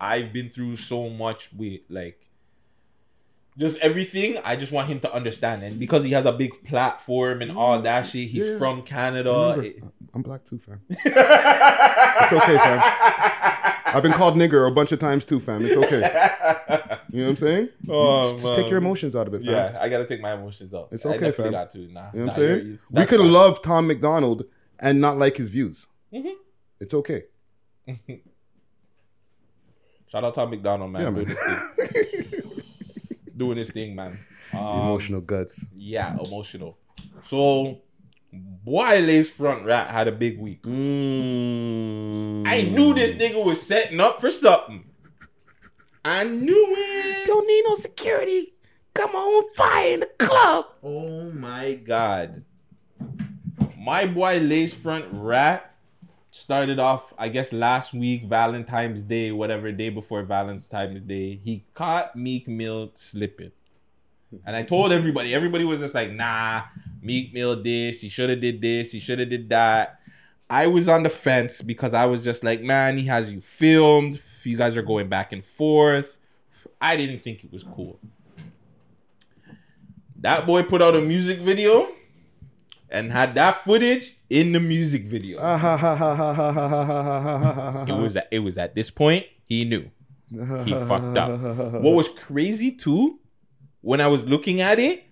[0.00, 2.20] I've been through so much with like
[3.56, 4.38] just everything.
[4.44, 7.78] I just want him to understand, and because he has a big platform and all
[7.80, 8.58] that shit, he's Yeah.
[8.58, 9.32] from Canada.
[9.56, 9.82] Remember, it-
[10.16, 11.04] i'm black too fam it's
[12.32, 12.80] okay fam
[13.86, 15.96] i've been called nigger a bunch of times too fam it's okay
[17.10, 19.50] you know what i'm saying Oh, just, just take your emotions out of it fam.
[19.52, 20.86] Yeah, I gotta take my emotions out.
[20.92, 21.50] It's okay, definitely fam.
[21.52, 21.78] Got to.
[21.78, 22.64] Nah, You know what I'm saying?
[22.64, 23.32] We that's could fine.
[23.32, 24.44] love Tom MacDonald
[24.78, 25.88] and not like his views.
[26.12, 26.34] Mhm.
[26.78, 27.24] It's okay.
[30.06, 31.02] Shout out Tom MacDonald, man.
[31.02, 31.26] Yeah, man.
[33.34, 33.38] his thing.
[33.38, 34.18] doing his thing, man.
[34.52, 35.64] Um, Emotional guts.
[35.74, 36.78] Yeah, emotional.
[37.22, 37.80] So,
[38.32, 40.62] boy, Lace Front Rat had a big week.
[40.62, 42.46] Mm.
[42.46, 44.84] I knew this nigga was setting up for something.
[46.04, 47.26] I knew it.
[47.26, 48.54] Don't need no security.
[48.94, 50.66] Come on, fire in the club.
[50.82, 52.44] Oh my god.
[53.80, 55.73] My boy Lace Front Rat
[56.34, 61.40] started off, I guess, last week, Valentine's Day, whatever day before Valentine's Day.
[61.44, 63.52] He caught Meek Mill slipping.
[64.44, 66.62] And I told everybody, everybody was just like, nah,
[67.00, 70.00] Meek Mill this, he should have did this, he should have did that.
[70.50, 74.20] I was on the fence because I was just like, man, he has you filmed.
[74.42, 76.18] You guys are going back and forth.
[76.80, 78.00] I didn't think it was cool.
[80.16, 81.92] That boy put out a music video
[82.94, 85.38] and had that footage in the music video.
[87.88, 89.90] it was it was at this point he knew
[90.30, 91.40] he fucked up.
[91.40, 93.18] What was crazy too,
[93.80, 95.04] when I was looking at it,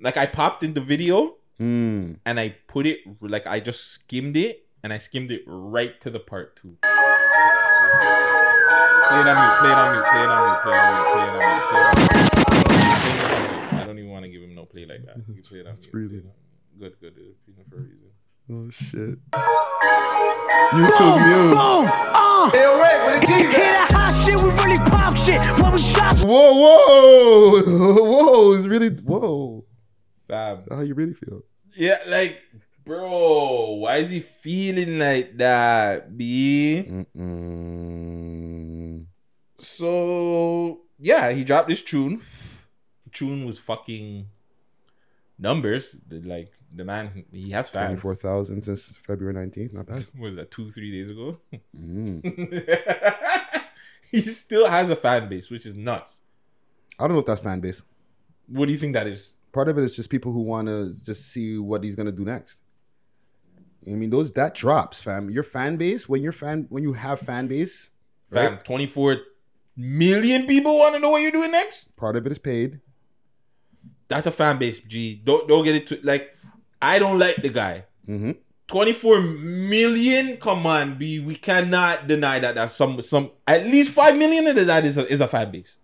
[0.00, 2.18] like I popped in the video mm.
[2.24, 6.10] and I put it like I just skimmed it and I skimmed it right to
[6.10, 6.76] the part two.
[6.82, 6.90] Play
[9.20, 9.58] it on mute.
[9.60, 10.04] Play it on mute.
[10.04, 10.60] Play it on mute.
[10.62, 11.12] Play it on mute.
[11.12, 11.62] Play it on mute.
[11.68, 11.94] Play it on
[13.68, 13.72] mute.
[13.72, 15.16] I don't even want to give him no play like that.
[15.48, 15.90] Play it on mute
[16.78, 17.36] play it on- Good, good, dude.
[17.46, 18.10] Feeling for a reason.
[18.50, 19.18] Oh shit.
[20.72, 21.54] YouTube Muse.
[21.56, 22.50] uh.
[22.50, 22.70] Hear
[23.72, 25.40] that hot shit, we really pop shit.
[25.60, 28.52] When we drop Whoa, whoa, whoa!
[28.54, 29.64] It's really whoa.
[30.26, 30.66] Fab.
[30.70, 31.42] How you really feel?
[31.76, 32.40] Yeah, like,
[32.84, 36.84] bro, why is he feeling like that, B?
[37.88, 39.06] Mm-mm.
[39.58, 42.22] So yeah, he dropped this tune.
[43.12, 44.28] Tune was fucking
[45.38, 45.94] numbers.
[46.10, 48.00] Like the man, he has fans.
[48.00, 49.72] Twenty-four thousand since February nineteenth.
[49.72, 50.04] Not bad.
[50.18, 51.38] Was that two, three days ago?
[51.76, 53.62] Mm.
[54.10, 56.22] he still has a fan base, which is nuts.
[56.98, 57.82] I don't know if that's fan base.
[58.48, 59.34] What do you think that is?
[59.52, 62.24] Part of it is just people who want to just see what he's gonna do
[62.24, 62.58] next.
[63.86, 65.30] I mean, those that drops, fam.
[65.30, 67.90] Your fan base when your fan when you have fan base,
[68.30, 68.64] Fam, right?
[68.64, 69.16] 24
[69.76, 71.94] million people want to know what you're doing next.
[71.96, 72.80] Part of it is paid.
[74.08, 75.20] That's a fan base, G.
[75.22, 76.34] Don't don't get it to like.
[76.80, 77.84] I don't like the guy.
[78.08, 78.32] Mm-hmm.
[78.68, 80.36] 24 million.
[80.36, 81.18] Come on, B.
[81.20, 82.54] We cannot deny that.
[82.54, 85.76] That's some some at least five million of that is a, is a fan base.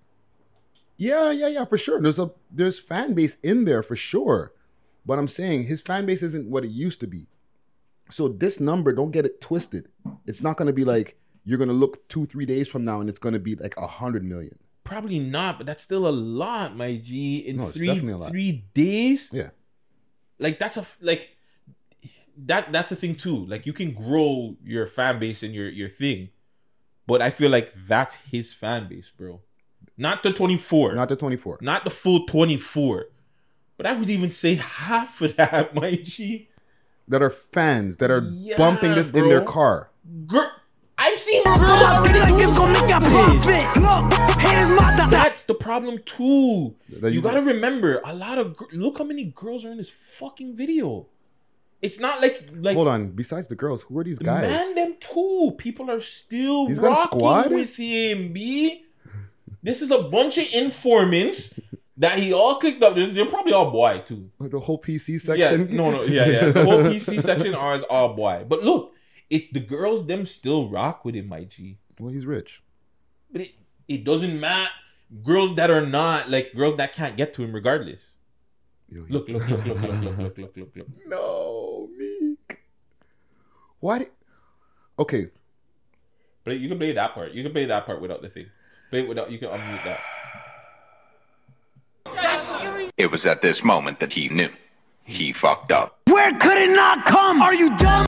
[0.96, 2.00] Yeah, yeah, yeah, for sure.
[2.00, 4.52] There's a there's fan base in there for sure.
[5.06, 7.26] But I'm saying his fan base isn't what it used to be.
[8.10, 9.88] So this number, don't get it twisted.
[10.26, 13.18] It's not gonna be like you're gonna look two, three days from now and it's
[13.18, 14.58] gonna be like a hundred million.
[14.84, 17.38] Probably not, but that's still a lot, my G.
[17.38, 18.30] In No, it's three definitely a lot.
[18.30, 19.50] three days, Yeah.
[20.38, 21.36] Like that's a like
[22.36, 22.72] that.
[22.72, 23.46] That's the thing too.
[23.46, 26.30] Like you can grow your fan base and your your thing,
[27.06, 29.40] but I feel like that's his fan base, bro.
[29.96, 31.58] Not the twenty four, Not the 24.
[31.60, 33.06] not the full twenty four,
[33.76, 36.48] but I would even say half of that, my G.
[37.06, 39.90] That are fans that are Yeah, bumping this in their car.
[40.26, 40.50] Girl,
[41.14, 43.64] I've seen girls already doing this.
[45.10, 46.74] That's the problem too.
[46.88, 49.90] You you- gotta remember, a lot of gr- look how many girls are in this
[49.90, 51.06] fucking video.
[51.82, 53.10] It's not like like Hold on.
[53.10, 54.42] Besides the girls, who are these guys?
[54.42, 55.54] man them too.
[55.56, 57.50] People are still He's got a rocking squad?
[57.52, 58.32] with him.
[58.32, 58.84] B.
[59.62, 61.54] This is a bunch of informants
[61.98, 62.96] that he all clicked up.
[62.96, 64.30] They're, they're probably all boy too.
[64.40, 65.38] the whole PC section.
[65.38, 65.76] Yeah, section.
[65.76, 66.50] no, no, yeah, yeah.
[66.50, 68.44] The whole PC section are is all boy.
[68.48, 68.93] But look,
[69.30, 71.78] it the girls them still rock with him, my G.
[71.98, 72.62] well, he's rich.
[73.32, 73.52] But it,
[73.88, 74.70] it doesn't matter.
[75.22, 78.02] Girls that are not like girls that can't get to him regardless.
[78.88, 80.86] Yo, Look, look, look, look, look, look, look, look, look, look.
[81.06, 82.60] No, Meek.
[83.80, 83.98] Why?
[83.98, 84.10] Did,
[84.98, 85.26] okay,
[86.44, 87.32] Play, you can play that part.
[87.32, 88.46] You can play that part without the thing.
[88.90, 89.30] Play it without.
[89.30, 90.00] You can unmute that.
[92.98, 94.50] It was at this moment that he knew.
[95.04, 96.00] He fucked up.
[96.06, 97.40] Where could it not come?
[97.42, 98.06] Are you dumb?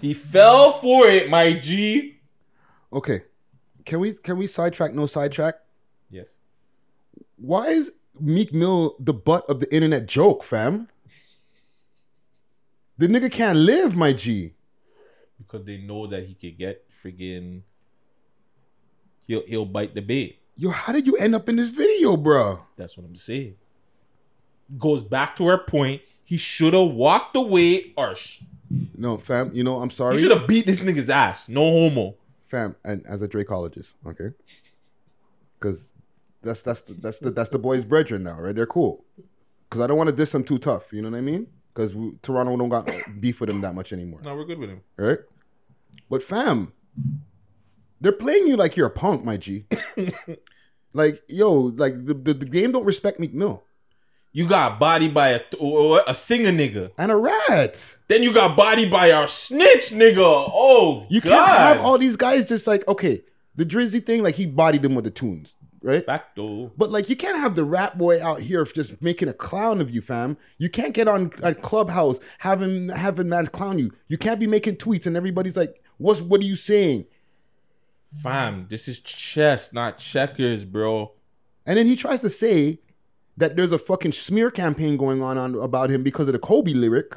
[0.00, 2.20] He fell for it, my G.
[2.92, 3.22] okay.
[3.84, 4.92] Can we can we sidetrack?
[4.94, 5.54] No sidetrack.
[6.10, 6.36] Yes.
[7.36, 10.88] Why is Meek Mill the butt of the internet joke, fam?
[12.98, 14.54] The nigga can't live, my G.
[15.38, 17.62] Because they know that he could get friggin'
[19.26, 20.40] he'll he'll bite the bait.
[20.56, 22.60] Yo, how did you end up in this video, bro?
[22.76, 23.54] That's what I'm saying.
[24.76, 26.02] Goes back to our point.
[26.24, 28.42] He should have walked away or sh-
[28.96, 29.50] No, fam.
[29.54, 31.48] You know, I'm sorry, should have beat this nigga's ass.
[31.48, 32.16] No homo.
[32.44, 32.76] fam.
[32.84, 34.30] And as a Drakeologist, okay,
[35.58, 35.92] because
[36.42, 38.54] that's that's the, that's the that's the boys' brethren now, right?
[38.54, 39.04] They're cool.
[39.68, 40.92] Because I don't want to diss them too tough.
[40.92, 41.46] You know what I mean?
[41.74, 42.90] Because Toronto don't got
[43.20, 44.20] beef with them that much anymore.
[44.24, 44.80] No, we're good with him.
[44.96, 45.18] right?
[46.10, 46.72] But fam,
[48.00, 49.64] they're playing you like you're a punk, my G.
[50.92, 53.62] like yo, like the, the, the game don't respect Meek Mill
[54.38, 55.40] You got bodied by a
[56.06, 56.92] a singer nigga.
[56.96, 57.96] and a rat.
[58.06, 60.18] Then you got bodied by our snitch nigga.
[60.54, 61.30] Oh, You God.
[61.46, 63.22] can't have all these guys just like okay,
[63.56, 66.06] the Drizzy thing, like he bodied them with the tunes, right?
[66.06, 66.70] back though.
[66.76, 69.90] But like you can't have the rap boy out here just making a clown of
[69.90, 70.36] you, fam.
[70.56, 73.90] You can't get on a clubhouse having having man clown you.
[74.06, 77.06] You can't be making tweets and everybody's like, "What's what are you saying?"
[78.22, 81.12] Fam, this is chess, not checkers, bro.
[81.66, 82.78] And then he tries to say
[83.38, 86.72] that there's a fucking smear campaign going on, on about him because of the Kobe
[86.72, 87.14] lyric.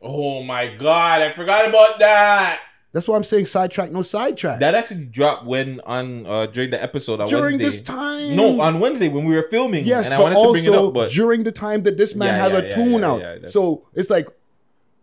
[0.00, 2.60] Oh my god, I forgot about that.
[2.92, 4.60] That's why I'm saying sidetrack, no sidetrack.
[4.60, 7.64] That actually dropped when on uh during the episode on During Wednesday.
[7.64, 8.36] this time.
[8.36, 9.84] No, on Wednesday when we were filming.
[9.84, 11.96] yes, and I but wanted to bring it also up, but during the time that
[11.96, 13.50] this man Yeah, has yeah, a yeah, tune out.
[13.50, 14.26] so it's like,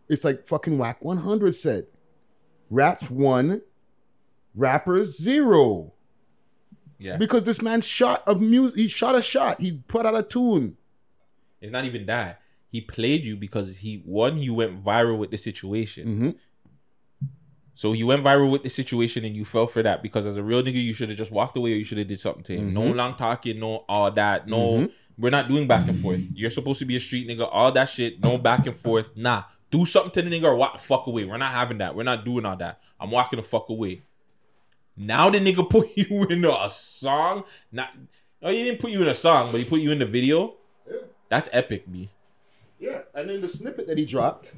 [0.07, 1.87] it's like fucking Wack 100 said,
[2.69, 3.61] Rats one,
[4.53, 5.93] rappers zero.
[6.99, 9.59] Yeah, Because this man shot a music, he shot a shot.
[9.61, 10.77] He put out a tune.
[11.61, 12.41] it's not even that.
[12.71, 16.07] He played you because he one, you went viral with the situation.
[16.07, 16.35] Mhm.
[17.73, 20.43] So he went viral with the situation and you fell for that because as a
[20.43, 22.53] real nigga, you should have just walked away or you should have did something to
[22.57, 22.73] him.
[22.73, 22.97] No Mm-hmm.
[22.97, 24.47] long talking, no all that.
[24.47, 26.21] No, we're not doing back and forth.
[26.33, 29.15] You're supposed to be a street nigga, all that shit, no back and forth.
[29.15, 29.43] Nah.
[29.71, 31.23] Do something to the nigga or walk the fuck away.
[31.25, 31.95] We're not having that.
[31.95, 32.81] We're not doing all that.
[32.99, 34.01] I'm walking the fuck away.
[34.99, 37.45] Now the nigga put you in a song.
[37.71, 37.89] Not
[38.43, 40.55] oh, he didn't put you in a song, but he put you in the video.
[40.85, 40.97] Yeah.
[41.29, 42.09] That's epic, me.
[42.79, 44.53] Yeah, and then the snippet that he dropped,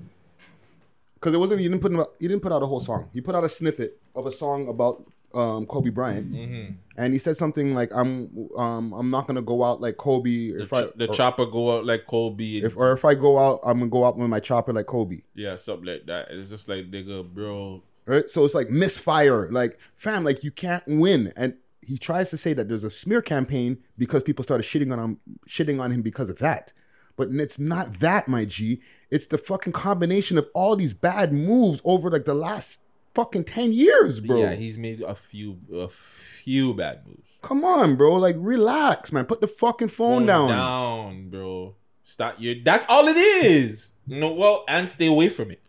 [1.15, 3.09] because it wasn't he didn't put he didn't put out a whole song.
[3.13, 6.73] He put out a snippet of a song about um, Kobe Bryant, Mm-hmm.
[6.97, 10.63] and he said something like, "I'm um, I'm not gonna go out like Kobe The,
[10.63, 12.57] if I the or, chopper go out like Kobe.
[12.57, 15.21] If or if I go out, I'm gonna go out with my chopper like Kobe."
[15.35, 16.27] yeah, something like that.
[16.31, 17.81] It's just like nigga, bro.
[18.05, 22.37] Right, so it's like misfire, like fam, like you can't win, and he tries to
[22.37, 26.01] say that there's a smear campaign because people started shitting on him, shitting on him
[26.01, 26.73] because of that.
[27.15, 28.81] But it's not that, my G.
[29.11, 32.81] It's the fucking combination of all these bad moves over like the last
[33.13, 34.37] fucking ten years, bro.
[34.37, 37.27] Yeah, he's made a few a few bad moves.
[37.41, 38.15] Come on, bro.
[38.15, 39.25] Like, relax, man.
[39.25, 40.49] Put the fucking phone, down.
[40.49, 41.75] down, bro.
[42.03, 42.55] Stop your.
[42.63, 43.91] That's all it is.
[44.07, 45.61] No, well, and stay away from it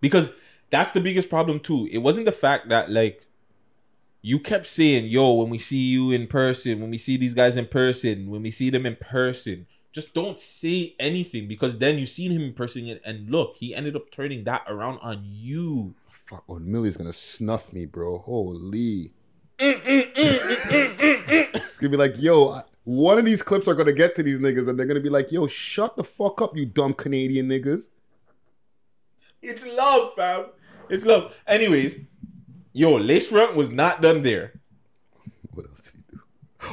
[0.00, 0.30] because
[0.70, 1.88] that's the biggest problem too.
[1.90, 3.26] It wasn't the fact that like
[4.22, 7.56] you kept saying, "Yo, when we see you in person, when we see these guys
[7.56, 12.04] in person, when we see them in person." Just don't say anything because then you
[12.04, 15.94] seen him in person and- and look, he ended up turning that around on you.
[16.10, 18.18] Fuck, oh, Millie's gonna snuff me, bro.
[18.18, 19.12] Holy.
[19.58, 20.56] It's
[21.78, 24.68] gonna be like, yo, I- one of these clips are gonna get to these niggas,
[24.68, 27.88] and they're gonna be like, yo, shut the fuck up, you dumb Canadian niggas.
[29.40, 30.46] It's love, fam.
[30.88, 31.34] It's love.
[31.46, 31.98] Anyways,
[32.72, 34.60] yo, Lace Front was not done there.
[35.52, 36.20] What else did he do?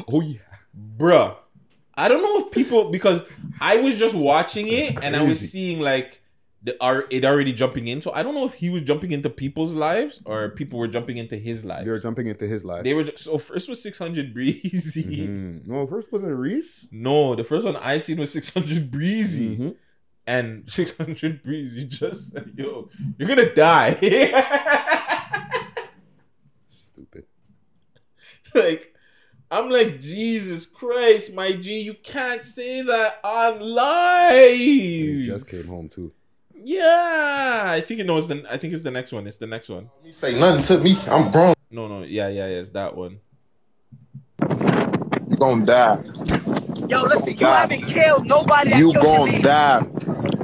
[0.08, 0.40] Oh yeah.
[0.98, 1.36] Bruh.
[1.96, 3.24] I don't know if people because
[3.62, 6.22] I was just watching it and I was seeing like
[6.64, 8.02] the are it already jumping in.
[8.02, 11.18] So I don't know if he was jumping into people's lives or people were jumping
[11.18, 11.86] into his life.
[11.86, 12.84] They were jumping into his life.
[12.84, 15.28] They were just, so first was 600 breezy.
[15.28, 15.68] Mm.
[15.68, 16.88] No, first wasn't Reese?
[16.92, 19.58] No, the first one I seen was 600 breezy.
[19.58, 19.70] Mm-hmm.
[20.26, 23.92] And 600 breeze, you just said, yo, you're gonna die.
[26.72, 27.26] Stupid.
[28.56, 28.94] like
[29.52, 34.58] I'm like Jesus Christ, my G, you can't say that on live.
[34.58, 36.12] He just came home too.
[36.66, 38.44] Yeah, I think it knows the.
[38.50, 39.28] I think it's the next one.
[39.28, 39.90] It's the next one.
[40.04, 40.98] You say nothing to me.
[41.08, 41.54] I'm grown.
[41.70, 42.62] No, no, yeah, yeah, yeah.
[42.62, 43.20] It's that one.
[44.50, 46.04] You gonna die.
[46.90, 47.60] Yo, listen, you Die.
[47.62, 49.44] haven't killed nobody that You killed gonna Jimmy.
[49.44, 49.86] die.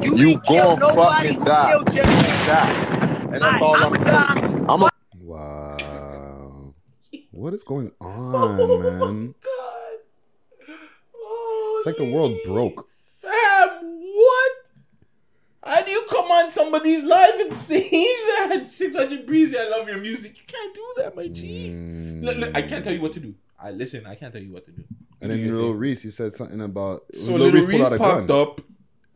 [0.01, 1.71] You, You ain't killed gonna nobody fucking who die.
[1.71, 2.13] killed Jimmy.
[2.47, 3.29] Die.
[3.33, 4.65] And that's all I'm saying.
[4.69, 6.73] I'm a Wow.
[7.31, 9.01] What is going oh, on, man?
[9.01, 9.97] Oh my god.
[11.77, 12.87] It's like the world broke.
[13.21, 14.51] Fam, what?
[15.63, 18.69] How do you come on somebody's live and say that?
[18.69, 20.37] 600 Breezy, I love your music.
[20.37, 21.69] You can't do that, my G.
[22.21, 23.35] Look, look, I can't tell you what to do.
[23.61, 24.83] I listen, I can't tell you what to do.
[25.21, 27.93] And then Lil Reese, you said something about So Lil Little Reese Reese pulled out
[27.93, 28.39] a popped gun.
[28.41, 28.61] up,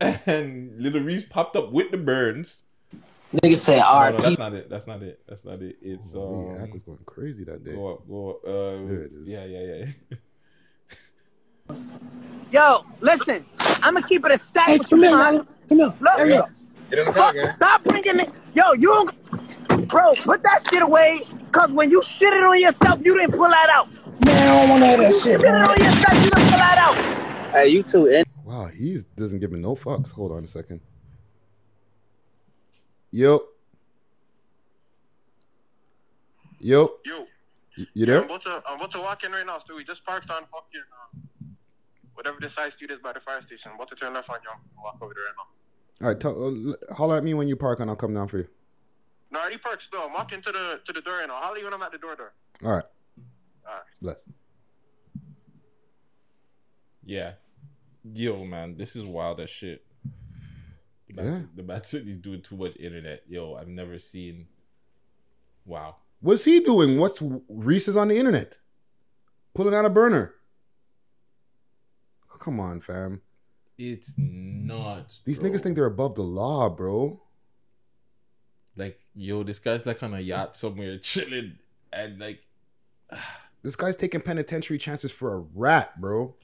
[0.28, 2.62] and Lil Reese popped up with the burns.
[3.42, 4.22] Nigga said No, no, R.I.P.
[4.22, 4.70] that's not it.
[4.70, 5.20] That's not it.
[5.26, 5.76] That's not it.
[5.82, 6.60] It's Oh, um.
[6.66, 7.72] yeah, was going crazy that day.
[7.74, 8.06] Go up.
[8.06, 8.36] Go up.
[8.44, 9.28] Uh, There it is.
[9.28, 9.84] Yeah, yeah,
[11.70, 11.76] yeah.
[12.52, 13.44] Yo, listen,
[13.82, 15.34] I'm gonna keep it a stack Hey, with come you, here, man.
[15.36, 15.46] man.
[15.68, 15.94] Come here.
[16.00, 16.50] Look, Hurry up.
[16.90, 17.52] Get in the fuck, car, gang.
[17.52, 18.26] stop bringing me.
[18.54, 18.88] Yo, you
[19.68, 20.14] don't, bro.
[20.16, 23.88] Put that shit away, cause when you shitted on yourself, you didn't pull that out.
[24.24, 25.68] Man, I don't want to hear that shit, shitted man.
[25.68, 27.54] on yourself, you didn't pull that out.
[27.54, 28.08] Hey, you too.
[28.08, 30.10] And Wow, he doesn't give me no fucks.
[30.12, 30.80] Hold on a second.
[33.10, 33.40] Yo.
[36.60, 36.90] Yo.
[37.04, 37.26] Yo.
[37.76, 38.18] Y- You there?
[38.20, 39.58] I'm about to I'm about to walk in right now.
[39.58, 41.18] So we just parked on fucking uh,
[42.14, 43.70] whatever the side street is by the fire station.
[43.70, 44.50] I'm about to turn left on you.
[44.50, 46.06] and Walk over there right now.
[46.06, 48.38] All right, tell, uh, holler at me when you park and I'll come down for
[48.38, 48.48] you.
[49.30, 50.00] No, I already parked still.
[50.02, 51.38] I'm walking to the to the door right now.
[51.40, 52.32] I'll leave when I'm at the door there.
[52.64, 52.84] All right.
[53.66, 53.82] All right.
[54.02, 54.16] Bless.
[57.04, 57.32] Yeah.
[58.12, 59.84] Yo, man, this is wild as shit.
[61.08, 61.38] The Bad, Yeah.
[61.38, 63.22] Ci- the Bad City's doing too much internet.
[63.28, 64.48] Yo, I've never seen.
[65.64, 65.96] Wow.
[66.20, 66.98] What's he doing?
[66.98, 68.58] What's Reese is on the internet?
[69.54, 70.34] Pulling out a burner.
[72.38, 73.22] Come on, fam.
[73.78, 75.20] It's nuts.
[75.24, 75.50] These bro.
[75.50, 77.22] niggas think they're above the law, bro.
[78.76, 81.58] like, yo, this guy's like on a yacht somewhere chilling,
[81.92, 82.46] and like,
[83.64, 86.34] This guy's taking penitentiary chances for a rat, bro.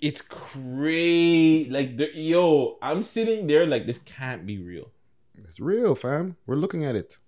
[0.00, 1.70] it's crazy.
[1.70, 4.90] Like, yo, I'm sitting there like this can't be real.
[5.38, 6.36] It's real, fam.
[6.46, 7.18] We're looking at it.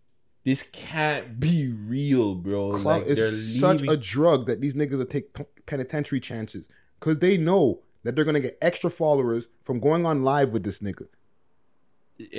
[0.45, 2.73] This can't be real, bro.
[2.73, 6.69] Clout like, is such leaving- a drug that these niggas will take p- penitentiary chances
[6.99, 10.81] because they know that they're gonna get extra followers from going on live with this
[10.81, 11.07] nigga.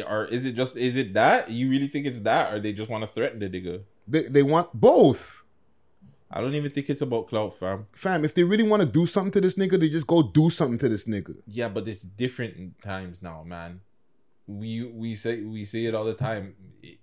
[0.07, 2.89] or is it just is it that you really think it's that, or they just
[2.91, 3.83] want to threaten the nigga?
[4.07, 5.42] They they want both,
[6.35, 7.85] I don't even think it's about clout, fam.
[7.93, 8.25] fam.
[8.25, 10.79] If they really want to do something to this nigga, they just go do something
[10.79, 11.37] to this nigga.
[11.45, 13.81] Yeah, but it's different times now, man.
[14.47, 16.55] We we say we say it all the time.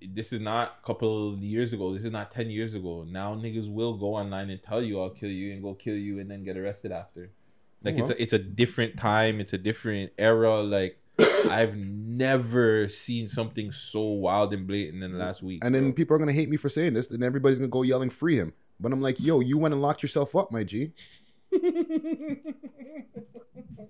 [0.02, 1.94] This is not a couple of years ago.
[1.94, 3.06] This is not ten years ago.
[3.08, 6.18] Now niggas will go online and tell you I'll kill you and go kill you
[6.18, 7.30] and then get arrested after.
[7.82, 8.18] Like it's Well.
[8.18, 9.40] a it's a different time.
[9.40, 10.60] It's a different era.
[10.60, 10.98] Like
[11.48, 15.64] I've never seen something so wild and blatant in the last week.
[15.64, 18.10] And then people are gonna hate me for saying this, and everybody's gonna go yelling
[18.10, 18.52] free him.
[18.80, 20.92] But I'm like, yo, you went and locked yourself up, my G.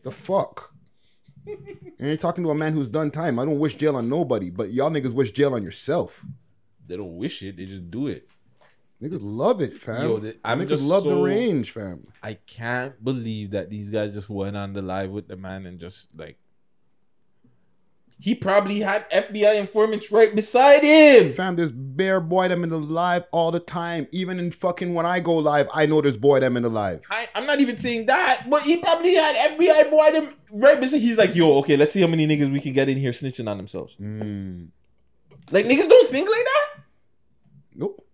[0.02, 0.74] the fuck?
[1.46, 3.38] And you're talking to a man who's done time.
[3.38, 6.24] I don't wish jail on nobody, but y'all niggas wish jail on yourself.
[6.86, 7.56] they don't wish it.
[7.56, 8.28] They just do it.
[9.02, 10.02] Niggas love it, fam.
[10.02, 12.06] Yo, th- I'm Niggas just love the so- range, fam.
[12.22, 15.78] I can't believe that these guys just went on the live with the man and
[15.80, 16.36] just like
[18.22, 21.32] He probably had FBI informants right beside him.
[21.32, 24.08] Fam, there's bare boy them in the live all the time.
[24.12, 27.00] Even in fucking when I go live, I know there's boy them in the live.
[27.10, 31.00] I, I'm not even saying that, but he probably had FBI boy them right beside.
[31.00, 33.48] He's like, yo, okay, let's see how many niggas we can get in here snitching
[33.48, 33.94] on themselves.
[33.94, 34.64] Hmm.
[35.50, 36.82] Like niggas don't think like that.
[37.74, 38.06] Nope.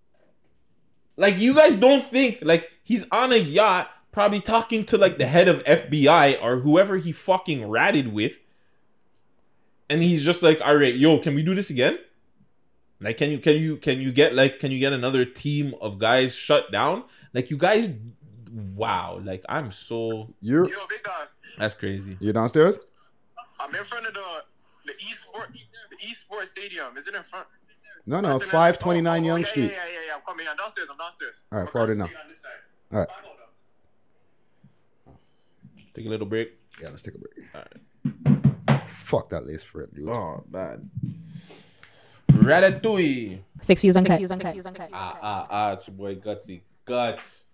[1.17, 5.27] Like you guys don't think like he's on a yacht, probably talking to like the
[5.27, 8.39] head of FBI or whoever he fucking ratted with,
[9.89, 11.99] and he's just like, all right, yo, can we do this again?
[13.01, 15.99] Like, can you can you can you get like can you get another team of
[15.99, 17.05] guys shut down?
[17.35, 17.91] Like you guys,
[18.51, 19.21] wow!
[19.23, 21.29] Like I'm so You're Yo, big dog.
[21.59, 22.17] that's crazy.
[22.21, 22.79] you're downstairs?
[23.61, 24.25] I'm in front of the
[24.87, 26.97] the eSport the eSport stadium.
[26.97, 27.47] Is it in front?
[28.07, 29.63] No, no, It's in- five twenty nine oh, oh, Yonge yeah, Street.
[29.65, 30.15] Yeah, yeah, yeah, yeah.
[30.15, 30.47] I'm coming.
[30.49, 30.89] I'm downstairs.
[30.91, 31.43] I'm downstairs.
[31.53, 32.09] All right, forward it now.
[32.93, 33.09] All right.
[35.95, 36.53] Take a little break.
[36.81, 37.33] Yeah, let's take a break.
[37.55, 38.33] All right.
[39.07, 40.09] Fuck that lace front, dude.
[40.09, 40.91] Oh, bad.
[42.33, 43.39] Ratatouille.
[43.61, 44.21] Six views uncut.
[44.93, 46.63] Ah, ah, ah, it's your boy Gutsy.
[46.85, 47.45] Guts.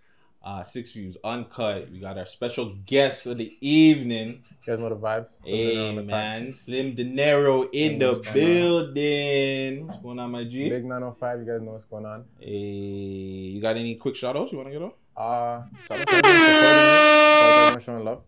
[0.43, 1.91] Uh, six views uncut.
[1.91, 4.43] We got our special guest of the evening.
[4.67, 5.29] You guys know the vibes?
[5.43, 8.53] Slim Hey Dinero on the man, Slim Dinero in Hey, the what's going on?
[8.95, 9.87] building.
[9.89, 10.71] What's going on, my G?
[10.71, 12.25] Big 905, you guys know what's going on.
[12.41, 14.95] Hey, you got any quick shout outs you want to get off?
[15.15, 16.49] Uh, shout out to everyone supporting me.
[16.49, 18.23] Shout out to everyone showing love.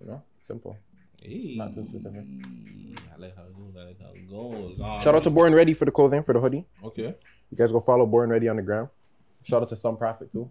[0.00, 0.78] You know, simple.
[1.24, 1.54] Hey.
[1.56, 2.24] Not too specific.
[3.12, 3.74] I like how it goes.
[3.78, 4.80] I like how it goes.
[4.80, 6.66] Um, Shout out to Born Ready for the clothing, for the hoodie.
[6.82, 7.14] Okay.
[7.50, 8.90] You guys go follow Born Ready on the gram.
[9.42, 10.50] Shout out to Some Profit too.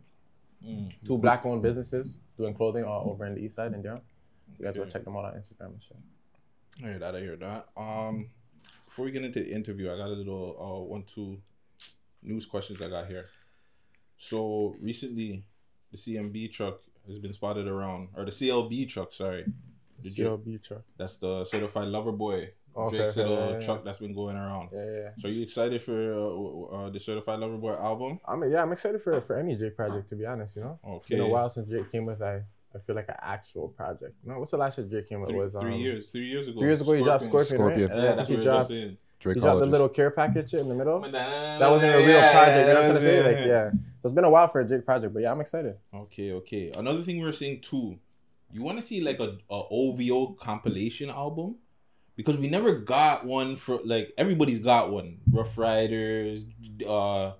[0.65, 0.91] Mm.
[1.05, 4.01] Two black owned businesses doing clothing all over in the east side in Durham.
[4.57, 5.97] You guys go check them out on Instagram and shit.
[6.83, 7.15] I hear that.
[7.15, 7.67] I hear that.
[7.77, 8.29] Um,
[8.85, 11.37] before we get into the interview, I got a little uh one two
[12.21, 13.25] news questions I got here.
[14.17, 15.43] So recently,
[15.91, 19.45] the CMB truck has been spotted around, or the CLB truck, sorry,
[20.01, 20.81] the Dra- CLB truck.
[20.97, 22.49] That's the certified lover boy.
[22.75, 23.83] Okay, Drake's okay, little yeah, yeah, truck yeah.
[23.85, 24.69] that's been going around.
[24.73, 25.09] Yeah, yeah, yeah.
[25.19, 28.19] So are you excited for uh, uh, the certified lover boy album?
[28.27, 30.55] I mean, yeah, I'm excited for for any Drake project to be honest.
[30.55, 32.41] You know, it's been a while since Drake came with I.
[32.75, 34.15] I feel like an actual project.
[34.25, 35.29] No, what's the last shit Drake came with?
[35.29, 36.11] Three, was three um, years.
[36.11, 36.59] Three years ago.
[36.59, 37.77] Three years ago, he dropped Scorpion, right?
[37.77, 37.91] Scorpion.
[37.91, 38.67] And Yeah, then I that's think what he just dropped.
[38.67, 38.97] saying.
[39.19, 40.99] Drake he dropped the little care package in the middle.
[41.01, 42.67] That That wasn't a real yeah, project.
[42.67, 43.17] You know what I'm trying to say?
[43.17, 43.69] was Like, yeah.
[43.71, 45.77] So it's been a while for a Drake project, but yeah, I'm excited.
[45.93, 46.71] Okay, okay.
[46.75, 47.99] Another thing we were saying too,
[48.53, 51.55] you want to see like a, a OVO compilation album
[52.15, 55.17] because we never got one for like everybody's got one.
[55.31, 56.45] Ruff Ryders,
[56.87, 57.31] uh,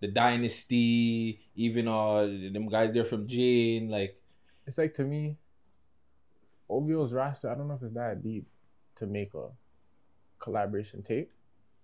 [0.00, 3.88] the Dynasty, even uh them guys there from Jane.
[3.88, 4.20] Like
[4.66, 5.38] It's like to me,
[6.68, 7.50] OVO's roster.
[7.50, 8.46] I don't know if it's that deep
[8.96, 9.48] to make a
[10.38, 11.32] collaboration tape.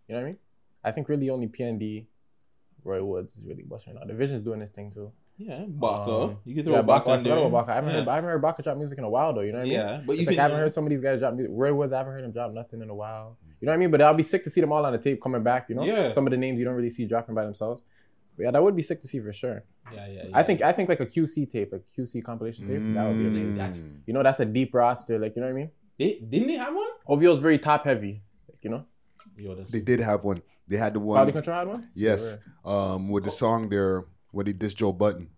[0.06, 0.38] You know what I mean?
[0.84, 2.04] I think really only PND,
[2.84, 4.06] Roy Woods is really busting right now.
[4.06, 5.10] Division's doing this thing too.
[5.38, 6.10] Yeah, Baka.
[6.10, 7.10] Um, you can throw yeah, Baka Baka.
[7.10, 7.44] I in forgot there.
[7.46, 7.72] about Baka.
[7.72, 7.96] I haven't Yeah.
[8.00, 8.08] heard.
[8.08, 9.40] I haven't heard Baka drop music in a while though.
[9.42, 9.72] You know what I mean?
[9.74, 11.50] Yeah, but It's you like can- I haven't heard some of these guys drop music.
[11.54, 13.36] Roy Woods, I haven't heard him drop nothing in a while.
[13.60, 13.90] You know what I mean?
[13.90, 15.68] But I'll be sick to see them all on the tape coming back.
[15.68, 15.84] You know?
[15.84, 16.10] Yeah.
[16.12, 17.82] Some of the names you don't really see dropping by themselves.
[18.36, 19.64] But yeah, that would be sick to see for sure.
[19.92, 23.06] Yeah, yeah, I think I think like a QC tape, a QC compilation tape, that
[23.06, 23.56] would be amazing.
[23.56, 25.18] That's you know that's a deep roster.
[25.18, 25.70] Like you know what I mean?
[25.98, 26.88] They, didn't they have one?
[27.08, 28.22] OVO's very top heavy.
[28.50, 28.84] Like, you know?
[29.38, 30.42] Yo, They did have one.
[30.68, 31.14] They had the one.
[31.16, 31.88] Quality Control had one?
[31.94, 32.36] Yes.
[32.64, 35.30] Um, with the song there when they dissed Joe Budden.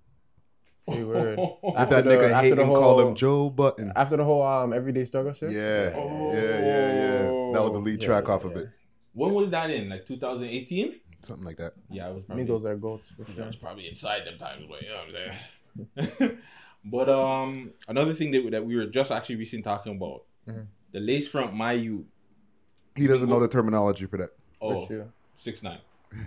[0.81, 1.39] Say word.
[1.63, 3.93] If that nigga hate him, call him Joe Budden.
[3.95, 5.51] After the whole um everyday struggle shit.
[5.51, 7.23] Yeah, yeah, yeah, yeah.
[7.53, 8.69] That was the lead Yeah, track yeah, off of it.
[9.13, 9.89] When was that in?
[9.89, 11.01] Like 2018?
[11.21, 11.73] Something like that.
[11.91, 12.45] Yeah, it was probably.
[12.45, 14.95] Migos are goats for It was probably inside them times, but you know
[15.97, 16.39] what I'm saying.
[16.85, 20.67] but um, another thing that, that we were just actually recently talking about, Mhm.
[20.93, 22.07] the lace front my you.
[22.95, 24.31] He doesn't know the terminology for that.
[24.61, 25.13] Oh, Which you?
[25.37, 25.81] six nine.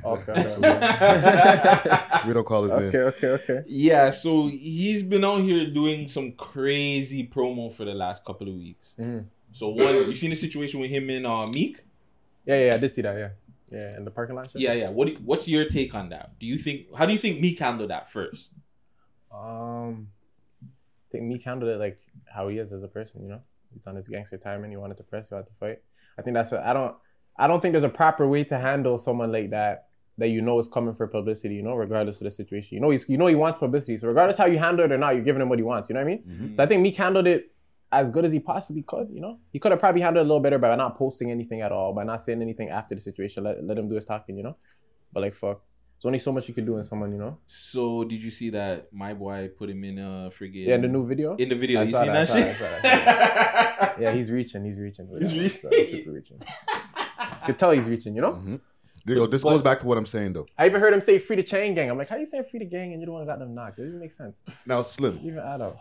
[0.04, 0.32] Okay.
[0.32, 2.00] okay.
[2.28, 3.08] We don't call his okay, name.
[3.08, 3.64] okay, okay.
[3.68, 8.54] Yeah, so he's been out here doing some crazy promo for the last couple of
[8.56, 8.94] weeks.
[9.00, 9.26] Mhm.
[9.52, 11.84] So one, you seen the situation with him and uh, Meek?
[12.46, 13.18] Yeah, yeah, I did see that.
[13.18, 13.30] Yeah,
[13.72, 14.52] yeah, in the parking lot.
[14.52, 14.62] Shit?
[14.62, 14.90] Yeah, yeah.
[14.90, 16.38] What do, what's your take on that?
[16.40, 18.50] Do you think how do you think Meek handled that first?
[19.34, 20.10] Um,
[20.64, 22.00] I think Meek handled it like
[22.34, 23.24] how he is as a person.
[23.24, 23.42] You know,
[23.74, 25.80] he's on his gangster time and he wanted to press, he wanted to fight.
[26.18, 26.52] I think that's.
[26.52, 26.96] A, I don't.
[27.42, 29.88] I don't think there's a proper way to handle someone like that
[30.20, 31.56] that you know is coming for publicity.
[31.56, 32.76] You know, regardless of the situation.
[32.76, 33.10] You know, he's.
[33.10, 33.98] You know, he wants publicity.
[33.98, 35.90] So regardless how you handle it or not, you're giving him what he wants.
[35.90, 36.24] You know what I mean?
[36.24, 36.56] Mm-hmm.
[36.56, 37.52] So I think Meek handled it
[37.92, 39.08] as good as he possibly could.
[39.12, 41.62] You know, he could have probably handled it a little better by not posting anything
[41.62, 43.44] at all, by not saying anything after the situation.
[43.44, 44.38] Let let him do his talking.
[44.38, 44.58] You know,
[45.12, 45.62] but like fuck.
[45.98, 47.38] There's only so much you can do in someone, you know.
[47.46, 50.88] So did you see that my boy put him in a friggin' Yeah, in the
[50.88, 51.36] new video.
[51.36, 52.58] In the video, I you seen that, saw shit?
[52.58, 53.96] That, that.
[54.00, 54.66] yeah, he's reaching.
[54.66, 55.08] He's reaching.
[55.20, 55.86] He's reaching.
[55.92, 56.42] super reaching.
[57.46, 58.16] Could tell he's reaching.
[58.16, 58.60] You know.
[59.08, 60.46] Yo, this goes back to what I'm saying though.
[60.58, 61.90] I even heard him say free the chain gang.
[61.90, 63.56] I'm like, how you saying free the gang and you don't want to got them
[63.56, 63.80] knocked?
[63.80, 64.36] It doesn't make sense.
[64.68, 65.78] Now, Slim, Even add up.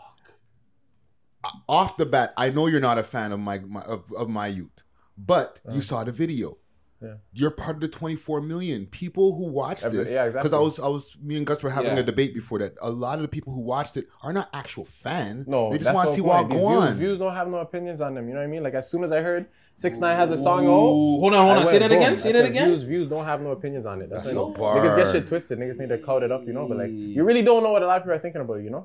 [1.67, 4.47] off the bat, I know you're not a fan of my, my of, of my
[4.47, 4.83] youth,
[5.17, 5.75] but Uh-huh.
[5.75, 6.57] you saw the video.
[7.01, 7.15] Yeah.
[7.33, 10.11] You're part of the 24 million people who watched Every- this.
[10.11, 10.57] yeah, Because exactly.
[10.59, 11.99] I was, I was, me and Gus were having Yeah.
[11.99, 12.73] a debate before that.
[12.79, 15.47] A lot of the people who watched it are not actual fans.
[15.47, 16.51] No, they just want to the see what point.
[16.51, 16.97] go These on.
[16.97, 18.27] views don't have no opinions on them.
[18.27, 18.61] You know what I mean?
[18.63, 21.57] Like as soon as I heard Six Nine has a song, oh, hold on, hold
[21.57, 21.65] on.
[21.65, 22.15] Say that again.
[22.15, 22.69] Say that again.
[22.69, 24.09] Views, views don't have no opinions on it.
[24.11, 25.57] That's, That's why a niggas get shit twisted.
[25.57, 26.67] Niggas need to cloud it up, you know.
[26.67, 28.69] But like, you really don't know what a lot of people are thinking about, you
[28.69, 28.83] know?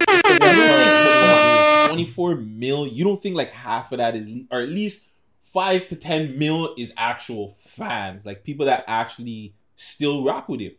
[1.88, 2.86] Twenty four mil.
[2.86, 5.02] You don't think like half of that is, or at least
[5.42, 10.72] five to ten mil is actual fans, like people that actually still rock with him.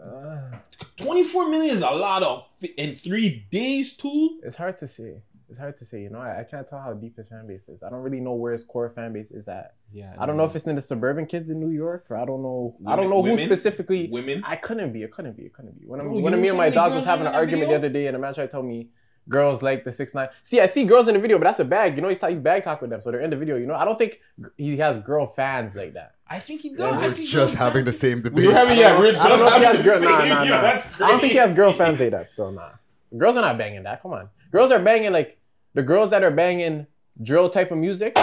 [0.00, 0.56] Uh,
[0.96, 4.40] Twenty four million is a lot of in three days too.
[4.42, 5.22] it's hard to say.
[5.52, 6.18] It's hard to say, you know.
[6.18, 7.82] I, I can't tell how deep his fan base is.
[7.82, 9.74] I don't really know where his core fan base is at.
[9.92, 12.24] Yeah, I don't know if it's in the suburban kids in New York, or I
[12.24, 12.74] don't know.
[12.86, 14.08] I don't know who specifically.
[14.10, 14.42] Women.
[14.46, 15.02] I couldn't be.
[15.02, 15.42] It couldn't be.
[15.44, 15.86] It couldn't be.
[15.86, 17.68] When, I'm, oh, Bro, when me and my dog was having an argument video?
[17.68, 18.88] the other day, and the man tried to tell me
[19.28, 20.28] girls like the six nine.
[20.42, 21.96] See, I see girls in the video, but that's a bag.
[21.96, 23.56] You know, he's, he's bag talk with them, so they're in the video.
[23.56, 24.20] You know, I don't think
[24.56, 26.14] he has girl fans like that.
[26.26, 26.92] I think he Yeah, does.
[26.96, 28.46] we're I We're see just girls- having the same debate.
[28.46, 28.98] We're having yeah.
[28.98, 30.00] We're I don't just know if he having has the girl.
[30.00, 30.28] Same.
[30.30, 30.62] nah, Yo, nah.
[30.62, 32.30] that's I don't think he has girl fans like that.
[32.30, 32.70] Still, nah.
[33.16, 34.00] Girls are not banging that.
[34.00, 35.38] Come on, girls are banging like
[35.74, 36.86] the girls that are banging
[37.22, 38.16] drill type of music.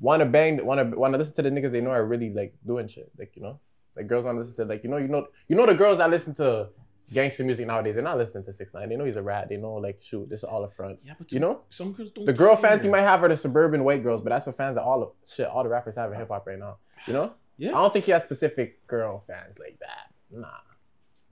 [0.00, 0.64] Want to bang?
[0.64, 3.10] Want to want to listen to the niggas they know are really like doing shit.
[3.18, 3.60] Like you know,
[3.96, 5.98] like girls want to listen to like you know you know you know the girls
[5.98, 6.68] that listen to
[7.12, 7.94] gangster music nowadays.
[7.94, 8.88] They're not listening to Six Nine.
[8.88, 9.48] They know he's a rat.
[9.48, 10.98] They know like shoot, this is all a front.
[11.04, 11.62] Yeah, but you know.
[11.70, 12.26] some girls don't.
[12.26, 14.76] The girl fans you might have are the suburban white girls, but that's the fans
[14.76, 16.78] that all the shit all the rappers have in hip hop right now.
[17.06, 17.34] You know?
[17.56, 17.70] Yeah.
[17.70, 20.12] I don't think he has specific girl fans like that.
[20.30, 20.48] Nah.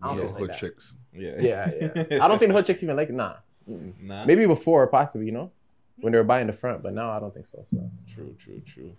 [0.00, 0.66] I don't Little think hood like that.
[0.66, 0.96] chicks.
[1.12, 1.34] Yeah.
[1.40, 1.70] Yeah,
[2.10, 2.18] yeah.
[2.24, 3.14] I don't think the hood chicks even like it.
[3.14, 3.36] Nah.
[3.66, 4.24] Nah.
[4.24, 5.50] Maybe before, possibly, you know,
[6.00, 7.64] when they were buying the front, but now I don't think so.
[7.72, 7.90] so.
[8.12, 8.92] True, true, true.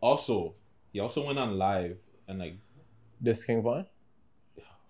[0.00, 0.54] Also,
[0.92, 1.98] he also went on live
[2.28, 2.56] and like
[3.20, 3.86] This King Von?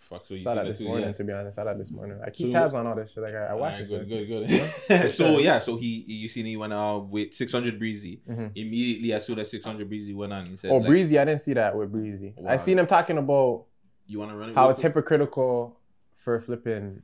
[0.01, 0.25] fuck.
[0.25, 0.85] So you saw that this too?
[0.85, 1.13] morning, yeah.
[1.15, 1.59] to be honest.
[1.59, 2.21] I saw that this morning.
[2.25, 3.23] I keep So- tabs on all this shit.
[3.25, 5.11] Like I, I watch this good, good, You good.
[5.13, 8.21] so yeah, so he you seen he went out with 600 Breezy.
[8.29, 8.53] Mhm.
[8.55, 11.41] Immediately as soon as 600 Breezy went on, he said, Oh, like, Breezy, I didn't
[11.41, 12.35] see that with Breezy.
[12.47, 13.65] I seen him talking about
[14.07, 14.55] You want to run it?
[14.55, 14.93] how it's quick?
[14.95, 15.77] hypocritical
[16.15, 17.03] for flipping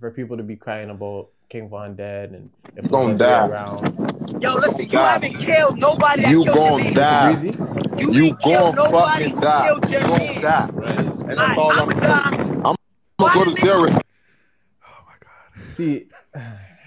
[0.00, 3.18] for people to be crying about King Von dead and if You gonna Lil Jon
[3.18, 3.48] die.
[3.48, 4.42] around.
[4.42, 7.34] Yo, listen, you haven't killed nobody that You killed your gon' die.
[7.34, 7.58] Breezy?
[7.98, 9.66] You, You ain't killed gon' nobody fucking die.
[9.66, 10.68] You your gon' die.
[10.72, 10.98] Right.
[10.98, 12.66] And that's I- all I'm I'm saying.
[12.66, 12.76] I'm
[13.18, 13.82] gonna go to jail.
[13.82, 16.08] with- oh See,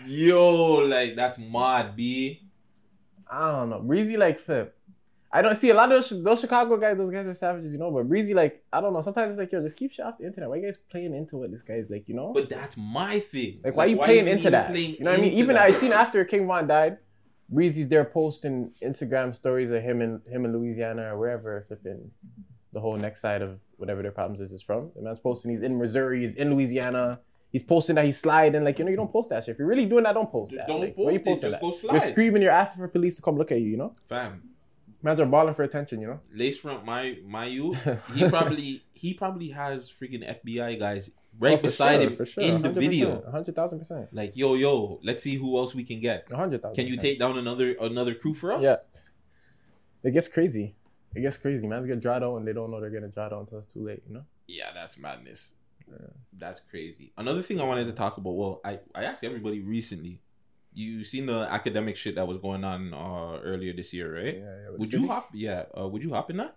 [0.05, 2.43] Yo, like that's mad, b.
[3.31, 3.79] I don't know.
[3.79, 4.77] Breezy like flip.
[5.33, 6.97] I don't see a lot of those, those Chicago guys.
[6.97, 7.89] Those guys are savages, you know.
[7.89, 9.01] But Breezy, like, I don't know.
[9.01, 10.49] Sometimes it's like, yo, just keep shit off the internet.
[10.49, 12.33] Why you guys playing into what this guy's like, you know?
[12.33, 13.61] But that's my thing.
[13.63, 14.71] Like, why you playing into that?
[14.71, 15.33] playing You know what I mean?
[15.33, 15.67] Even that?
[15.67, 16.97] I seen after King Von died,
[17.49, 22.11] Breezy's there posting Instagram stories of him and him in Louisiana or wherever, flipping
[22.73, 24.91] the whole next side of whatever their problems is is from.
[24.95, 27.21] The man's posting he's in Missouri, he's in Louisiana.
[27.51, 28.63] He's posting that he's sliding.
[28.63, 29.55] Like, you know, you don't post that shit.
[29.55, 30.67] If you're really doing that, don't post that.
[30.67, 31.91] Don't like, post why you it, posting just that?
[31.91, 33.93] You're screaming, you're asking for police to come look at you, you know?
[34.07, 34.41] Fam,
[35.03, 36.19] Mans are balling for attention, you know?
[36.33, 37.73] lace front my my you.
[38.15, 42.43] He probably he probably has freaking FBI guys right Oh, beside sure, him sure.
[42.43, 43.21] in the 100%, video.
[43.33, 44.07] 100,000%.
[44.11, 46.29] Like yo yo, let's see who else we can get.
[46.29, 46.75] 100,000%.
[46.75, 48.63] Can you take down another another crew for us?
[48.63, 48.77] Yeah.
[50.03, 50.75] It gets crazy.
[51.15, 51.67] It gets crazy.
[51.67, 53.83] Mans get dried out and they don't know they're getting dried out until it's too
[53.85, 54.23] late, you know?
[54.47, 55.53] Yeah, that's madness.
[56.31, 57.11] That's crazy.
[57.17, 58.31] Another thing I wanted to talk about.
[58.31, 60.21] Well, I I asked everybody recently.
[60.73, 64.37] You seen the academic shit that was going on uh, earlier this year, right?
[64.37, 64.77] Yeah, yeah.
[64.77, 65.29] Would you hop?
[65.33, 65.63] Yeah.
[65.77, 66.55] Uh, would you hop in that?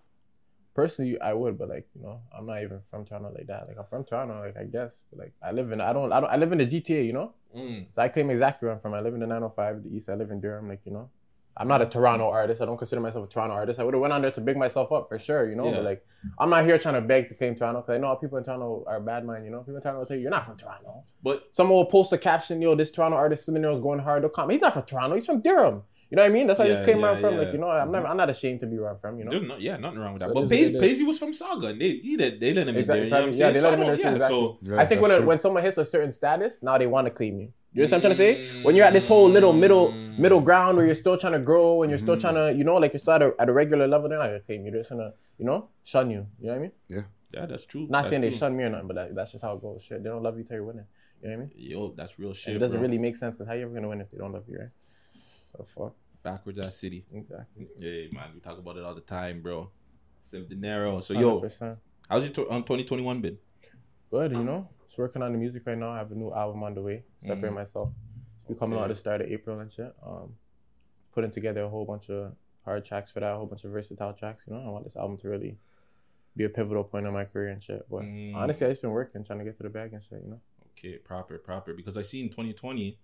[0.75, 3.69] Personally, I would, but like, you know, I'm not even from Toronto like that.
[3.69, 5.05] Like, I'm from Toronto, like, I guess.
[5.11, 7.13] But like, I live in, I don't, I don't, I live in the GTA, you
[7.13, 7.35] know?
[7.57, 7.87] Mm.
[7.95, 8.95] So I claim exactly where I'm from.
[8.95, 10.09] I live in the 905, the East.
[10.09, 11.11] I live in Durham, like, you know?
[11.57, 12.61] I'm not a Toronto artist.
[12.61, 13.79] I don't consider myself a Toronto artist.
[13.79, 15.67] I would have went on there to big myself up for sure, you know.
[15.67, 15.77] Yeah.
[15.77, 16.07] But like,
[16.39, 18.45] I'm not here trying to beg to claim Toronto because I know how people in
[18.45, 19.45] Toronto are bad mind.
[19.45, 21.05] You know, people in Toronto will tell you you're not from Toronto.
[21.23, 24.23] But someone will post a caption, yo, this Toronto artist Sliminero is going hard.
[24.25, 24.53] They'll comment.
[24.53, 25.15] He's not from Toronto.
[25.15, 25.83] He's from Durham.
[26.11, 26.47] You know what I mean?
[26.47, 27.35] That's why I just Yeah, claim where yeah, I'm from.
[27.35, 27.41] yeah.
[27.41, 28.11] Like, you know, I'm never, mm-hmm.
[28.13, 29.19] I'm not ashamed to be where I'm from.
[29.19, 30.29] You know, There's no, yeah, nothing wrong with that.
[30.29, 30.91] So but Paisley, what it is.
[30.99, 33.05] Paisley was from Sauga, and they he did, they let him Exactly.
[33.05, 33.11] in there.
[33.11, 33.55] You know what I'm yeah, saying?
[33.55, 34.03] they So let I him in there too.
[34.03, 34.59] yeah, Exactly.
[34.71, 37.11] so I think when a, when someone hits a certain status, now they want to
[37.11, 37.53] claim you.
[37.75, 38.63] You understand what I'm trying to say?
[38.63, 41.83] When you're at this whole little middle middle ground where you're still trying to grow
[41.83, 43.89] and you're still trying to, you know, like you're still at a, at a regular
[43.89, 44.71] level, they're not gonna claim you.
[44.71, 46.27] They're just gonna, you know, shun you.
[46.39, 46.73] You know what I mean?
[46.89, 47.03] Yeah.
[47.33, 47.89] Yeah, that's true.
[47.89, 49.83] Not That's saying they shun me or nothing, but that, that's just how it goes.
[49.83, 50.87] Shit, they don't love you till you're winning.
[51.21, 51.51] You know what I mean?
[51.57, 52.49] Yo, that's real shit.
[52.49, 52.87] And it doesn't bro.
[52.87, 54.69] really make sense because how you ever gonna win if they don't love you, right?
[55.57, 55.95] So fuck.
[56.23, 57.05] backwards ass city.
[57.13, 57.67] Exactly.
[57.79, 59.71] Yeah, man, we talk about it all the time, bro.
[60.21, 61.01] Sim dinero.
[61.01, 61.77] So yo, 100%.
[62.09, 63.39] how's your to- um, 2021 been?
[64.11, 64.69] Good, you know.
[64.95, 65.91] Just working on the music right now.
[65.91, 67.03] I have a new album on the way.
[67.19, 67.55] Separate Mhm.
[67.57, 67.93] myself.
[68.47, 68.85] Be coming out Okay.
[68.85, 69.93] at the start of April and shit.
[70.01, 70.37] Um,
[71.11, 74.13] putting together a whole bunch of hard tracks for that, a whole bunch of versatile
[74.13, 74.45] tracks.
[74.47, 75.59] You know, I want this album to really
[76.37, 77.85] be a pivotal point in my career and shit.
[77.91, 78.37] But Mm.
[78.37, 80.23] honestly, I just been working, trying to get to the bag and shit.
[80.23, 80.41] You know.
[80.79, 81.75] Okay, proper, proper.
[81.75, 82.97] Because I see in 2020,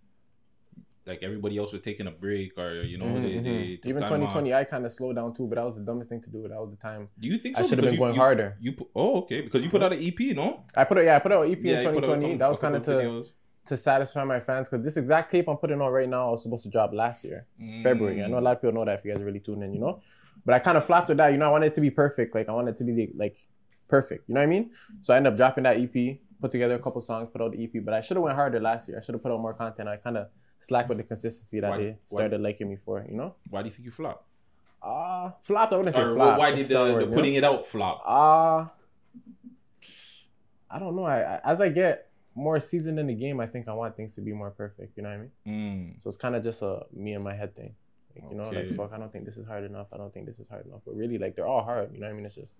[1.11, 3.45] like everybody else was taking a break, or you know, Mhm, they, mhm.
[3.45, 4.61] they took even 2020, off.
[4.61, 6.41] I kind of slowed down too, but that was the dumbest thing to do.
[6.49, 7.09] That was the time.
[7.19, 7.63] Do you think so?
[7.63, 8.57] I should have been you- going you- harder?
[8.61, 10.65] You put, oh, okay, because you put out an EP, no?
[10.77, 11.05] I put it.
[11.05, 12.25] Yeah, I put out an EP Yeah, in you put out a 2020.
[12.27, 13.33] couple- that was kind of to videos.
[13.67, 16.65] to satisfy my fans because this exact tape I'm putting on right now was supposed
[16.65, 17.83] to drop last year, Mm.
[17.83, 18.23] February.
[18.25, 19.81] I know a lot of people know that if you guys really tune in, you
[19.81, 20.01] know.
[20.45, 21.29] But I kind of flopped with that.
[21.33, 22.35] You know, I wanted it to be perfect.
[22.35, 23.37] Like I wanted it to be like
[23.89, 24.29] perfect.
[24.29, 24.71] You know what I mean?
[25.03, 27.63] So I ended up dropping that EP, put together a couple songs, put out the
[27.63, 27.85] EP.
[27.85, 28.99] But I should have went harder last year.
[28.99, 29.89] I should have put out more content.
[29.89, 30.29] I kind of
[30.61, 33.05] slacked with the consistency that Why- they why- started liking me for.
[33.09, 33.35] You know?
[33.49, 34.25] Why do you think you flopped?
[34.83, 35.73] Ah, flopped.
[35.73, 36.39] I wouldn't say Or flop.
[36.39, 37.17] why did the, word, the you know?
[37.17, 38.03] putting it out flop?
[38.07, 38.71] Ah,
[40.71, 41.05] I don't know.
[41.05, 44.15] I, I as I get more seasoned in the game, I think I want things
[44.15, 44.97] to be more perfect.
[44.97, 45.31] You know what I mean?
[45.99, 46.03] Mm.
[46.03, 47.75] So it's kind of just a me and my head thing.
[48.15, 49.89] Like, you know, like fuck, I don't think this is hard enough.
[49.93, 50.81] I don't think this is hard enough.
[50.85, 51.93] But really, like they're all hard.
[51.93, 52.27] You know what I mean?
[52.27, 52.55] It's just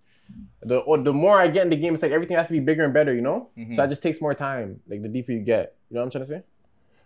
[0.63, 2.61] the or the more I get in the game, it's like everything has to be
[2.61, 3.15] bigger and better.
[3.15, 3.49] You know?
[3.57, 3.77] Mhm.
[3.77, 4.81] So it just takes more time.
[4.89, 5.77] Like the deeper you get.
[5.89, 6.43] You know what I'm trying to say?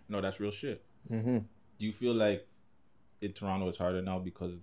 [0.09, 0.83] No, that's real shit.
[1.11, 1.37] Mm-hmm.
[1.37, 2.47] Do you feel like
[3.21, 4.53] in Toronto it's harder now because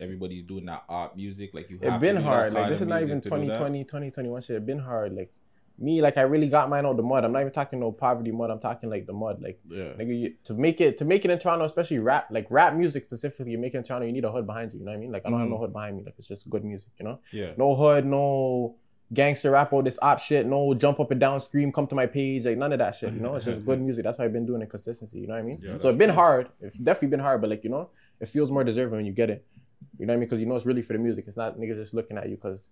[0.00, 1.54] everybody's doing that art music?
[1.54, 2.52] Like you It have been hard.
[2.54, 3.58] Like this is not even to do that?
[3.58, 4.56] 2020, 2021 shit.
[4.56, 5.12] It been hard.
[5.14, 5.32] Like
[5.78, 7.24] me, like I really got mine out the mud.
[7.24, 8.50] I'm not even talking no poverty mud.
[8.50, 9.40] I'm talking like the mud.
[9.42, 9.94] Like Yeah.
[9.98, 13.04] nigga, you, to make it to make it in Toronto, especially rap, like rap music
[13.06, 14.80] specifically, you make it in Toronto, you need a hood behind you.
[14.80, 15.12] You know what I mean?
[15.12, 15.60] Like I don't have no Mhm.
[15.60, 16.04] hood behind me.
[16.04, 16.90] Like it's just good music.
[16.98, 17.20] You know?
[17.32, 17.52] Yeah.
[17.56, 18.76] No hood, no
[19.12, 22.06] gangster rap all this op shit, no jump up and down, scream, come to my
[22.06, 23.12] page, like none of that shit.
[23.12, 24.04] You know, it's just good music.
[24.04, 25.20] That's why I've been doing it consistency.
[25.20, 25.60] You know what I mean?
[25.62, 26.18] Yeah, so it's been cool.
[26.18, 26.48] hard.
[26.60, 27.90] It's definitely been hard, but like you know,
[28.20, 29.44] it feels more deserving when you get it.
[29.98, 30.28] You know what I mean?
[30.28, 31.24] Because you know it's really for the music.
[31.26, 32.66] It's not niggas just looking at you because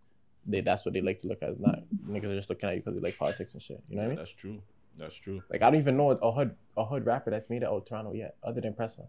[0.47, 1.51] they that's what they like to look at.
[1.51, 3.83] It's not niggas are just looking at you because they like politics and shit.
[3.89, 4.17] You know what I mean?
[4.17, 4.63] That's true.
[4.97, 5.43] That's true.
[5.51, 7.85] Like I don't even know a hood a hood rapper that's made it out of
[7.85, 9.07] Toronto yet, other than Pressa.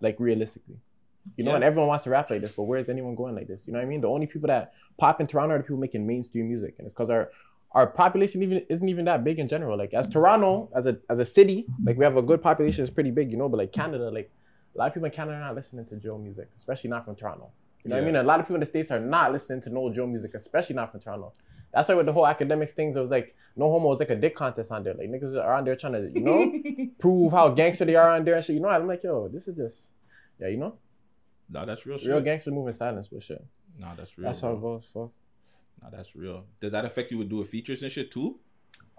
[0.00, 0.76] Like realistically.
[1.36, 1.56] You know, Yeah.
[1.56, 3.66] and everyone wants to rap like this, but where is anyone going like this?
[3.66, 4.00] You know what I mean?
[4.00, 6.94] The only people that pop in Toronto are the people making mainstream music, and it's
[6.94, 7.30] because our
[7.72, 9.76] our population even isn't even that big in general.
[9.76, 12.92] Like as Toronto, as a as a city, like we have a good population, it's
[12.92, 13.48] pretty big, you know.
[13.48, 14.30] But like Canada, like
[14.74, 17.16] a lot of people in Canada are not listening to Joe music, especially not from
[17.16, 17.50] Toronto.
[17.84, 18.16] You know what I mean?
[18.16, 20.74] A lot of people in the states are not listening to no Joe music, especially
[20.76, 21.32] not from Toronto.
[21.72, 24.16] That's why with the whole academics things, it was like no homo was like a
[24.16, 24.94] dick contest on there.
[24.94, 28.24] Like niggas are on there trying to, you know, prove how gangster they are on
[28.24, 28.54] there and shit.
[28.54, 29.90] You know, I'm like, yo, this is just,
[30.38, 30.76] yeah, you know,
[31.50, 32.08] Nah, that's real shit.
[32.08, 33.44] real gangster move in silence, but shit.
[33.78, 34.26] Nah, that's real.
[34.28, 34.84] That's how it goes.
[34.92, 35.10] Fuck.
[35.82, 36.44] Nah, that's real.
[36.60, 38.38] Does that affect you with doing features and shit too?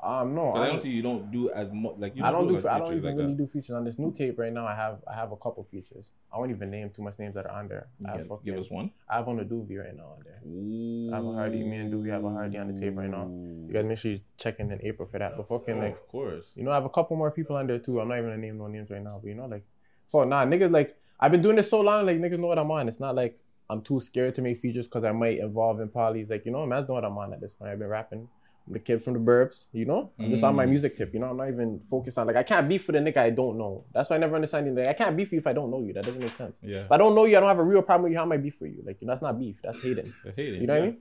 [0.04, 1.93] Um, no, I I don't don't- see you don't do as much.
[1.98, 2.58] Like you I don't do.
[2.58, 3.38] as I don't even like really that.
[3.38, 4.68] do features on this new tape right now.
[4.68, 6.12] I have I have a couple features.
[6.32, 7.88] I won't even name too much names that are on there.
[8.06, 8.91] I have Give- give us one.
[9.10, 10.41] I have on the Doobie right now on there.
[10.46, 11.10] Ooh.
[11.12, 11.64] I have a Hardy.
[11.64, 13.26] Me and Doobie have a Hardy on the tape right now.
[13.26, 15.38] You guys make sure you check in in April for that.
[15.38, 16.52] But fucking Oh, like, of course.
[16.56, 18.00] you know, I have a couple more people on there too.
[18.02, 19.64] I'm not even gonna name no names right now, but you know, like,
[20.12, 22.72] fuck nah, niggas like I've been doing this so long, like niggas know what I'm
[22.72, 22.88] on.
[22.88, 23.39] It's not like
[23.70, 26.30] I'm too scared to make features because I might involve in polys.
[26.30, 27.72] Like you know, man, know what I'm on at this point.
[27.72, 28.28] I've been rapping.
[28.68, 30.11] I'm the kid from the burbs, you know.
[30.20, 30.70] I'm just on my Mm.
[30.70, 31.28] music tip, you know.
[31.28, 33.86] I'm not even focused on like I can't beef for the nigga I don't know.
[33.93, 34.86] That's why I never understand anything.
[34.86, 35.93] Like I can't beef for you if I don't know you.
[35.93, 36.59] That doesn't make sense.
[36.63, 36.86] Yeah.
[36.86, 38.18] If I don't know you, I don't have a real problem with you.
[38.18, 38.82] How am I beef for you?
[38.86, 39.59] Like you know, that's not beef.
[39.63, 40.13] That's hating.
[40.24, 40.97] That's hating, You know what I mean?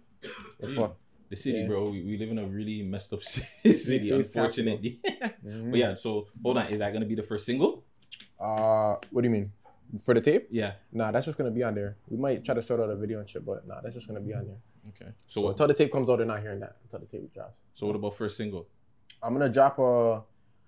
[0.61, 0.75] The Yeah.
[0.79, 0.97] fuck.
[1.31, 1.67] The city, Yeah.
[1.69, 1.85] bro.
[1.89, 5.01] We, we live in a really messed up city, Face unfortunately.
[5.43, 5.71] Mhm.
[5.71, 6.69] But yeah, so hold on.
[6.69, 7.83] Is that gonna be the first single?
[8.39, 9.53] Uh, what do you mean?
[9.99, 10.49] For the tape?
[10.51, 10.75] Yeah.
[10.93, 11.97] Nah, that's just gonna be on there.
[12.09, 14.21] We might try to sort out a video and shit, but nah, that's just gonna
[14.21, 14.59] be on there.
[14.91, 15.13] Okay.
[15.27, 17.55] So, So, until the tape comes out, they're not hearing that until the tape drops.
[17.75, 18.67] so what about first single?
[19.23, 20.23] I'm gonna drop a.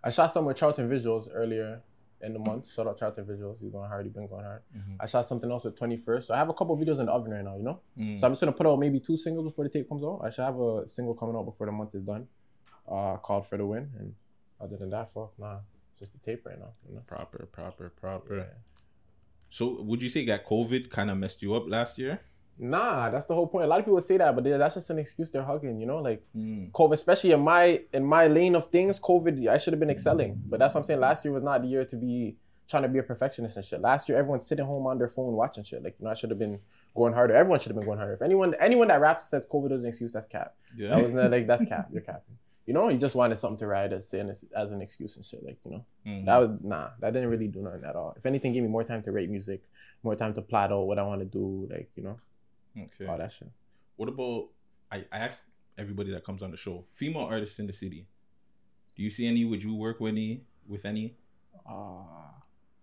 [0.05, 1.83] I shot some with Charlton Visuals earlier
[2.23, 2.71] in the month.
[2.73, 3.59] Shout out Charlton Visuals.
[3.61, 4.07] He's going hard.
[4.07, 4.63] He's been going hard.
[4.75, 4.97] Mhm.
[5.01, 6.29] I shot something else with 21st.
[6.29, 7.57] So I have a couple videos in the oven right now.
[7.57, 7.81] You know.
[7.99, 8.19] Mm.
[8.21, 10.21] So I'm just gonna put out maybe two singles before the tape comes out.
[10.25, 12.29] I should have a single coming out before the month is done.
[12.89, 13.91] Uh, called for the win.
[13.99, 14.15] And
[14.61, 15.59] other than that, fuck nah,
[15.91, 16.71] it's just the tape right now.
[16.89, 17.03] You know.
[17.07, 18.47] Proper, proper, proper.
[19.51, 22.21] So would you say that COVID kind of messed you up last year?
[22.59, 23.65] Nah, that's the whole point.
[23.67, 25.79] A lot of people say that, but that's just an excuse they're hugging.
[25.79, 26.71] You know, like Mm.
[26.73, 30.43] COVID, especially in my in my lane of things, COVID, I should have been excelling.
[30.47, 31.01] But that's what I'm saying.
[31.01, 32.37] Last year was not the year to be
[32.69, 33.81] trying to be a perfectionist and shit.
[33.81, 35.85] Last year, everyone's sitting home on their phone watching shit.
[35.85, 36.59] Like, you know, I should have been
[36.97, 37.35] going harder.
[37.35, 38.15] Everyone should have been going harder.
[38.15, 40.55] If anyone anyone that raps says COVID was an excuse, that's cap.
[40.77, 40.97] Yeah.
[40.97, 41.89] That was like that's cap.
[41.93, 42.39] You're capping.
[42.67, 45.45] You know, you just wanted something to ride as as, as an excuse and shit.
[45.45, 46.25] Like, you know, Mhm.
[46.27, 46.91] that was nah.
[47.01, 48.13] That didn't really do nothing at all.
[48.17, 49.63] If anything, gave me more time to rate music,
[50.03, 51.69] more time to plot out what I want to do.
[51.71, 52.19] Like, you know,
[52.77, 53.07] Okay.
[53.07, 53.49] all that shit.
[53.97, 54.49] What about
[54.91, 55.43] I, I asked
[55.79, 58.07] everybody that comes on the show, female artists in the city.
[58.97, 59.45] Do you see any?
[59.45, 60.43] Would you work with any?
[60.67, 61.15] With any?
[61.69, 62.03] Uh,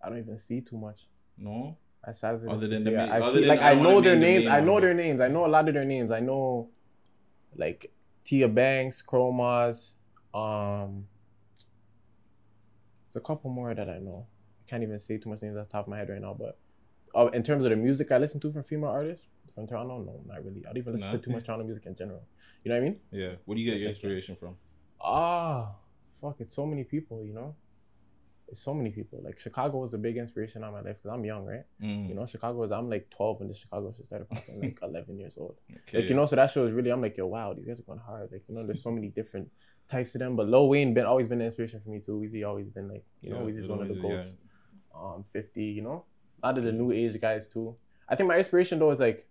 [0.02, 1.08] I don't even see too much.
[1.38, 1.78] No.
[2.06, 3.76] As sad as Other than the main- I, I other see, than- like I I,
[3.76, 4.46] know their name the names.
[4.46, 5.20] main I know their names.
[5.22, 6.12] I know a lot of their names.
[6.12, 6.70] I know,
[7.56, 7.92] like
[8.24, 9.94] Tia Banks, Chromas.
[10.34, 11.08] Um,
[13.12, 14.28] there's a couple more that I know.
[14.66, 16.36] I can't even say too much names off the top of my head right now.
[16.38, 16.58] But
[17.16, 20.00] uh, in terms of the music I listen to from female artists, from Toronto?
[20.00, 20.62] No, not really.
[20.66, 21.18] I don't even listen Nah.
[21.18, 22.24] to too much Toronto music in general.
[22.64, 23.00] You know what I mean?
[23.12, 23.34] Yeah.
[23.46, 24.56] Where do you get your like- inspiration from?
[25.00, 25.76] Ah,
[26.22, 26.38] fuck!
[26.40, 27.26] It's so many people.
[27.26, 27.56] You know,
[28.58, 29.22] so many people.
[29.24, 31.64] Like Chicago was a big inspiration on my life because I'm young, right?
[31.82, 32.08] Mm.
[32.10, 32.72] You know, Chicago was.
[32.72, 34.62] I'm like 12 when the Chicago shit started popping.
[34.62, 35.58] Like 11 years old.
[35.88, 36.00] Okay.
[36.00, 36.90] Like you know, so that show is really.
[36.92, 38.30] I'm like, yo, wow, these guys are going hard.
[38.32, 39.50] Like you know, there's so many different
[39.90, 40.36] types of them.
[40.36, 42.14] But Lil Wayne been always been an inspiration for me too.
[42.20, 44.34] Weezy always been like, you know, Yeah, Weezy's one of the Weezy,
[44.94, 45.00] yeah.
[45.00, 45.64] Um, 50.
[45.64, 46.06] You know,
[46.42, 47.76] a lot of the new age guys too.
[48.10, 49.28] I think my inspiration though is like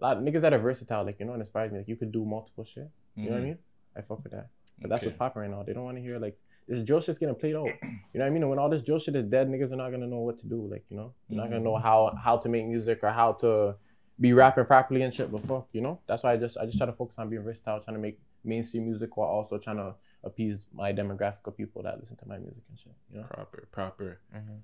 [0.00, 1.04] a lot of niggas that are versatile.
[1.04, 1.78] Like you know, it inspires me.
[1.78, 2.90] Like you could do multiple shit.
[3.16, 3.44] You know what I Mhm.
[3.44, 3.58] mean?
[3.96, 4.48] I fuck with that.
[4.78, 5.06] But that's Okay.
[5.08, 5.62] what's popping right now.
[5.62, 6.38] They don't want to hear like
[6.68, 7.66] this drill shit's getting played out.
[7.66, 8.42] You know what I mean?
[8.42, 10.46] And when all this drill shit is dead, niggas are not gonna know what to
[10.46, 10.66] do.
[10.66, 11.82] Like you know, you're not gonna know Mhm.
[11.82, 13.76] how how to make music or how to
[14.18, 15.30] be rapping properly and shit.
[15.30, 17.42] But fuck, you know, that's why I just I just try to focus on being
[17.42, 19.94] versatile, trying to make mainstream music while also trying to
[20.24, 22.92] appease my demographic of people that listen to my music and shit.
[23.12, 24.20] You know, Proper, proper.
[24.34, 24.60] Mhm.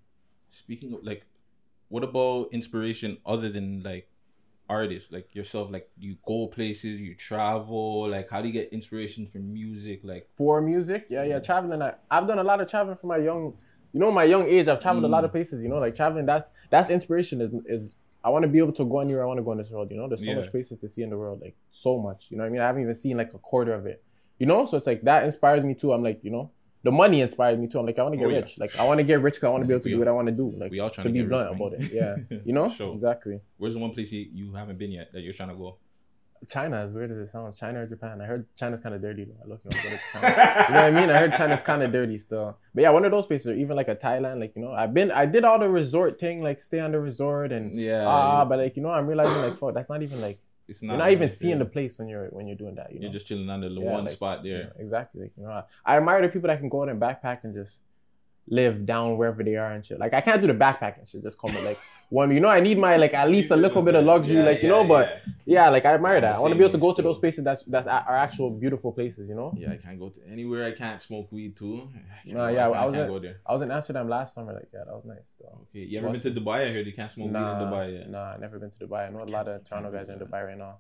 [0.51, 1.27] Speaking of like,
[1.89, 4.09] what about inspiration other than like
[4.77, 5.71] artists like yourself?
[5.77, 8.09] Like you go places, you travel.
[8.17, 9.99] Like how do you get inspiration from music?
[10.13, 11.81] Like for music, yeah, yeah, traveling.
[11.89, 13.43] I, I've done a lot of traveling from my young,
[13.93, 14.67] you know, my young age.
[14.69, 15.37] I've traveled a lot of Mm.
[15.37, 15.63] places.
[15.63, 16.27] You know, like traveling.
[16.33, 17.37] That's that's inspiration.
[17.47, 17.95] Is, is
[18.25, 19.91] I want to be able to go anywhere I want to go in this world.
[19.91, 20.37] You know, there's so Yeah.
[20.41, 22.21] much places to see in the world, like so much.
[22.31, 23.99] You know, what I mean, I haven't even seen like a quarter of it.
[24.41, 25.93] You know, so it's like that inspires me too.
[25.93, 26.51] I'm like, you know,
[26.85, 27.79] the money inspired me too.
[27.79, 28.37] I'm like, I want to get Oh, yeah.
[28.39, 28.59] rich.
[28.59, 30.09] Like, I want to get rich because I want to be able to do what
[30.09, 30.51] I want to do.
[30.57, 31.93] Like, we all trying to to be blunt rich, about it.
[32.31, 32.93] Yeah, you know, Sure.
[32.95, 33.41] exactly.
[33.57, 35.77] Where's the one place you, you haven't been yet that you're trying to go?
[36.49, 38.21] China, as weird as it sounds, China or Japan.
[38.21, 39.37] I heard China's kind of dirty though.
[39.45, 39.71] I look, you
[40.21, 41.09] know what I mean?
[41.09, 42.59] I heard China's kind of dirty still.
[42.75, 44.93] But yeah, one of those places, or even like a Thailand, like you know, I've
[44.93, 48.39] been, I did all the resort thing, like stay on the resort and Yeah, ah,
[48.41, 48.45] yeah.
[48.45, 50.99] but like you know, I'm realizing like fuck, that's not even like It's you're not
[50.99, 52.93] not even seeing the place when you're when you're doing that.
[52.93, 54.73] You know, You're just chilling under the Yeah, one like, spot there.
[54.79, 55.23] exactly.
[55.23, 57.55] Like, you know, I, I admire the people that can go out and backpack and
[57.55, 57.79] just
[58.49, 59.99] live down wherever they are and shit.
[59.99, 61.23] Like I can't do the backpacking shit.
[61.23, 61.79] Just come with like
[62.13, 62.31] one.
[62.31, 64.37] You know, I need my like at least a little bit of luxury.
[64.37, 66.37] Yeah, like you yeah, know, but yeah, like I admire that.
[66.37, 68.93] I want to be able to go to those places that's that's are actual beautiful
[68.93, 69.29] places.
[69.29, 69.53] You know.
[69.57, 70.65] Yeah, I can't go to anywhere.
[70.67, 71.89] I can't smoke weed too.
[71.95, 73.41] I can't Nah, yeah, I, I was can't in, go there.
[73.47, 74.53] I was in Amsterdam last summer.
[74.53, 75.37] Like, yeah, that was nice.
[75.41, 75.67] Though.
[75.69, 76.69] Okay, you ever been to Dubai?
[76.69, 78.11] I heard you can't smoke weed in Dubai yet.
[78.11, 79.09] Nah, I never been to Dubai.
[79.09, 80.79] I know a lot of Toronto guys are in Dubai right now.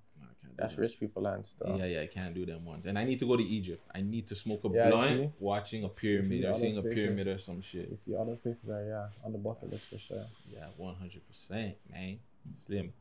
[0.56, 1.76] That's rich people land stuff.
[1.78, 2.86] Yeah, yeah, I can't do them ones.
[2.86, 3.82] And I need to go to Egypt.
[3.94, 7.38] I need to smoke a Yeah, blunt, watching a pyramid or seeing a pyramid or
[7.38, 7.88] some shit.
[7.90, 10.24] You see, all those places are yeah on the bucket list for sure.
[10.52, 12.18] Yeah, one hundred percent, man.
[12.52, 12.92] Slim.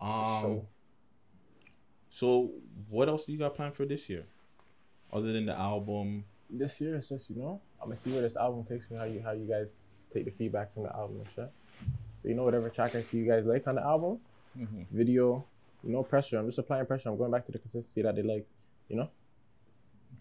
[0.00, 0.40] Um.
[0.42, 0.66] sure.
[2.10, 2.50] So,
[2.90, 4.26] what else do you got planned for this year,
[5.12, 6.24] other than the album?
[6.50, 8.98] This year it's just you know I'm gonna see where this album takes me.
[8.98, 9.80] How you how you guys
[10.12, 11.50] take the feedback from the album and shit.
[12.22, 14.18] So you know whatever track I see you guys like on the album,
[14.58, 14.86] Mhm.
[14.90, 15.46] video,
[15.90, 16.38] know pressure.
[16.38, 17.08] I'm just applying pressure.
[17.08, 18.46] I'm going back to the consistency that they like.
[18.88, 19.10] You know.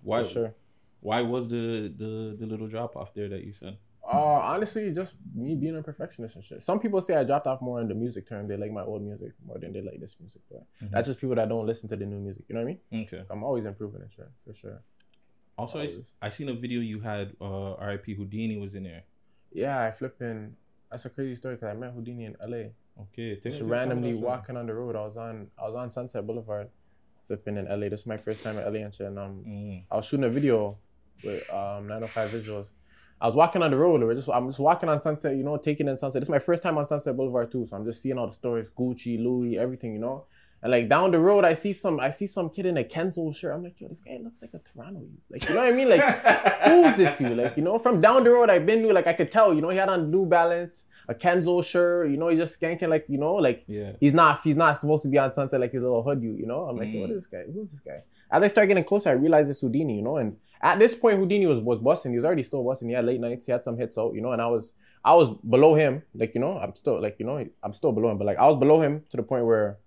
[0.04, 0.24] Why?
[0.24, 0.56] For sure.
[1.02, 3.78] Why was the the the little drop off there that you said?
[4.04, 6.64] Uh, honestly, just me being a perfectionist and shit.
[6.64, 8.48] Some people say I dropped off more in the music term.
[8.48, 10.42] They like my old music more than they like this music.
[10.52, 10.92] But Mhm.
[10.92, 12.44] that's just people that don't listen to the new music.
[12.50, 13.04] You know what I mean?
[13.06, 13.24] Okay.
[13.30, 14.82] I'm always improving and shit, for sure.
[15.58, 15.88] Also, I.
[16.22, 17.36] I seen a video you had.
[17.40, 18.16] Uh, R.I.P.
[18.16, 19.04] Houdini was in there.
[19.54, 20.56] Yeah, I flipping.
[20.92, 22.72] That's a crazy story because I met Houdini in LA.
[23.04, 24.96] Okay, take Just us- tell me randomly walking on the road.
[24.96, 26.70] I was on I was on Sunset Boulevard,
[27.26, 27.90] flipping in LA.
[27.90, 29.08] This is my first time in LA and shit.
[29.08, 29.84] And um, Mm.
[29.90, 30.78] I was shooting a video
[31.24, 32.68] with um 905 visuals.
[33.22, 34.02] I was walking on the road.
[34.02, 36.20] We're just I'm just walking on Sunset, you know, taking in Sunset.
[36.22, 38.34] This is my first time on Sunset Boulevard too, so I'm just seeing all the
[38.34, 40.26] stores, Gucci, Louis, everything, you know.
[40.64, 43.36] And like down the road, I see some I see some kid in a Kenzo
[43.36, 43.54] shirt.
[43.56, 45.18] I'm like, yo, this guy looks like a Toronto you.
[45.30, 45.90] Like, you know what I mean?
[45.90, 46.02] Like,
[46.66, 47.30] who's this you?
[47.30, 49.62] Like, you know, from down the road, I've been to like I could tell, you
[49.62, 53.06] know, he had on New Balance, a Kenzo shirt, you know, he's just skanking like,
[53.10, 53.94] you know, like Yeah.
[54.00, 56.46] he's not he's not supposed to be on Sunset like his little hood you, you
[56.46, 56.66] know.
[56.66, 57.02] I'm like, Mm.
[57.02, 57.44] what is this guy?
[57.52, 58.04] Who's this guy?
[58.32, 60.18] As I start getting closer, I realized it's Houdini, you know.
[60.18, 62.12] And at this point, Houdini was was busting.
[62.12, 62.88] He was already still busting.
[62.88, 63.48] He had late nights.
[63.48, 64.32] He had some hits out, you know.
[64.32, 64.74] And I was
[65.04, 66.58] I was below him, like you know.
[66.60, 67.44] I'm still like you know.
[67.64, 69.80] I'm still below him, but like I was below him to the point where,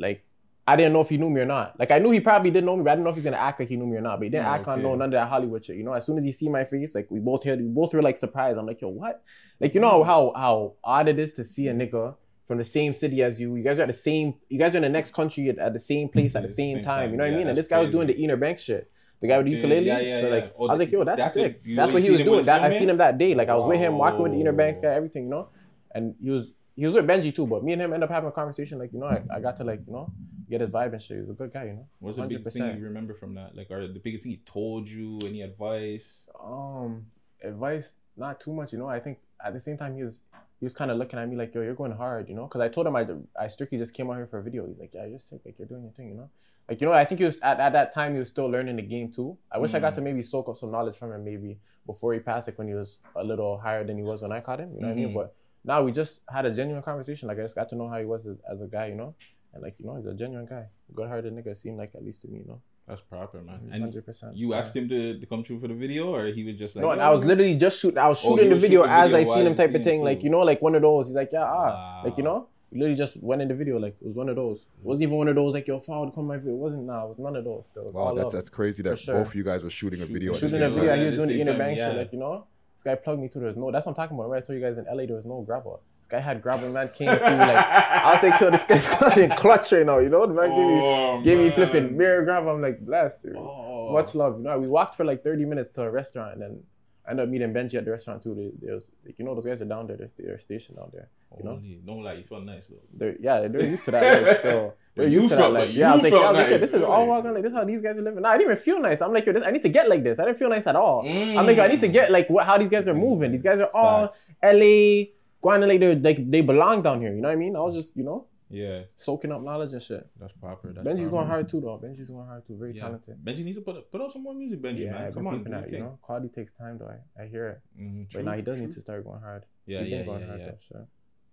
[0.00, 0.24] like.
[0.68, 1.76] I didn't know if he knew me or not.
[1.80, 3.38] Like I knew he probably didn't know me, but I didn't know if he's gonna
[3.38, 4.18] act like he knew me or not.
[4.20, 5.76] But he didn't Oh, act on no none of that Hollywood shit.
[5.76, 7.92] You know, as soon as he see my face, like we both heard, we both
[7.92, 8.56] were like surprised.
[8.56, 9.20] I'm like, yo, what?
[9.58, 12.14] Like you know how how odd it is to see a nigga
[12.46, 13.56] from the same city as you.
[13.56, 14.34] You guys are at the same.
[14.48, 16.76] You guys are in the next country at, at the same place at the same,
[16.76, 17.00] same time.
[17.00, 17.10] time.
[17.12, 17.48] You know what Yeah, I mean?
[17.48, 18.88] And this guy was doing the Inner Bank shit.
[19.22, 19.86] The guy with the Okay, ukulele.
[19.86, 21.60] yeah, yeah, so like, Oh, I was like, yo, that's, that's what- sick.
[21.64, 22.44] you that's what he was doing.
[22.44, 23.34] That, I seen him that day.
[23.34, 24.52] Like I was with him, walking with the Inner.
[24.52, 25.48] Banks guy, everything, you know.
[25.92, 28.28] And he was he was with Benji too, but me and him ended up having
[28.28, 28.78] a conversation.
[28.82, 30.06] Like you know, I, I got to like you know
[30.50, 31.16] get his vibe and shit.
[31.18, 31.86] He was a good guy, you know.
[32.00, 33.54] What's the biggest thing you remember from that?
[33.58, 35.18] Like, or the biggest thing he told you?
[35.30, 36.28] Any advice?
[36.52, 37.06] um
[37.42, 37.86] advice
[38.16, 39.16] not too much you know i think
[39.46, 40.16] at the same time he was
[40.58, 42.60] he was kind of looking at me like yo you're going hard you know because
[42.60, 43.06] i told him i
[43.44, 45.56] i strictly just came out here for a video he's like yeah you're sick like
[45.58, 46.28] you're doing your thing you know
[46.68, 48.76] like you know i think he was at, at that time he was still learning
[48.76, 49.96] the game too i wish i got Mm.
[49.96, 52.74] to maybe soak up some knowledge from him maybe before he passed like when he
[52.74, 54.96] was a little higher than he was when i caught him you know what i
[54.96, 55.34] mean but
[55.64, 58.04] now we just had a genuine conversation like i just got to know how he
[58.04, 59.14] was as, as a guy you know
[59.52, 60.64] And like you know, he's a genuine guy,
[60.94, 61.56] good-hearted nigga.
[61.56, 62.60] Seemed like at least to me, you know.
[62.86, 63.58] That's proper, man.
[63.64, 64.58] Mhm, And 100%, You yeah.
[64.60, 66.90] asked him to, to come through for the video, or he was just like, no,
[66.94, 67.98] and I was literally just shooting.
[67.98, 69.78] I was Oh, shooting you the video shooting the as I seen him type you
[69.80, 70.04] of thing.
[70.10, 71.08] Like you know, like one of those.
[71.08, 72.38] He's like, yeah, ah, like you know,
[72.70, 73.74] he literally just went in the video.
[73.86, 74.58] Like it was one of those.
[74.82, 76.54] It wasn't even one of those like yo, follow come my video.
[76.58, 76.84] It wasn't.
[76.90, 77.66] Nah, it was none of those.
[77.66, 78.32] Still, was Wow, all that's love.
[78.38, 79.16] that's crazy that sure.
[79.18, 80.90] both of you guys were shooting a video at the shooting a video.
[80.94, 80.98] time.
[81.00, 81.88] He was doing the the inner bank yeah.
[81.88, 81.96] shit.
[82.02, 82.46] Like you know,
[82.82, 83.42] this guy plugged me through.
[83.42, 83.70] There's no.
[83.70, 84.30] That's what I'm talking about.
[84.30, 84.42] Right?
[84.42, 85.76] I told you guys in LA there was no grabber.
[86.00, 86.70] This guy had grabber.
[86.70, 89.98] Man came through like I was like, yo, this guy's fucking clutch right now.
[89.98, 91.54] You know, the man gave me Oh, gave me man.
[91.54, 92.48] flipping mirror grabber.
[92.48, 93.34] I'm like, bless you.
[93.36, 93.92] Oh.
[93.92, 94.38] Much love.
[94.38, 96.62] You know, we walked for like 30 minutes to a restaurant and then
[97.06, 98.34] I ended up meeting Benji at the restaurant too.
[98.34, 99.96] They, they was, like, you know, those guys are down there.
[99.96, 101.08] They're, they're stationed down there.
[101.38, 102.82] You know, Holy, don't lie, you felt nice though.
[102.92, 104.74] they're yeah, they're used to that life still.
[104.96, 105.76] They're But you used to felt that like- life.
[105.76, 107.52] Yeah, I was like, yeah, I was like, nice, this is all walking like this
[107.52, 108.22] is how these guys are living.
[108.22, 109.00] Nah, I didn't even feel nice.
[109.00, 110.18] I'm like, yo, this, I need to get like this.
[110.18, 111.06] I didn't feel nice at all.
[111.08, 113.30] I'm like, yo, I need to get like what how these guys are moving.
[113.32, 114.30] These guys are all Facts.
[114.42, 115.12] LA,
[115.42, 117.14] going like they're like they belong down here.
[117.14, 117.54] You know what I mean?
[117.56, 120.04] I was just, you know, Yeah, soaking up knowledge and shit.
[120.20, 120.72] that's proper.
[120.72, 121.10] That's Benji's proper.
[121.16, 121.78] going hard too though.
[121.82, 122.56] Benji's going hard too.
[122.58, 122.82] Very Yeah.
[122.82, 123.16] talented.
[123.24, 125.12] Benji needs to put put out some more music, Benji, Yeah, man.
[125.12, 126.90] Come on, do you know, quality takes time though.
[126.96, 127.58] I, I hear it.
[127.80, 129.44] Mhm, but now he does need to start going hard.
[129.66, 130.80] Yeah, yeah, going yeah, hard yeah.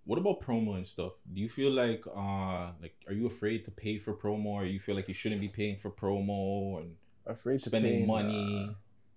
[0.08, 1.14] What about promo and stuff?
[1.32, 4.80] Do you feel like uh like are you afraid to pay for promo or you
[4.80, 8.72] feel like you shouldn't be paying for promo and Afraid to spending pay, money?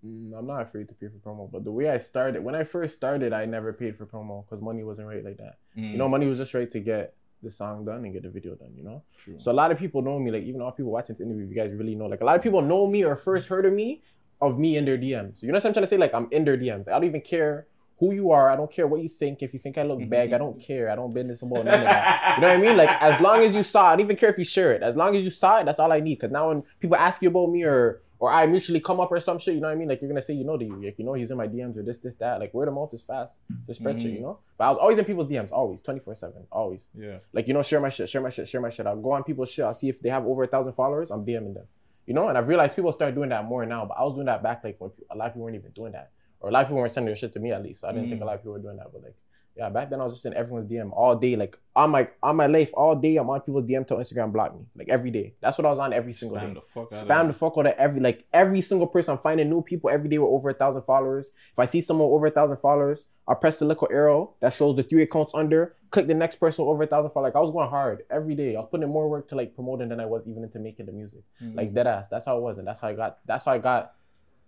[0.04, 2.64] Mm, I'm not afraid to pay for promo, but the way I started, when I
[2.64, 5.58] first started, I never paid for promo because money wasn't right like that.
[5.76, 5.92] Mm.
[5.92, 8.54] You know, money was just right to get the song done and get the video
[8.54, 8.72] done.
[8.74, 9.38] You know, True.
[9.38, 10.30] so a lot of people know me.
[10.30, 12.06] Like even all people watching this interview, you guys really know.
[12.06, 14.02] Like a lot of people know me or first heard of me
[14.40, 15.42] of me in their DMs.
[15.42, 15.98] You know what I'm trying to say?
[15.98, 16.88] Like I'm in their DMs.
[16.88, 17.66] I don't even care
[18.00, 18.50] who you are.
[18.50, 19.42] I don't care what you think.
[19.42, 20.90] If you think I look bag, I don't care.
[20.90, 22.34] I don't business about none of that.
[22.36, 22.76] You know what I mean?
[22.76, 24.82] Like as long as you saw, I don't even care if you share it.
[24.82, 26.16] As long as you saw it, that's all I need.
[26.18, 29.18] Because now when people ask you about me or or I mutually come up or
[29.18, 29.88] some shit, you know what I mean?
[29.88, 31.76] Like you're gonna say you know to you, like you know he's in my DMs
[31.78, 32.38] or this, this, that.
[32.40, 33.38] Like word of mouth is fast.
[33.66, 34.14] Just spread shit, Mhm.
[34.16, 34.38] you know.
[34.58, 36.86] But I was always in people's DMs, always, twenty four seven, always.
[36.94, 37.18] Yeah.
[37.32, 38.86] Like you know, share my shit, share my shit, share my shit.
[38.86, 39.64] I'll go on people's shit.
[39.64, 41.10] I'll see if they have over a thousand followers.
[41.10, 41.64] I'm DMing them.
[42.06, 43.84] You know, and I've realized people start doing that more now.
[43.86, 45.92] But I was doing that back like when a lot of people weren't even doing
[45.92, 46.10] that,
[46.40, 47.80] or a lot of people weren't sending their shit to me at least.
[47.80, 48.26] So I didn't think a Mhm.
[48.26, 48.92] lot of people were doing that.
[48.92, 49.14] But like,
[49.56, 52.36] yeah, back then I was just in everyone's DM all day, like on my on
[52.36, 53.16] my life all day.
[53.16, 55.34] I'm on people's DM till Instagram block me, like every day.
[55.40, 56.54] That's what I was on every single Spam day.
[56.54, 59.12] the fuck Spam the fuck out of every like every single person.
[59.12, 61.30] I'm finding new people every day with over a thousand followers.
[61.52, 64.52] If I see someone with over a thousand followers, I'll press the little arrow that
[64.54, 65.74] shows the three accounts under.
[65.90, 67.34] Click the next person with over a thousand followers.
[67.34, 68.54] Like I was going hard every day.
[68.56, 70.86] I was putting in more work to like promoting than I was even into making
[70.86, 71.22] the music.
[71.42, 71.56] Mhm.
[71.56, 72.06] Like dead ass.
[72.08, 73.18] That's how it was, and that's how I got.
[73.26, 73.94] That's how I got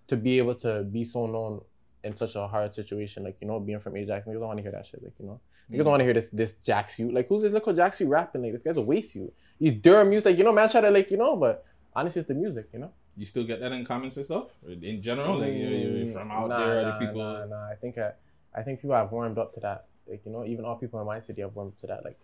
[0.07, 1.61] to be able to be so known
[2.05, 3.25] in such a hard situation.
[3.25, 5.03] Like you know, being from Ajax, niggas don't want to hear that shit.
[5.03, 7.11] Like you know, niggas don't want to hear this this jack you.
[7.11, 8.43] Like who's this little jack you rapping?
[8.43, 9.33] Like this guy's a waste suit.
[9.59, 10.31] He's Durham music.
[10.31, 11.65] Like, you know, man, try to like you know, but
[11.95, 12.69] honestly, it's the music.
[12.73, 12.93] You know.
[13.17, 14.47] You still get that in comments and stuff?
[14.67, 15.39] In general?
[15.39, 17.69] Like you're, you're Mm, from out nah, there, nah, people Nah, nah.
[17.71, 18.13] I think I,
[18.55, 19.85] I think people have warmed up to that.
[20.09, 22.05] Like you know, even all people in my city have warmed up to that.
[22.05, 22.19] Like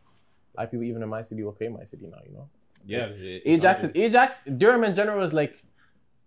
[0.56, 2.18] a lot of people even in my city will claim my city now.
[2.26, 2.48] You know.
[2.86, 4.40] Yeah, it- Ajax is Ajax.
[4.44, 5.62] Durham in general is like,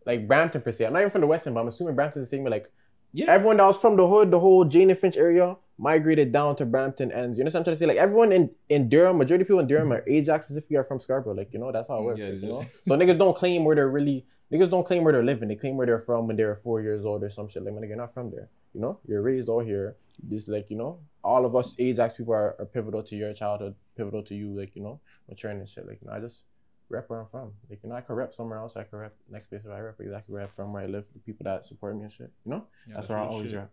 [0.05, 0.85] like Brampton per se.
[0.85, 2.43] I'm not even from the Western, but I'm assuming Brampton's the same.
[2.43, 2.71] But like,
[3.13, 3.25] Yeah.
[3.29, 6.65] everyone that was from the hood, the whole Jane and Finch area, migrated down to
[6.65, 7.37] Brampton ends.
[7.37, 7.85] You know what I'm trying to say?
[7.85, 10.99] Like everyone in in Durham, majority of people in Durham are Ajax specifically are from
[10.99, 11.33] Scarborough.
[11.33, 12.19] Like you know, that's how it works.
[12.19, 12.65] Yeah, like, you know.
[12.87, 14.25] So niggas don't claim where they're really.
[14.53, 15.47] Niggas don't claim where they're living.
[15.47, 17.63] They claim where they're from when they're four years old or some shit.
[17.63, 18.49] Like, man, you're not from there.
[18.73, 19.95] You know, you're raised all here.
[20.21, 23.75] This like, you know, all of us Ajax people are, are pivotal to your childhood,
[23.95, 25.87] pivotal to you, like, you know, maturing and shit.
[25.87, 26.43] Like, you know, I just
[26.91, 27.53] rep where I'm from.
[27.69, 28.75] Like, you know, I could rep somewhere else.
[28.75, 31.05] I could rep next place where I rep exactly where I'm from, where I live,
[31.13, 32.31] the people that support me and shit.
[32.45, 32.65] You know?
[32.87, 33.59] Yeah, that's that's where I always shit.
[33.59, 33.71] rep.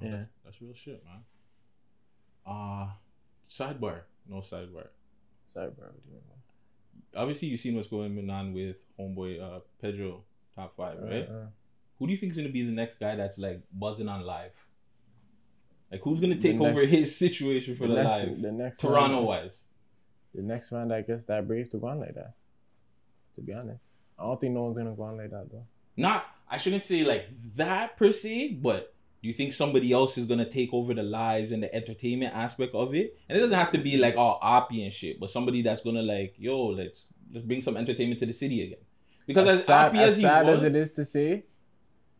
[0.00, 0.16] No, Yeah.
[0.16, 1.22] that- that's real shit, man.
[2.46, 2.88] Uh
[3.48, 4.00] sidebar.
[4.28, 4.88] No sidebar.
[5.54, 6.22] Sidebar, what do you mean?
[7.16, 10.24] Obviously you've seen what's going on with homeboy uh Pedro
[10.54, 11.28] top five, right?
[11.28, 11.46] Uh, uh.
[11.98, 14.52] Who do you think is gonna be the next guy that's like buzzing on live?
[15.90, 18.42] Like who's gonna take The over his situation for the, next, live?
[18.42, 19.68] The next Toronto wise.
[20.34, 22.34] The next man that gets that brave to go on like that.
[23.36, 23.80] To be honest.
[24.18, 25.66] I don't think no one's gonna go on like that though.
[25.96, 30.26] Not I shouldn't say like that per se, but do you think somebody else is
[30.26, 33.18] gonna take over the lives and the entertainment aspect of it?
[33.28, 36.02] And it doesn't have to be like all oppy and shit, but somebody that's gonna
[36.02, 38.84] like, yo, let's let's bring some entertainment to the city again.
[39.26, 41.44] Because as, sad, oppy as, as he sad was, as it is to say,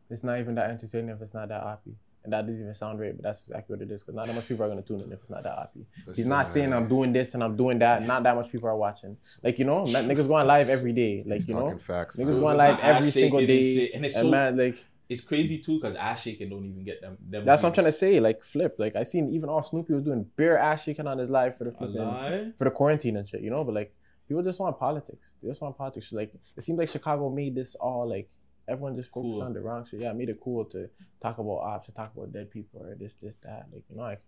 [0.09, 1.97] it's not even that entertaining if it's not that happy.
[2.25, 4.03] And that doesn't even sound right, but that's exactly what it is.
[4.03, 5.87] Because not that much people are gonna tune in if it's not that happy.
[6.17, 8.03] He's not saying I'm doing this and I'm doing that.
[8.03, 9.19] Not that much people are watching.
[9.43, 11.23] Like you know, n- niggas going live every day.
[11.27, 13.93] Like you know, facts, niggas going live every single and day.
[13.93, 17.03] and it's and so man, like it's crazy too because ass shaking don't even get
[17.03, 17.19] them.
[17.29, 18.21] them that's what I'm trying to say.
[18.21, 18.77] Like flip.
[18.79, 21.65] Like I seen even all Snoopy was doing bare ass shaking on his live for
[21.65, 23.43] the flipping, for the quarantine and shit.
[23.43, 23.95] You know, but like
[24.29, 25.35] people just want politics.
[25.43, 26.11] They just want politics.
[26.13, 28.31] Like it seems like Chicago made this all like
[28.69, 29.43] everyone just focused Cool.
[29.43, 30.01] on the wrong shit.
[30.01, 30.89] Yeah, it made it cool to
[31.21, 33.67] talk about ops, to talk about dead people or this, this, that.
[33.73, 34.23] Like you know, like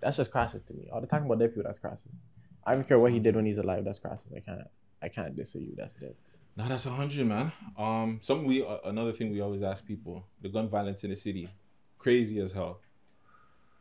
[0.00, 0.88] that's just crosses to me.
[0.92, 2.10] All the talking about dead people, that's crosses.
[2.64, 3.84] I don't care what he did when he's alive.
[3.84, 4.32] That's crosses.
[4.36, 4.60] I can't.
[5.02, 5.74] I can't diss you.
[5.76, 6.14] That's dead.
[6.56, 7.50] Nah, that's a hundred, man.
[7.78, 11.16] Um, something we uh, another thing we always ask people: the gun violence in the
[11.16, 11.48] city,
[11.98, 12.80] crazy as hell.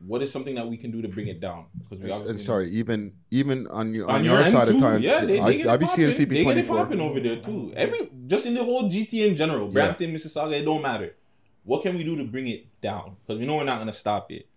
[0.05, 1.65] What is something that we can do to bring it down?
[1.77, 4.67] Because we And- obviously and sorry, even even on your on, on your, your, side
[4.67, 4.75] too.
[4.75, 6.25] of time, yeah, they, I, they get I be seeing popping.
[6.25, 6.77] CP They get twenty it four.
[6.77, 7.71] popping over there too.
[7.75, 9.73] Every just in the whole GT in general, Yeah.
[9.73, 11.15] Brampton, Mississauga, it don't matter.
[11.63, 13.17] What can we do to bring it down?
[13.21, 14.47] Because we know we're not gonna stop it.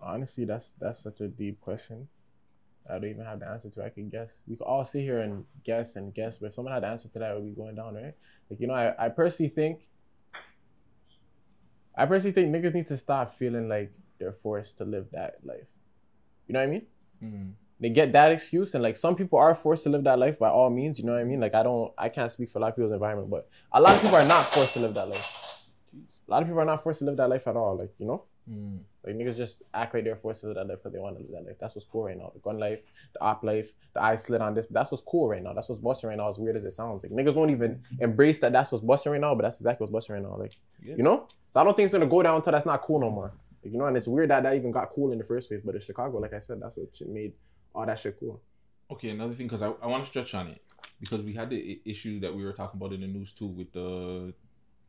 [0.00, 2.08] Honestly, that's that's such a deep question.
[2.88, 3.84] I don't even have the answer to.
[3.84, 4.40] I can guess.
[4.48, 7.08] We could all sit here and guess and guess, but if someone had the answer
[7.08, 8.14] to that, it would be going down, right?
[8.48, 9.86] Like you know, I, I personally think,
[12.00, 15.68] I personally think niggas need to stop feeling like they're forced to live that life.
[16.46, 16.86] You know what I mean?
[17.22, 17.52] Mm.
[17.78, 20.48] They get that excuse, and like some people are forced to live that life by
[20.48, 20.98] all means.
[20.98, 21.40] You know what I mean?
[21.40, 23.96] Like I don't, I can't speak for a lot of people's environment, but a lot
[23.96, 25.28] of people are not forced to live that life.
[26.26, 27.76] A lot of people are not forced to live that life at all.
[27.76, 28.24] Like you know.
[28.48, 28.80] Mm.
[29.04, 31.22] Like niggas just act like they're forced to live that life because they want to
[31.22, 31.58] live that life.
[31.58, 32.30] That's what's cool right now.
[32.34, 34.66] The gun life, the op life, the eye slit on this.
[34.70, 35.52] That's what's cool right now.
[35.52, 36.28] That's what's busting right now.
[36.28, 38.52] As weird as it sounds, like niggas won't even embrace that.
[38.52, 40.36] That's what's busting right now, but that's exactly what's busting right now.
[40.36, 40.52] Like
[40.82, 40.96] Yeah.
[40.96, 43.10] you know, so I don't think it's gonna go down until that's not cool no
[43.10, 43.32] more.
[43.62, 45.60] Like, you know, and it's weird that that even got cool in the first place.
[45.64, 47.32] But in Chicago, like I said, that's what made
[47.74, 48.40] all that shit cool.
[48.90, 50.60] Okay, another thing because I, I want to stretch on it
[50.98, 53.72] because we had the issue that we were talking about in the news too with
[53.72, 54.34] the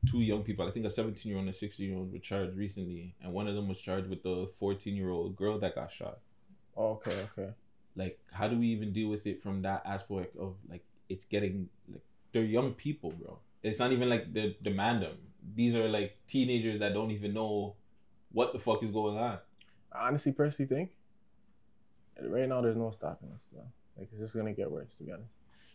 [0.09, 0.67] two young people.
[0.67, 3.33] I think a 17 year old and a 16 year old were charged recently, and
[3.33, 6.19] one of them was charged with the 14 year old girl that got shot.
[6.75, 7.51] Oh, okay, okay.
[7.95, 11.69] Like, how do we even deal with it from that aspect of like it's getting
[11.91, 12.01] like
[12.31, 13.39] they're young people, bro.
[13.63, 15.17] It's not even like they demand them.
[15.55, 17.75] These are like teenagers that don't even know
[18.31, 19.39] what the fuck is going on.
[19.91, 20.91] I honestly, personally think
[22.21, 23.41] right now there's no stopping us.
[23.51, 23.67] Though.
[23.97, 24.93] Like it's just gonna get worse.
[24.97, 25.31] To be honest,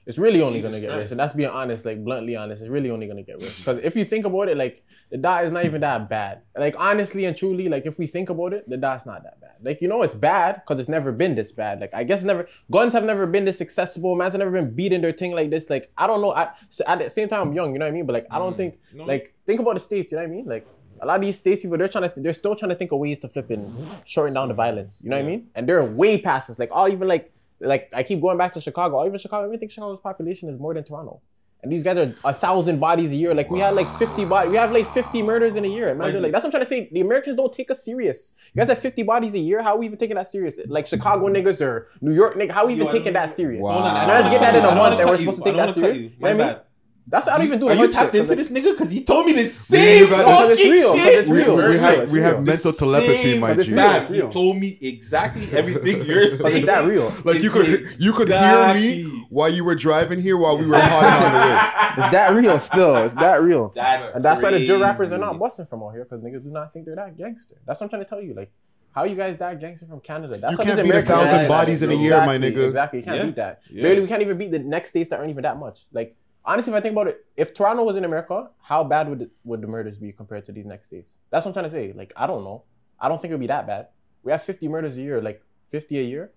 [0.07, 1.01] it's really only Jesus gonna get Christ.
[1.03, 2.63] worse, and that's being honest, like bluntly honest.
[2.63, 5.45] It's really only gonna get worse because if you think about it, like the dot
[5.45, 6.43] is not even that bad.
[6.57, 9.57] Like honestly and truly, like if we think about it, the dot's not that bad.
[9.63, 11.81] Like you know, it's bad because it's never been this bad.
[11.81, 14.15] Like I guess never guns have never been this accessible.
[14.17, 15.69] Man's have never been beating their thing like this.
[15.69, 16.33] Like I don't know.
[16.33, 18.07] I so at the same time I'm young, you know what I mean.
[18.07, 18.57] But like I don't Mm.
[18.57, 19.05] think No.
[19.05, 20.13] like think about the states.
[20.13, 20.47] You know what I mean?
[20.47, 20.67] Like
[21.01, 22.99] a lot of these states people, they're trying to, they're still trying to think of
[22.99, 23.71] ways to flip and
[24.07, 24.99] shorten down the violence.
[25.03, 25.49] You know what I mean?
[25.55, 26.59] And they're way past this.
[26.59, 28.97] Like all even like, like I keep going back to Chicago.
[28.97, 31.21] All even Chicago, I think Chicago's population is more than Toronto.
[31.63, 33.35] And these guys are a thousand bodies a year.
[33.35, 34.51] Like we had like fifty bodies.
[34.53, 35.89] We have like fifty murders in a year.
[35.89, 36.91] Imagine like that's what I'm trying to say.
[36.93, 38.35] The Americans don't take us serious.
[38.55, 39.63] You guys have fifty bodies a year.
[39.63, 40.59] How are we even taking that serious?
[40.67, 42.51] Like Chicago niggas or New York niggas.
[42.51, 43.63] How are we even Yo, taking don't- that serious?
[43.63, 43.73] Wow.
[43.73, 45.25] Hold on, And I get that in I a don't month, wanna and we're cut
[45.25, 45.33] you.
[45.33, 45.99] supposed to I take don't that wanna cut serious.
[45.99, 46.03] you.
[46.05, 46.61] You know My what I mean?
[47.07, 47.17] Bad.
[47.17, 48.73] That's I don't even do the Are you tapped shit, into 'cause, this nigga?
[48.73, 51.15] Because he told me the you same got- fucking It's real, 'cause shit.
[51.21, 51.57] it's We, real.
[51.57, 53.73] we have we have mental telepathy, my G.
[53.73, 56.57] Fam, you told me exactly everything you're saying.
[56.59, 57.13] is that real?
[57.25, 60.67] Like you It's could you could hear me while you were driving here while we
[60.67, 61.61] were potting on the way.
[62.07, 62.97] Is that real still?
[62.97, 63.73] It's that real?
[63.75, 66.43] That's and that's why the drill rappers are not busting from out here because niggas
[66.45, 67.55] do not think they're that gangster.
[67.67, 68.35] That's what I'm trying to tell you.
[68.35, 68.51] Like,
[68.93, 70.37] how you guys that gangster from Canada?
[70.37, 72.35] That's You how can't these beat a American thousand guys- bodies in a year, my
[72.35, 72.67] Exactly, nigga.
[72.67, 73.25] Exactly, you can't Yeah.
[73.25, 73.61] beat that.
[73.71, 73.83] Yeah.
[73.83, 75.87] Barely, we can't even beat the next states that aren't even that much.
[75.93, 76.17] Like,
[76.47, 79.31] honestly, if I think about it, if Toronto was in America, how bad would the,
[79.45, 81.17] would the murders be compared to these next states?
[81.31, 81.93] That's what I'm trying to say.
[81.93, 82.65] Like, I don't know.
[82.99, 83.89] I don't think it would be that bad.
[84.23, 86.33] We have 50 murders a year, like 50 a year.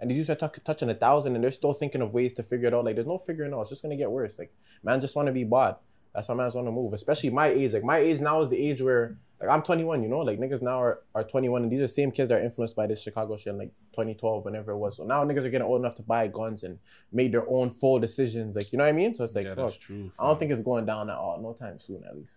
[0.00, 2.42] And these dudes are touch- touching a thousand, and they're still thinking of ways to
[2.42, 2.84] figure it out.
[2.84, 3.62] Like, there's no figuring out.
[3.62, 4.38] It's just gonna get worse.
[4.38, 4.52] Like,
[4.84, 5.80] man, just want to be bought.
[6.14, 6.92] That's why man's want to move.
[6.92, 7.72] Especially my age.
[7.72, 10.02] Like, my age now is the age where, like, I'm 21.
[10.02, 12.40] You know, like niggas now are, are 21, and these are the same kids that
[12.40, 14.96] are influenced by this Chicago shit, in, like 2012, whenever it was.
[14.96, 16.78] So now niggas are getting old enough to buy guns and
[17.12, 18.56] make their own full decisions.
[18.56, 19.14] Like, you know what I mean?
[19.14, 19.78] So it's like, Yeah, fuck.
[19.78, 20.10] true.
[20.18, 21.38] I don't think it's going down at all.
[21.40, 22.32] No time soon, at least.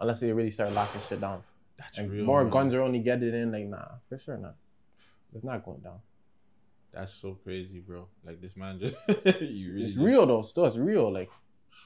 [0.00, 1.42] Unless they really start locking shit down.
[1.76, 2.24] That's And real.
[2.24, 2.52] more man.
[2.52, 3.52] guns are only getting in.
[3.52, 4.56] Like, nah, for sure not.
[5.34, 5.98] It's not going down.
[6.92, 8.08] That's so crazy, bro.
[8.24, 8.94] Like this man just.
[9.08, 10.42] really it's real though.
[10.42, 11.12] Still, it's real.
[11.12, 11.30] Like,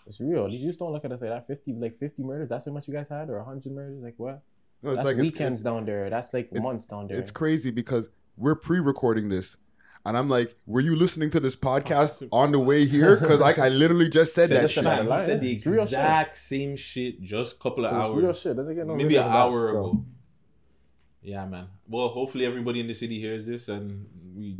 [0.06, 0.48] it's real.
[0.48, 1.46] You just don't look at us like that.
[1.46, 2.48] Fifty, like fifty murders.
[2.48, 4.02] That's how much you guys had, or hundred murders.
[4.02, 4.42] Like what?
[4.82, 6.10] No, it's That's like weekends it's- down there.
[6.10, 7.18] That's like months down there.
[7.18, 9.56] It's crazy because we're pre-recording this,
[10.04, 13.58] and I'm like, "Were you listening to this podcast on the way here?" Because like
[13.60, 14.84] I literally just said Said that just shit.
[14.84, 15.20] fam, he lie.
[15.24, 15.92] said the It's real shit.
[15.98, 18.22] exact same shit just a couple of It's hours.
[18.22, 18.56] real shit.
[18.56, 20.04] No maybe an hour ago.
[21.22, 21.68] Yeah, man.
[21.88, 24.56] Well, hopefully everybody in the city hears this and we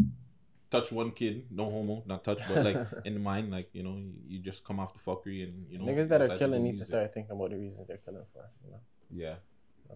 [0.72, 3.94] touch one kid, no homo, not touch, but like in the mind, like you know,
[4.26, 5.84] you, just come off the fuckery and you know.
[5.84, 8.44] Niggas that are killing need to start thinking about the reasons they're killing for.
[8.64, 8.80] You know,
[9.24, 9.34] Yeah.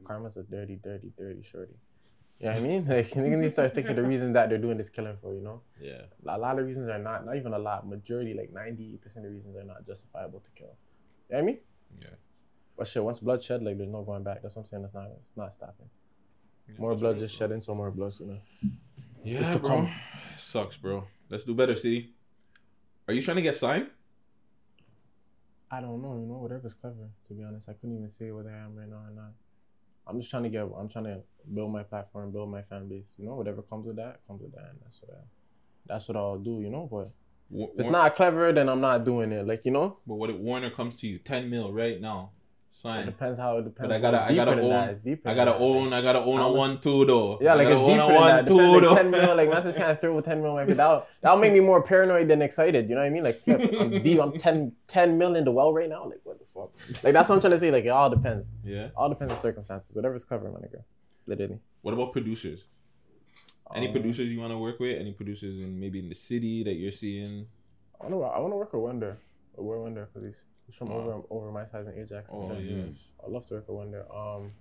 [0.05, 1.77] karma's a dirty, dirty, dirty shorty.
[2.39, 2.87] You know I mean?
[2.95, 5.35] Like niggas need to start thinking the reasons that they're doing this killing for.
[5.35, 6.03] You know, Yeah.
[6.29, 7.89] a lot of reasons are not, not even a lot.
[7.89, 10.75] Majority, like ninety percent of reasons are not justifiable to kill.
[11.31, 11.59] You know what I mean?
[12.05, 12.11] Yeah.
[12.77, 14.43] But shit, once blood shed, like there's no going back.
[14.43, 14.85] That's what I'm saying.
[14.85, 15.89] It's not, it's not stopping.
[16.69, 17.47] Yeah, more blood just bro.
[17.47, 18.39] shedding, so more blood sooner.
[19.27, 19.69] Yeah, bro.
[19.69, 19.91] come.
[20.37, 21.05] Sucks, bro.
[21.29, 22.13] Let's do better, city.
[23.09, 23.89] Are you trying to get signed?
[25.69, 27.11] I don't know, you know, whatever's clever.
[27.27, 29.33] To be honest, I couldn't even say whether I am right now or not.
[30.07, 30.63] I'm just trying to get.
[30.63, 31.23] I'm trying to
[31.53, 33.07] build my platform, build my fan base.
[33.19, 35.17] You know, whatever comes with that, comes with that, and that's what.
[35.17, 35.23] I,
[35.87, 36.61] that's what I'll do.
[36.61, 37.11] You know, but
[37.53, 39.45] if it's not clever, then I'm not doing it.
[39.45, 42.31] Like you know, But what if Warner comes to you, ten mil right now,
[42.85, 43.89] it depends how it depends.
[43.89, 45.61] But I gotta, I gotta own, that, I gotta that.
[45.61, 47.39] own, I gotta own How a one two though.
[47.41, 48.47] Yeah, like gotta it's own deeper a than one that.
[48.47, 48.95] two Depends, like though.
[48.97, 50.55] ten mil, like not just kind of throw with ten mil.
[50.55, 52.89] Like that'll that'll make me more paranoid than excited.
[52.89, 53.25] You know what I mean?
[53.25, 54.21] Like flip, I'm deep.
[54.21, 56.05] I'm 10, 10 mil in the well right now.
[56.05, 56.71] Like what the fuck?
[57.03, 57.71] Like that's what I'm trying to say.
[57.71, 58.47] Like it all depends.
[58.65, 58.89] Yeah.
[58.97, 59.95] All depends on circumstances.
[59.95, 60.83] Whatever's covering, my nigga.
[61.27, 61.59] Literally.
[61.83, 62.65] What about producers?
[63.75, 64.97] Any Um, producers you want to work with?
[65.01, 67.47] Any producers in maybe in the city that you're seeing?
[68.01, 68.23] I want to.
[68.23, 69.17] I want to work with Wonder.
[69.57, 70.35] War Wonder, because
[70.67, 70.97] he's, from Wow.
[70.97, 72.29] over over my size in Ajax.
[72.33, 72.89] Oh, yes.
[73.25, 74.07] I love to work with Wonder.
[74.15, 74.53] Um,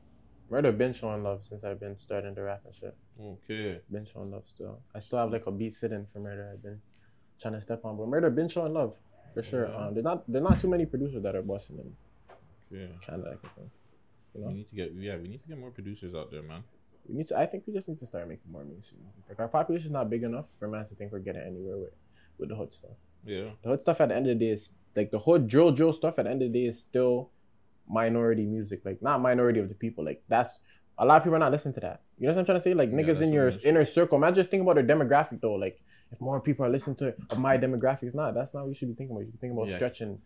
[0.49, 2.95] Murder been showing love since I've been starting to rap and shit.
[3.19, 3.81] Okay.
[3.91, 4.79] Been showing love still.
[4.93, 6.51] I still have like a beat sitting for Murder.
[6.53, 6.79] I've been
[7.41, 8.95] trying to step on, but Murder been showing love
[9.33, 9.67] for sure.
[9.67, 9.75] Yeah.
[9.87, 11.95] Um, there's not there's not too many producers that are busting in
[12.79, 12.87] Yeah.
[13.01, 13.37] Canada.
[13.43, 13.69] I think.
[14.35, 16.43] You know, We need to get yeah, we need to get more producers out there,
[16.43, 16.63] man.
[17.07, 17.37] we need to.
[17.39, 18.97] I think we just need to start making more music.
[19.29, 21.93] Like our population's not big enough for man to think we're getting anywhere with
[22.37, 22.97] with the hood stuff.
[23.25, 23.49] Yeah.
[23.63, 25.93] The hood stuff at the end of the day is like the whole drill drill
[25.93, 27.31] stuff at the end of the day is still
[27.87, 28.81] minority music.
[28.85, 30.03] Like not minority of the people.
[30.05, 30.59] Like that's
[30.97, 32.01] a lot of people are not listening to that.
[32.17, 32.73] You know what I'm trying to say?
[32.73, 34.17] Like niggas in your inner circle.
[34.17, 35.53] Man, just think about their demographic though.
[35.55, 35.79] Like
[36.11, 38.87] if more people are listening to of my demographics, not that's not what you should
[38.89, 39.21] be thinking about.
[39.21, 39.75] You should be thinking about Yeah.
[39.75, 40.19] stretching,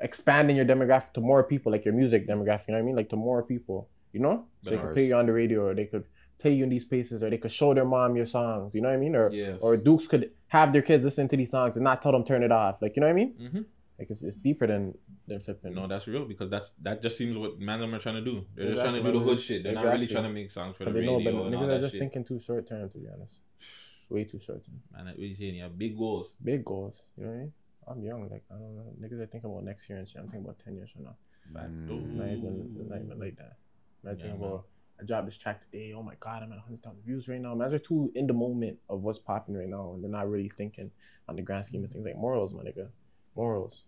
[0.00, 2.68] expanding your demographic to more people, like your music demographic.
[2.68, 2.96] You know what I mean?
[2.96, 3.88] Like to more people.
[4.12, 6.04] You know, so they could play you on the radio, or they could
[6.38, 8.72] play you in these spaces, or they could show their mom your songs.
[8.74, 9.14] You know what I mean?
[9.14, 9.58] Or Yes.
[9.60, 12.42] or Dukes could have their kids listen to these songs and not tell them turn
[12.42, 12.80] it off.
[12.80, 13.34] Like you know what I mean?
[13.34, 13.60] Mm-hmm.
[13.98, 14.96] Like it's, it's deeper than
[15.26, 15.72] than flipping.
[15.74, 18.44] No, that's real because that's that just seems what man them are trying to do.
[18.54, 19.62] They're just trying to do the hood shit.
[19.62, 21.54] They're not really trying to make songs for the But they know, radio but and
[21.54, 22.00] all niggas are that just shit.
[22.00, 22.90] thinking too short term.
[22.90, 23.38] To be honest,
[24.10, 24.80] way too short term.
[24.92, 25.56] Man, what you saying?
[25.56, 26.34] Yeah, big goals.
[26.42, 27.02] Big goals.
[27.16, 27.52] You know what I mean?
[27.88, 28.28] I'm young.
[28.28, 28.92] Like I don't know.
[29.00, 30.18] Niggas are thinking about next year and shit.
[30.20, 31.16] I'm thinking about ten years from now.
[31.54, 31.70] Fact.
[31.70, 32.16] Mm.
[32.16, 33.56] Not even, not even like that.
[34.04, 34.48] I Yeah, think man.
[34.48, 34.66] about.
[35.00, 35.92] I dropped this track today.
[35.94, 37.54] Oh my god, I'm at 100,000 views right now.
[37.54, 40.48] Man, they're too in the moment of what's popping right now, and they're not really
[40.48, 40.90] thinking
[41.28, 41.92] on the grand scheme of mm.
[41.92, 42.88] things like morals, my nigga.
[43.36, 43.84] Morals.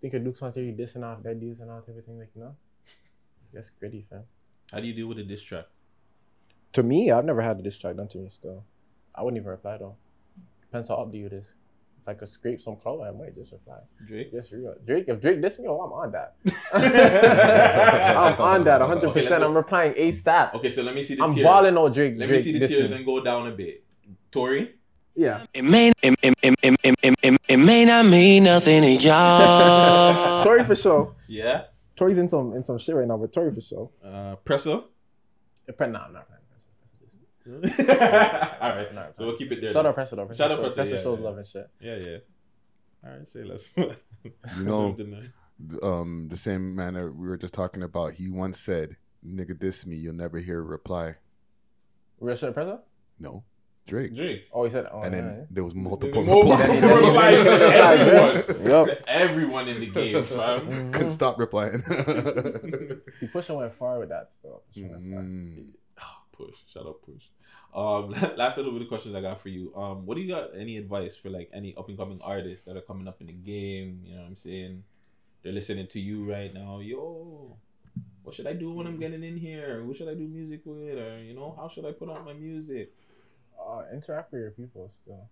[0.00, 2.56] Think of Duke's on you dissing off dead dudes and all everything, like you know.
[3.52, 4.22] That's gritty, fam.
[4.72, 5.66] How do you deal with a diss track?
[6.74, 8.64] To me, I've never had a diss track done to me still.
[9.14, 9.96] I wouldn't even reply though.
[10.60, 11.54] Depends how up to you it is.
[12.02, 13.78] If I could scrape some clout, I might just reply.
[14.06, 14.30] Drake?
[14.32, 14.74] Yes, real.
[14.86, 16.36] Drake, if Drake diss me, oh, I'm on that.
[18.16, 19.04] I'm on that 100%.
[19.04, 19.42] Okay, let's.
[19.44, 20.54] I'm replying ASAP.
[20.54, 21.30] Okay, so let me see the tears.
[21.30, 21.44] I'm tears.
[21.44, 22.14] balling on Drake.
[22.16, 22.96] Let Drake me see the tears me.
[22.98, 23.84] and go down a bit.
[24.30, 24.74] Tory?
[25.18, 25.46] Yeah.
[25.52, 30.44] It may, it, it, it, it, it, it, it may not mean nothing to y'all.
[30.44, 31.16] Tory for sure.
[31.26, 31.64] Yeah.
[31.96, 33.90] Tory's in some in some shit right now, but Tory for sure.
[34.02, 34.84] Uh, Pressa?
[35.66, 36.38] Nah, I'm not playing
[38.60, 39.16] All right.
[39.16, 39.72] So we'll keep it there.
[39.72, 39.86] Shout then.
[39.86, 40.32] out Pressa though.
[40.32, 40.92] Shout out Pressa Pressa.
[40.92, 41.24] Pressa shows yeah.
[41.24, 41.70] love and shit.
[41.80, 42.16] Yeah, yeah.
[43.04, 43.68] All right, say less.
[44.56, 44.96] You know,
[45.82, 49.86] um, the same man that we were just talking about, he once said, nigga diss
[49.86, 51.14] me, you'll never hear a reply.
[52.20, 52.80] Real shit, Pressa?
[53.18, 53.44] No.
[53.88, 54.14] Drake.
[54.14, 54.44] Drake.
[54.52, 55.44] Oh, he said, oh, and then yeah, yeah.
[55.50, 56.94] there was multiple Multiple replies.
[56.94, 58.96] replies everyone.
[59.08, 60.92] Everyone in the game, fam.
[60.92, 61.80] Couldn't stop replying.
[63.20, 64.60] He pushing went far with that stuff.
[64.68, 65.02] Pushing went.
[65.02, 65.72] Mm.
[66.32, 66.54] Push.
[66.70, 67.24] Shut up, push.
[67.74, 69.74] Um, last little bit of questions I got for you.
[69.74, 70.50] Um, what do you got?
[70.56, 73.32] Any advice for like any up and coming artists that are coming up in the
[73.32, 74.02] game?
[74.04, 74.84] You know what I'm saying?
[75.42, 76.80] They're listening to you right now.
[76.80, 77.56] Yo,
[78.22, 79.82] what should I do when I'm getting in here?
[79.82, 80.98] Who should I do music with?
[80.98, 82.92] Or you know, how should I put out my music?
[83.60, 85.28] Uh, interact with your people still.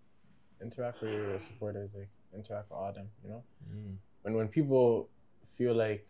[0.62, 3.42] Interact with your supporters, like interact with all them, you know?
[3.70, 3.96] Mm.
[4.22, 5.08] When when people
[5.56, 6.06] feel like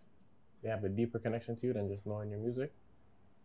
[0.63, 2.73] they have a deeper connection to you than just knowing your music,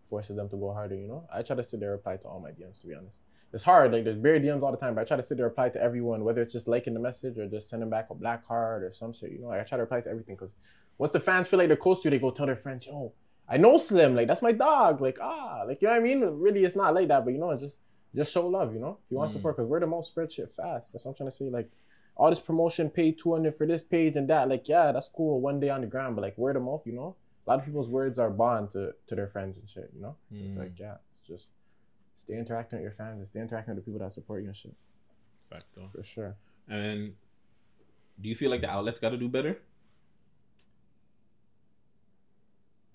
[0.10, 1.28] forces them to go harder, you know?
[1.34, 3.20] I try to sit there reply to all my DMs to be honest.
[3.54, 5.48] It's hard, like there's buried DMs all the time, but I try to sit there
[5.48, 8.48] reply to everyone, whether it's just liking the message or just sending back a black
[8.48, 9.48] card or some shit, you know?
[9.48, 10.54] Like, I try to reply to everything because
[10.98, 13.14] once the fans feel like they're close to you, they go tell their friends, yo,
[13.50, 16.22] I know Slim, like that's my dog, like ah, like you know what I mean?
[16.22, 17.80] Really, it's not like that, but you know, it's just
[18.16, 18.98] just show love, you know.
[19.06, 19.34] If you want Mm.
[19.34, 20.92] support, because we're the most spread shit fast.
[20.92, 21.46] That's what I'm trying to say.
[21.50, 21.70] Like
[22.18, 25.40] all this promotion, pay two hundred for this page and that, like yeah, that's cool
[25.40, 27.16] one day on the ground, but like word of mouth, you know.
[27.48, 30.16] A lot of people's words are bond to to their friends and shit, you know.
[30.30, 30.58] So it's Mm.
[30.58, 31.48] like yeah, it's just
[32.18, 34.56] stay interacting with your fans and stay interacting with the people that support you and
[34.56, 34.76] shit.
[35.50, 35.90] Fact though.
[35.96, 36.36] For sure.
[36.68, 37.16] And
[38.20, 39.58] do you feel like the outlets got to do better?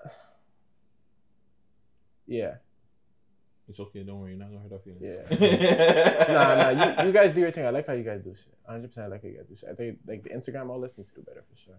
[2.28, 2.56] Yeah.
[3.68, 4.05] It's okay.
[4.05, 4.30] Don't worry.
[4.30, 5.02] You're not gonna hurt our feelings.
[5.02, 6.26] Yeah.
[6.28, 7.02] nah, nah.
[7.02, 7.66] You, you guys do your thing.
[7.66, 8.55] I like how you guys do shit.
[8.64, 8.88] 100.
[8.88, 9.68] percent I like how you guys do shit.
[9.70, 11.74] I think like the Instagram all this needs to do better for sure.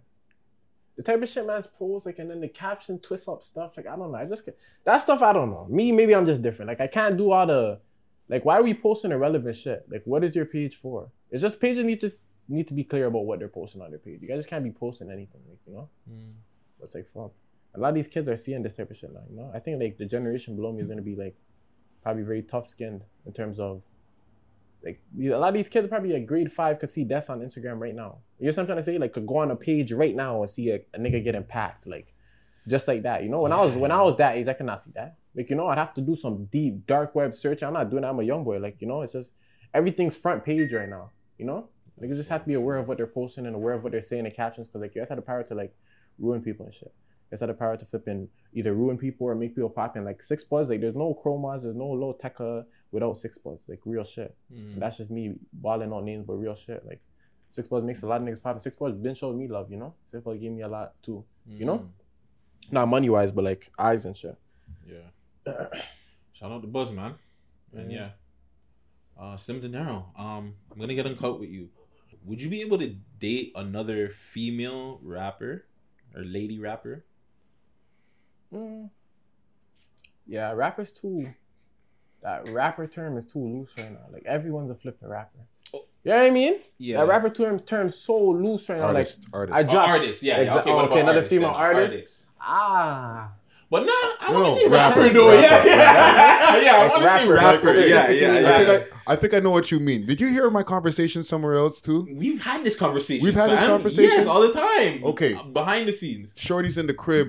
[0.97, 3.88] The type of shit man's post like and then the caption twist up stuff like
[3.88, 4.18] I don't know.
[4.18, 5.22] I just get that stuff.
[5.22, 5.65] I don't know.
[5.69, 6.68] Me maybe I'm just different.
[6.68, 7.80] Like I can't do all the
[8.27, 9.85] like why are we posting irrelevant shit?
[9.89, 11.09] Like what is your page for?
[11.31, 12.11] It's just pages need to
[12.49, 14.22] need to be clear about what they're posting on their page.
[14.22, 15.41] You guys just can't be posting anything.
[15.47, 15.89] Like you know.
[16.09, 16.34] Mm.
[16.81, 17.31] It's like fuck.
[17.76, 19.22] a lot of these kids are seeing this type of shit now.
[19.30, 21.35] You know, I think like the generation below me is gonna be like
[22.01, 23.83] probably very tough skinned in terms of
[24.83, 27.41] like a lot of these kids are probably at grade five could see death on
[27.41, 28.19] Instagram right now.
[28.39, 28.97] You know what I'm trying to say?
[28.97, 31.87] Like could go on a page right now and see a, a nigga getting packed
[31.87, 32.13] like
[32.67, 33.23] just like that.
[33.23, 35.17] You know, when I was when I was that age, I could not see that.
[35.35, 37.63] Like you know, I'd have to do some deep dark web search.
[37.63, 38.09] I'm not doing that.
[38.09, 38.59] I'm a young boy.
[38.59, 39.33] Like you know, it's just
[39.73, 41.11] everything's front page right now.
[41.37, 41.69] You know,
[42.01, 44.01] niggas just have to be aware of what they're posting and aware of what they're
[44.01, 45.75] saying in captions because like you guys have the power to like
[46.19, 46.93] ruin people and shit.
[47.31, 50.05] Have the power to flip and either ruin people or make people pop in.
[50.05, 53.65] Like six buzz, like there's no chromas, there's no low techa without six buzz.
[53.67, 54.35] Like real shit.
[54.53, 54.73] Mm.
[54.73, 56.85] And that's just me balling out names, but real shit.
[56.85, 57.01] Like
[57.51, 58.53] six buzz makes a lot of niggas pop.
[58.53, 59.93] And six buzz been showing me love, you know.
[60.11, 61.79] Six buzz gave me a lot too, you know.
[61.79, 61.89] Mm.
[62.71, 64.37] Not money wise, but like eyes and shit.
[64.85, 65.07] Yeah.
[66.33, 67.15] Shout out to Buzz, man.
[67.73, 68.09] And yeah.
[69.19, 71.69] Uh Sim De Niro, um, I'm gonna get uncut with you.
[72.25, 75.65] Would you be able to date another female rapper
[76.13, 77.05] or lady rapper?
[78.53, 78.89] Mm.
[80.25, 81.25] Yeah, rappers too.
[82.23, 84.05] That rapper term is too loose right now.
[84.11, 85.39] Like everyone's a flipping rapper.
[85.73, 85.79] You
[86.13, 86.59] know what I mean?
[86.77, 86.97] Yeah.
[86.97, 88.85] That rapper term term so loose right now.
[88.87, 89.57] Artist, like artist.
[89.57, 91.57] I Oh, dropped artist, yeah, yeah, Exa- okay, what okay, another artist female then?
[91.59, 91.93] artist.
[91.93, 92.25] Artist.
[92.41, 93.31] Ah.
[93.69, 95.41] But nah, I want to no, see rapper rapper, it.
[95.41, 96.61] Yeah, yeah, yeah.
[96.61, 96.75] yeah.
[96.75, 97.73] I want to see rapper, rapper.
[97.73, 100.05] like Yeah, yeah, I think I, I think I know what you mean.
[100.05, 102.07] Did you hear my conversation somewhere else too?
[102.13, 103.25] We've had this conversation.
[103.25, 104.09] We've had this conversation?
[104.11, 105.03] Yes, all the time.
[105.03, 105.33] Okay.
[105.35, 106.33] Uh, Behind the scenes.
[106.37, 107.27] Shorty's in the crib.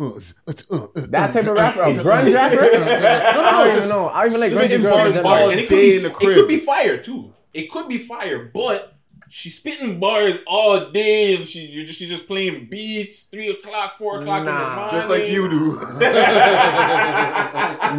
[0.00, 2.56] That type of rapper, a grunge rapper?
[2.56, 4.08] No, no, no, I don't even know.
[4.08, 6.30] I don't even like spitting bars all And it could, day be, in the crib.
[6.30, 7.32] it could be fire too.
[7.52, 8.94] It could be fire, but
[9.28, 13.98] she's spitting bars all day and she you're just she's just playing beats three o'clock,
[13.98, 14.74] four o'clock in the Nah.
[14.76, 14.94] morning.
[14.94, 15.80] Just like you do.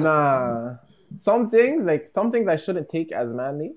[0.02, 0.76] nah.
[1.20, 3.74] Some things, like some things I shouldn't take as manly,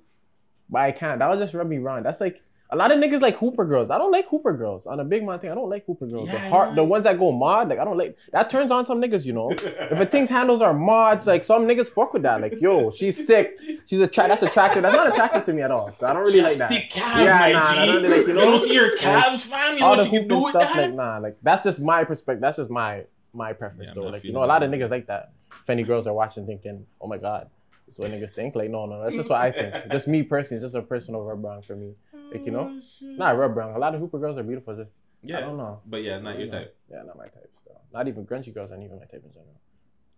[0.71, 1.19] but I can't.
[1.19, 2.03] That would just rub me wrong.
[2.03, 2.41] That's like
[2.75, 3.89] a lot of niggas like Hooper girls.
[3.91, 4.87] I don't like Hooper girls.
[4.87, 6.27] On a big man thing, I don't like Hooper girls.
[6.29, 6.75] the Yeah, heart, yeah.
[6.77, 8.17] the ones that go mod, like I don't like.
[8.33, 9.51] That turns on some niggas, you know.
[9.51, 12.41] if a thing's handles are mods, like some niggas fuck with that.
[12.41, 13.59] Like yo, she's sick.
[13.87, 14.83] She's attra- That's attractive.
[14.83, 15.91] That's not attractive to me at all.
[15.93, 16.71] So I don't really like that.
[16.71, 17.79] Stick calves, my nah, G.
[17.79, 19.77] I don't really like, You don't see her calves, fam?
[19.79, 20.77] You all what the she hooping do with stuff, that?
[20.77, 22.41] like nah, like that's just my perspective.
[22.43, 24.09] That's just my my preference Yeah, though.
[24.11, 25.33] Like you know, a lot of niggas like that.
[25.63, 27.49] If any girls are watching, thinking, "Oh my god,"
[27.87, 28.55] that's what niggas think.
[28.55, 29.75] Like no, no, that's just what I think.
[29.91, 31.95] just me personally, it's just a personal rub brown for me.
[32.35, 33.75] Like you know, not rub brown.
[33.75, 34.77] A lot of hooper girls are beautiful.
[34.77, 34.91] Just
[35.23, 35.39] Yeah.
[35.39, 35.81] I don't know.
[35.87, 36.59] But yeah, not don't your know.
[36.59, 36.77] type.
[36.91, 37.51] Yeah, not my type.
[37.61, 39.61] Still, not even grungy girls aren't even my type in general.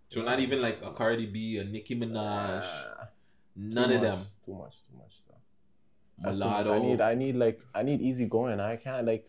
[0.08, 2.62] So not even like a Cardi B, a Nicki Minaj, Nah,
[3.56, 4.18] none too of much, them.
[4.44, 4.74] Too much.
[4.88, 5.22] Too much.
[5.28, 5.34] Though.
[6.22, 6.66] That's too much.
[6.66, 7.00] I need.
[7.00, 7.60] I need like.
[7.74, 8.60] I need easy going.
[8.60, 9.26] I can't like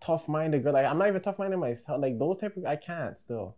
[0.00, 0.72] tough minded girl.
[0.74, 2.00] Like I'm not even tough minded myself.
[2.00, 2.66] Like those type of.
[2.66, 3.56] I can't still.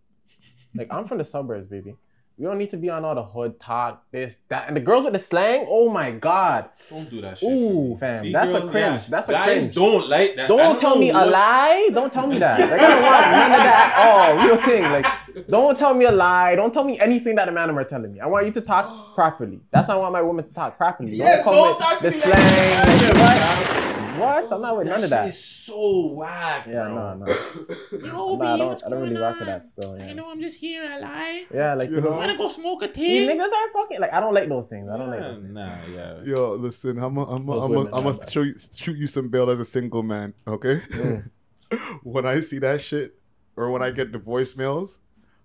[0.75, 1.97] Like I'm from the suburbs, baby.
[2.39, 5.05] We don't need to be on all the hood talk, this, that, and the girls
[5.05, 5.67] with the slang.
[5.69, 6.71] Oh my god.
[6.91, 7.49] Don't do that shit.
[7.51, 9.03] Ooh, fam, See, that's a girls, cringe.
[9.03, 9.75] yeah, That's a guys cringe.
[9.75, 10.45] don't like that.
[10.45, 11.89] I Don't tell me a what's- lie.
[11.93, 12.59] Don't tell me that.
[12.59, 14.39] Like I don't want none of that.
[14.39, 14.83] Oh, real thing.
[14.85, 15.07] Like
[15.49, 16.57] don't tell me a lie.
[16.57, 18.21] Don't tell me anything that a man are telling me.
[18.21, 19.61] I want you to talk properly.
[19.71, 21.13] That's how I want my woman to talk properly.
[21.15, 23.13] Yes, come don't with talk to the me slang.
[23.19, 23.82] Like,
[24.19, 24.43] what?
[24.45, 24.53] What?
[24.53, 25.29] I'm not with That none of shit that.
[25.29, 27.15] is so whack, Yeah, bro.
[27.15, 27.27] no, no.
[28.37, 28.83] no I don't.
[28.87, 29.97] I don't really rock with that still.
[29.99, 30.13] Yeah.
[30.15, 31.45] know I'm just here, I lie.
[31.53, 33.29] Yeah, like you I know, wanna go smoke a these tea.
[33.29, 34.89] niggas are fucking like I don't like those things.
[34.93, 35.55] I don't like Nah, those things.
[35.55, 36.23] Nah, yeah.
[36.25, 38.31] Yo, listen, I'm a, I'm a, Those I'm a, women I'm are a bad.
[38.31, 40.77] show you, shoot you some bail as a single man, okay?
[40.91, 41.31] Mm.
[42.03, 43.15] when I see that shit,
[43.57, 44.99] or when I get the voicemails,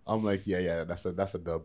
[0.06, 1.64] I'm like, yeah, yeah, that's a that's a dub.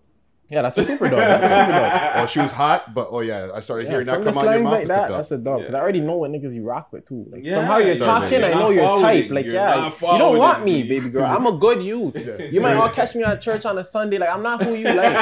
[0.51, 1.19] Yeah, that's a super dog.
[1.19, 2.13] That's a super dog.
[2.23, 4.39] Oh, she was hot, but oh yeah, I started Yeah, hearing that from the come
[4.39, 4.73] out your slangs mouth.
[4.75, 5.17] like it's a that, dub.
[5.17, 5.59] that's a dog.
[5.61, 7.25] Because I already know what niggas you rock with too.
[7.31, 9.23] Like Yeah, from how you're you're talking, not I know your forwarding.
[9.23, 9.31] type.
[9.31, 10.89] Like You're yeah, not you don't want me, B.
[10.91, 11.25] baby girl.
[11.25, 12.17] I'm a good youth.
[12.53, 14.19] You might all catch me at church on a Sunday.
[14.19, 15.17] Like I'm not who you like.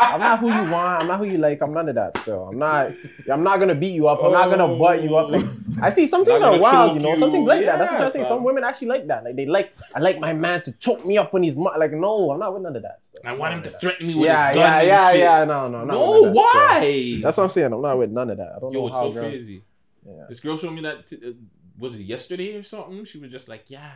[0.00, 1.02] I'm not who you want.
[1.02, 1.60] I'm not who you like.
[1.62, 2.16] I'm none of that.
[2.18, 2.92] Still, I'm not.
[3.30, 4.22] I'm not gonna beat you up.
[4.24, 5.30] I'm not gonna butt you up.
[5.30, 5.44] Like
[5.82, 6.88] I see some things Not are gonna wild.
[6.90, 7.16] choke You know, you.
[7.16, 7.78] some things like that.
[7.78, 8.24] That's what Yeah, I'm saying.
[8.24, 8.30] fam.
[8.36, 9.24] Some women actually like that.
[9.24, 9.72] Like they like.
[9.94, 11.92] I like my man to choke me up when he's mu- like.
[11.92, 13.00] No, I'm not with none of that.
[13.04, 13.20] Still.
[13.24, 15.20] I want him to threaten me with his gun yeah, yeah, shit.
[15.20, 15.44] yeah.
[15.44, 15.92] No, no, no.
[15.94, 17.20] No, why?
[17.22, 17.72] That's what I'm saying.
[17.72, 18.52] I'm not with none of that.
[18.56, 19.26] I don't Yo, know it's how so girls.
[19.28, 19.62] crazy.
[20.06, 20.24] Yeah.
[20.28, 21.06] This girl showed me that.
[21.06, 21.32] T- uh,
[21.78, 23.04] was it yesterday or something?
[23.04, 23.92] She was just like, yeah.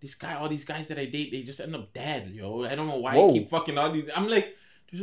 [0.00, 2.64] This guy, all these guys that I date, they just end up dead, yo.
[2.64, 3.30] I don't know why Whoa.
[3.30, 4.08] I keep fucking all these.
[4.14, 4.54] I'm like,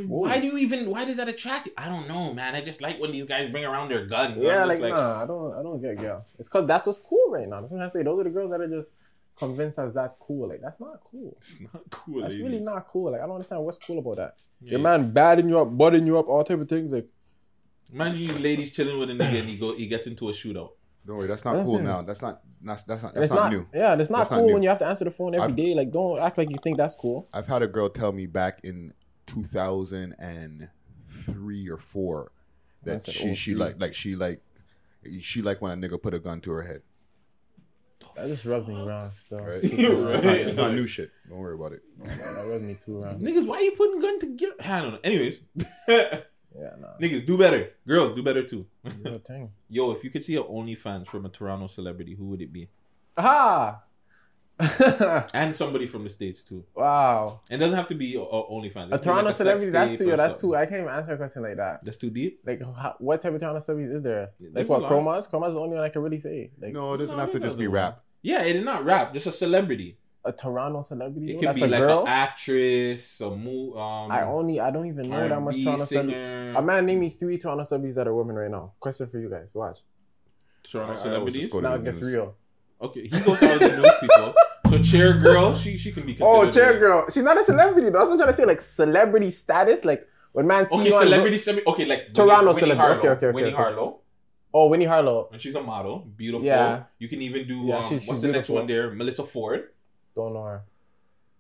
[0.06, 0.90] why do you even?
[0.90, 1.74] Why does that attract you?
[1.78, 2.56] I don't know, man.
[2.56, 4.42] I just like when these guys bring around their guns.
[4.42, 6.26] Yeah, like, just nah, I don't, I don't get girl.
[6.40, 7.62] It's cause that's what's cool right now.
[7.62, 8.04] That's what I say.
[8.04, 8.90] Those are the girls that are just
[9.38, 10.48] convinced us that's cool.
[10.50, 11.34] Like that's not cool.
[11.38, 12.22] It's not cool.
[12.22, 12.46] That's ladies.
[12.46, 13.12] really not cool.
[13.12, 14.36] Like I don't understand what's cool about that.
[14.62, 14.72] Yeah.
[14.72, 16.92] Your man batting you up, butting you up, all type of things.
[16.92, 17.08] Like
[17.94, 20.70] Imagine you ladies chilling with a nigga and he go, he gets into a shootout.
[21.06, 21.84] Don't worry, that's not That's cool it.
[21.84, 22.02] now.
[22.04, 23.68] That's not that's that's not that's not, not, new.
[23.74, 24.54] Yeah, it's not That's not cool new.
[24.54, 25.74] when you have to answer the phone every I've- day.
[25.74, 27.28] Like don't act like you think that's cool.
[27.34, 28.94] I've had a girl tell me back in
[29.26, 32.32] 2003 or four
[32.84, 34.42] that That's she she like like she like
[35.22, 36.82] she like when a nigga put a gun to her head.
[38.16, 39.40] That just rubbed me wrong still.
[39.40, 39.62] Right?
[39.62, 40.14] Super It's, wrong.
[40.14, 41.12] not, it's not new shit.
[41.30, 41.82] Don't worry about it.
[42.04, 43.20] That rubbed me too wrong.
[43.20, 44.56] Niggas, why you putting gun together?
[44.64, 45.00] I don't know.
[45.04, 45.40] Anyways,
[46.54, 46.98] Yeah, nah.
[47.02, 47.70] niggas do better.
[47.88, 48.66] Girls do better too.
[49.26, 49.52] Thing.
[49.70, 52.68] Yo, if you could see an OnlyFans from a Toronto celebrity, who would it be?
[53.18, 53.82] Aha!
[55.34, 56.64] And somebody from the states too.
[56.76, 57.40] wow.
[57.50, 58.26] It doesn't have to be only
[58.72, 58.88] OnlyFans.
[58.88, 60.40] It A could Toronto like sex celebrity, that's tape too, that's something.
[60.50, 60.56] too.
[60.56, 61.84] I can't even answer a question like that.
[61.84, 62.40] That's too deep.
[62.46, 64.32] Like, how, what type of Toronto celebrities is there?
[64.40, 64.92] there's Like, what, lot.
[64.92, 65.30] Chromas?
[65.30, 66.52] Chromas is the only one I can really say.
[66.62, 68.04] Like, No, it doesn't No, have to just be other rap.
[68.22, 69.14] Yeah, it is not rap.
[69.14, 69.98] Just a celebrity.
[70.24, 71.32] a Toronto celebrity?
[71.36, 72.02] It could be a like girl?
[72.02, 74.12] an actress, a mo- um.
[74.12, 76.12] I only, I don't even know that much R&B Toronto singer.
[76.12, 76.56] celebrities.
[76.58, 78.74] A man, name me three Toronto celebrities that are women right now.
[78.80, 79.54] Question for you guys.
[79.56, 79.80] Watch.
[80.64, 81.42] Toronto I- I always celebrities.
[81.42, 82.36] just go Now the it gets real.
[82.80, 84.34] Okay, he goes out with the news people.
[84.72, 86.48] So chair girl, she she can be considered.
[86.48, 87.06] Oh, chair girl.
[87.14, 87.90] She's not a celebrity.
[87.90, 88.00] though.
[88.00, 88.46] That's what I'm trying to say.
[88.46, 89.84] Like celebrity status.
[89.92, 92.80] Like when man see Okay, you on- celebrity, semi- okay, like Toronto Winnie, celebrity.
[92.82, 93.56] Harlow, Okay, okay, okay, Winnie okay.
[93.64, 94.00] Harlow,
[94.54, 95.30] Oh, Winnie Harlow.
[95.32, 96.46] and she's a model, beautiful.
[96.46, 96.84] Yeah.
[97.00, 97.58] You can even do.
[97.68, 98.92] Yeah, um, she's- what's she's the next one there?
[98.92, 99.70] Melyssa Ford,
[100.16, 100.64] Don't know her.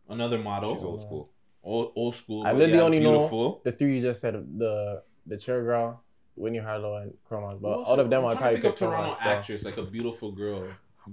[0.09, 0.75] another model.
[0.75, 1.29] She's old school.
[1.63, 2.43] Old, old school.
[2.45, 3.43] I literally yeah, only beautiful.
[3.43, 4.33] know the three you just said.
[4.57, 6.03] The the chair girl,
[6.35, 7.61] Winnie Harlow, and Chromas.
[7.61, 9.83] But Who out of them, I'm I'd probably to think of Toronto actress, like a
[9.83, 10.63] beautiful girl.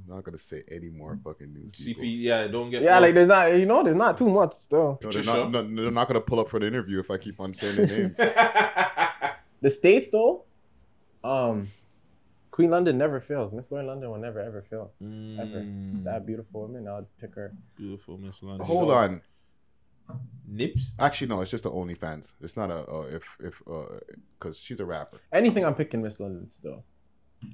[0.08, 1.72] I'm not gonna say any more fucking news.
[1.74, 2.02] people.
[2.04, 2.82] CP, yeah, don't get.
[2.82, 3.56] Yeah, no- like there's not.
[3.56, 4.98] You know, there's not too much still.
[5.02, 5.48] No, they're Patricia?
[5.48, 7.76] not, no, they're not gonna pull up for the interview if I keep on saying
[7.76, 8.14] their name.
[9.60, 10.44] The states though,
[11.24, 11.68] um,
[12.50, 13.52] Queen London never fails.
[13.52, 14.92] Miss Lauren London will never ever fail.
[15.02, 15.06] Ever.
[15.06, 17.52] Mm, That beautiful woman, I'll pick her.
[17.76, 18.66] beautiful Miss London.
[18.66, 19.22] Hold on.
[20.46, 20.94] Nips.
[20.98, 22.32] Actually, no, it's just the OnlyFans.
[22.40, 23.60] It's not a uh, if if
[24.38, 25.18] because she's a rapper.
[25.32, 26.84] Anything I'm picking Miss London still.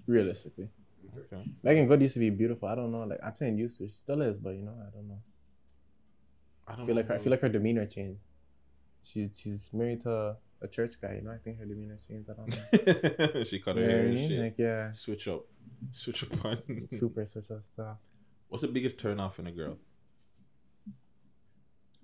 [0.06, 0.68] Realistically.
[1.16, 1.51] Okay.
[1.62, 2.69] Meagan Good used to be beautiful.
[2.69, 3.05] I don't know.
[3.05, 3.86] Like I'm saying used to.
[3.86, 5.20] She still is, but you know, I don't know.
[6.66, 8.20] I don't feel know like her, I feel like her demeanor changed.
[9.03, 11.31] She's she's married to a church guy, you know.
[11.31, 12.31] I think her demeanor changed.
[12.31, 13.45] I don't know.
[13.45, 14.41] she cut her hair shit.
[14.41, 15.45] Like yeah, Switch up.
[15.93, 16.62] Switch up on.
[16.89, 17.97] super switch up stuff.
[18.49, 19.77] What's the biggest turn off in a girl?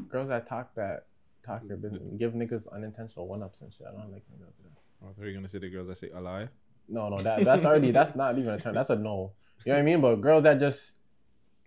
[0.09, 1.07] Girls that talk that
[1.45, 3.87] talk their business, give niggas unintentional one ups and shit.
[3.87, 4.53] I don't like niggas.
[4.62, 4.70] that.
[5.03, 6.49] Oh, I thought you were gonna say the girls that say a lie.
[6.90, 8.74] No, no, that that's already that's not even a turn.
[8.74, 9.32] That's a no.
[9.64, 10.00] You know what I mean?
[10.00, 10.92] But girls that just,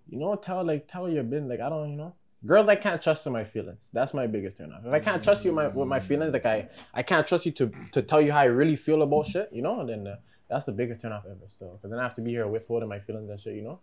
[0.07, 1.49] you know, tell like tell your business.
[1.49, 2.13] Like I don't, you know,
[2.45, 3.89] girls I can't trust with my feelings.
[3.93, 4.85] That's my biggest turn off.
[4.85, 7.45] If I can't trust you with my, with my feelings, like I I can't trust
[7.45, 9.49] you to to tell you how I really feel about shit.
[9.51, 10.15] You know, then uh,
[10.49, 11.47] that's the biggest turn off ever.
[11.47, 13.55] Still, because then I have to be here withholding my feelings and shit.
[13.55, 13.79] You know,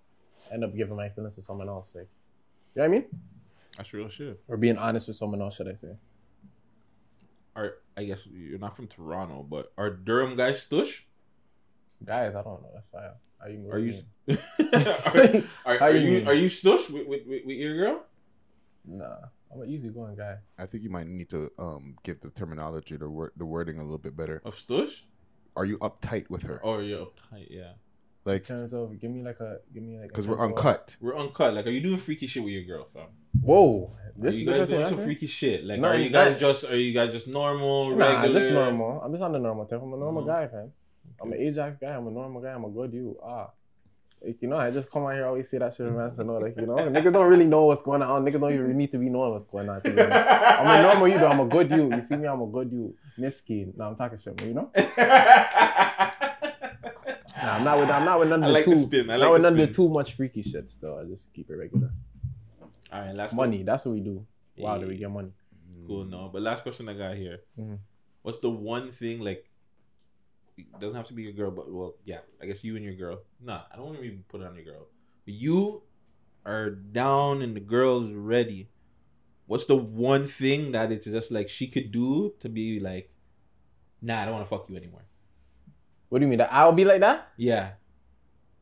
[0.52, 1.92] end up giving my feelings to someone else.
[1.94, 2.08] Like,
[2.74, 3.06] you know what I mean?
[3.76, 4.40] That's real shit.
[4.48, 5.56] Or being honest with someone else.
[5.56, 5.96] Should I say?
[7.56, 11.02] Are I guess you're not from Toronto, but are Durham guys stush?
[12.04, 12.70] Guys, I don't know.
[12.74, 13.10] That's fine.
[13.42, 13.70] Are you?
[13.70, 13.92] Are you?
[14.26, 14.38] mean?
[14.74, 18.02] are, are, How are you you are you stush with, with, with, with your girl?
[18.86, 19.16] Nah,
[19.52, 20.36] I'm an easygoing guy.
[20.58, 23.82] I think you might need to um give the terminology, the word, the wording a
[23.82, 24.40] little bit better.
[24.44, 25.02] Of stush?
[25.56, 26.60] Are you uptight with her?
[26.62, 27.72] Oh, you're uptight, yeah.
[28.24, 30.08] Like, In terms of, give me like a, give me like.
[30.08, 30.96] because we're terms of- uncut.
[31.00, 31.54] We're uncut.
[31.54, 33.06] Like, are you doing freaky shit with your girl, fam?
[33.40, 35.64] Whoa, Are you guys doing some I freaky shit?
[35.64, 36.40] Like, No, are you guys not.
[36.40, 38.40] just are you guys just normal, Nah, regular?
[38.40, 39.00] just normal.
[39.02, 39.80] I'm just on the normal type.
[39.82, 40.26] I'm a normal Mhm.
[40.26, 40.72] guy, fam.
[41.20, 41.94] I'm an Ajax guy.
[41.94, 42.50] I'm a normal guy.
[42.52, 43.16] I'm a good you.
[43.22, 43.50] Ah.
[44.22, 46.12] Like, you know, I just come out here always say that shit, man.
[46.14, 48.24] So, know, like, you know, niggas don't really know what's going on.
[48.24, 49.80] Niggas don't even need to be knowing what's going on.
[49.80, 50.60] to.
[50.60, 51.28] I'm a normal you, though.
[51.28, 51.90] I'm a good you.
[51.94, 52.28] You see me?
[52.28, 52.94] I'm a good you.
[53.18, 53.72] Miskin.
[53.76, 54.70] Nah, I'm talking shit, man, you know?
[57.42, 59.08] Nah, I'm not with, I'm not with none I of the like too, the spin.
[59.10, 61.00] I not like with the none of the too much freaky shit, though.
[61.00, 61.90] I just keep it regular.
[62.92, 63.62] All right, last Money.
[63.62, 64.26] That's what we do.
[64.58, 65.30] Wow, do we get money?
[65.86, 66.28] Cool, no.
[66.30, 67.38] But last question I got here.
[67.58, 67.78] Mhm.
[68.22, 69.49] What's the one thing like?
[70.78, 72.18] Doesn't have to be your girl, but well, yeah.
[72.42, 73.20] I guess you and your girl.
[73.40, 74.86] Nah, I don't want to even put it on your girl.
[75.24, 75.82] But you
[76.46, 78.70] are down and the girl's ready.
[79.46, 83.10] What's the one thing that it's just like she could do to be like,
[84.00, 85.04] nah, I don't want to fuck you anymore.
[86.08, 86.38] What do you mean?
[86.38, 87.28] That I'll be like that?
[87.36, 87.70] Yeah.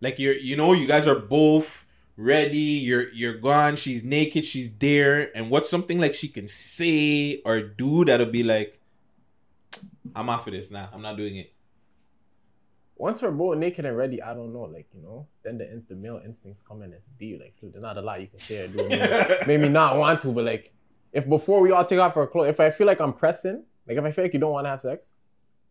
[0.01, 1.85] Like you're you know, you guys are both
[2.17, 7.41] ready, you're you're gone, she's naked, she's there, and what's something like she can say
[7.45, 8.79] or do that'll be like
[10.15, 10.89] I'm off of this now.
[10.93, 11.53] I'm not doing it.
[12.99, 15.95] Once we're both naked and ready, I don't know, like you know, then the, the
[15.95, 17.41] male instincts come in as deep.
[17.41, 18.89] Like, there's not a lot you can say or do.
[18.89, 20.73] Maybe, maybe not want to, but like,
[21.13, 23.97] if before we all take off our clothes, if I feel like I'm pressing, like
[23.97, 25.13] if I feel like you don't want to have sex,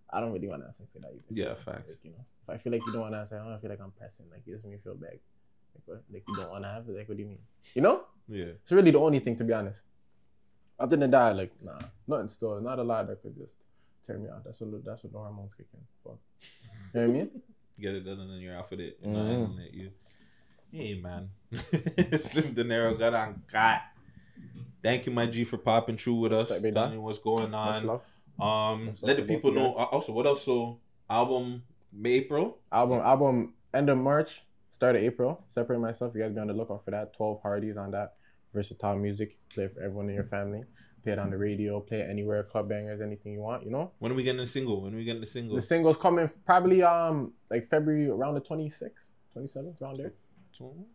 [0.10, 1.12] I don't really want to have sex with that.
[1.12, 1.24] either.
[1.30, 1.90] Yeah, facts.
[1.90, 3.60] Like, you know, if I feel like you don't want to have sex, I don't
[3.60, 4.26] feel like I'm pressing.
[4.32, 5.20] Like, it just makes me feel bad.
[5.76, 6.04] Like, what?
[6.12, 6.96] like you don't want to have it.
[6.96, 7.40] Like, what do you mean?
[7.74, 8.06] You know?
[8.30, 8.56] Yeah.
[8.64, 9.84] It's really the only thing, to be honest.
[10.80, 12.62] Other than that, like, nah, nothing still.
[12.62, 13.52] Not a lot that could just
[14.08, 14.44] turn me out.
[14.44, 15.80] That's what that's what the hormones kick in.
[16.04, 16.18] Fuck.
[16.94, 17.30] You know what I mean?
[17.80, 18.98] Get it done and then you're off of it.
[19.04, 19.30] You're not Mhm.
[19.30, 19.74] handling it.
[19.74, 19.92] You
[20.72, 21.30] Hey man.
[21.52, 23.82] Slim De Niro got on got.
[24.84, 28.00] Thank you, my G, for popping through with us, telling you what's going on.
[28.40, 29.74] Um, let the people know.
[29.76, 30.44] uh, Also, what else?
[30.44, 30.80] So,
[31.10, 32.60] album May April.
[32.72, 35.44] Album, album, end of March, start of April.
[35.48, 36.14] Separate myself.
[36.16, 37.14] You guys be on the lookout for that.
[37.14, 38.16] Twelve Hardys on that.
[38.54, 39.38] Versatile music.
[39.50, 40.64] Play for everyone in your family.
[41.04, 41.80] Play it on the radio.
[41.80, 42.44] Play it anywhere.
[42.44, 43.02] Club bangers.
[43.02, 43.64] Anything you want.
[43.64, 43.92] You know.
[44.00, 44.82] When are we getting the single?
[44.82, 45.56] When are we getting the single?
[45.56, 50.14] The singles coming probably um like February around the 26th, 27th around there.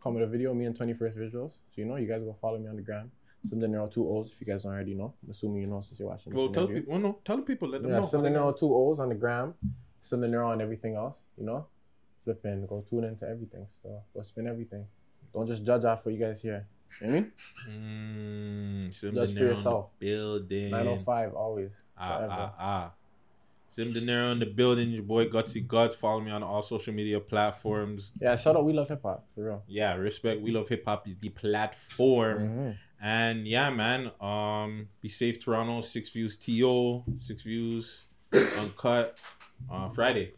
[0.03, 1.53] Come with a video, me and 21st visuals.
[1.53, 3.11] So you know, you guys go follow me on the gram.
[3.49, 5.15] De Niro two O's if you guys don't already know.
[5.25, 6.33] I'm assuming you know since you're watching.
[6.33, 6.93] this Well, tell people.
[6.93, 7.69] Well, no, tell the people.
[7.69, 8.09] Let them Yeah, know.
[8.09, 9.55] De Niro two O's on the gram.
[10.09, 11.23] De Niro on everything else.
[11.37, 11.67] You know,
[12.23, 13.67] flipping go tune into everything.
[13.83, 14.87] So go spin everything.
[15.35, 16.67] Don't just judge off what you guys hear.
[17.01, 17.33] You know I mean?
[18.89, 19.91] Mm, Sim Judge for on yourself.
[19.99, 20.71] Building.
[20.71, 21.71] 905 always.
[21.97, 22.33] Ah, forever.
[22.39, 22.93] ah, ah.
[23.69, 24.91] Sim De Niro in the building.
[24.91, 25.95] Your boy Gutsy Guts.
[25.95, 28.13] Follow me on all social media platforms.
[28.21, 29.63] Yeah, shout out We Love Hip Hop for real.
[29.67, 30.43] Yeah, respect.
[30.43, 32.39] We love hip hop is the platform.
[32.39, 32.77] Mhm.
[33.01, 34.11] And yeah, man.
[34.21, 35.81] Um, be safe, Toronto.
[35.81, 37.03] Six views, To.
[37.19, 38.05] Six views,
[38.59, 39.19] uncut.
[39.71, 40.35] Uh, Friday.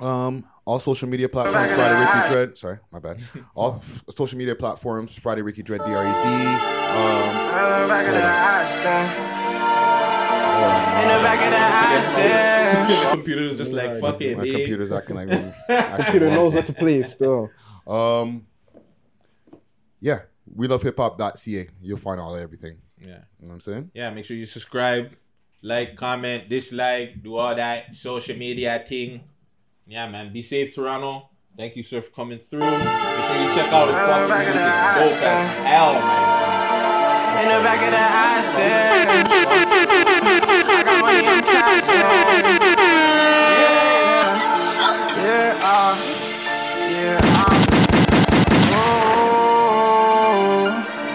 [0.00, 2.58] Um, all social media platforms, Friday Ricky Dread.
[2.58, 3.20] Sorry, my bad.
[3.54, 6.12] All social media platforms, Friday Ricky Dread, D R E D.
[6.12, 8.76] Um, back of the house,
[11.02, 14.50] In the back of the house, Computer's just like fuck it, my B.
[14.52, 15.28] computer's acting like
[15.68, 17.48] acting Computer knows what to play still.
[17.86, 18.46] Um,
[20.00, 20.22] yeah,
[20.54, 21.68] we love hip hop.ca.
[21.80, 22.78] You'll find all everything.
[23.00, 23.10] Yeah.
[23.40, 23.90] You know what I'm saying?
[23.94, 25.12] Yeah, make sure you subscribe,
[25.62, 29.22] like, comment, dislike, do all that social media thing.
[29.86, 30.32] Yeah, man.
[30.32, 31.28] Be safe, Toronto.
[31.56, 32.58] Thank you, sir, for coming through.
[32.60, 34.54] Make sure you check out his fucking back music.
[34.54, 34.66] the
[34.98, 35.16] Dope as
[35.64, 36.36] hell, man.
[37.38, 38.56] In the back of the house,
[40.68, 42.66] I got money in cash, yeah.
[45.22, 45.94] Yeah, uh,
[46.90, 47.54] yeah, uh.
[48.74, 48.84] Oh,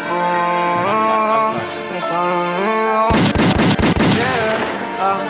[0.10, 1.60] oh,
[1.96, 3.12] it's on,
[4.18, 5.22] yeah, uh,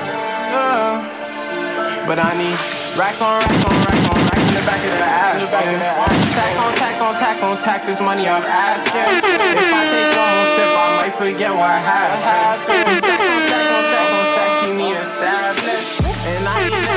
[0.53, 2.05] yeah.
[2.07, 2.57] But I need
[2.97, 5.51] racks on racks on racks on racks in the back of the ass.
[5.51, 8.95] Tax on tax on tax on tax is money I'm asking.
[8.95, 12.65] If I take one more sip, I might forget what happened.
[12.65, 16.03] Stacks on stacks on stacks on stacks, you need established.
[16.27, 16.90] And I ain't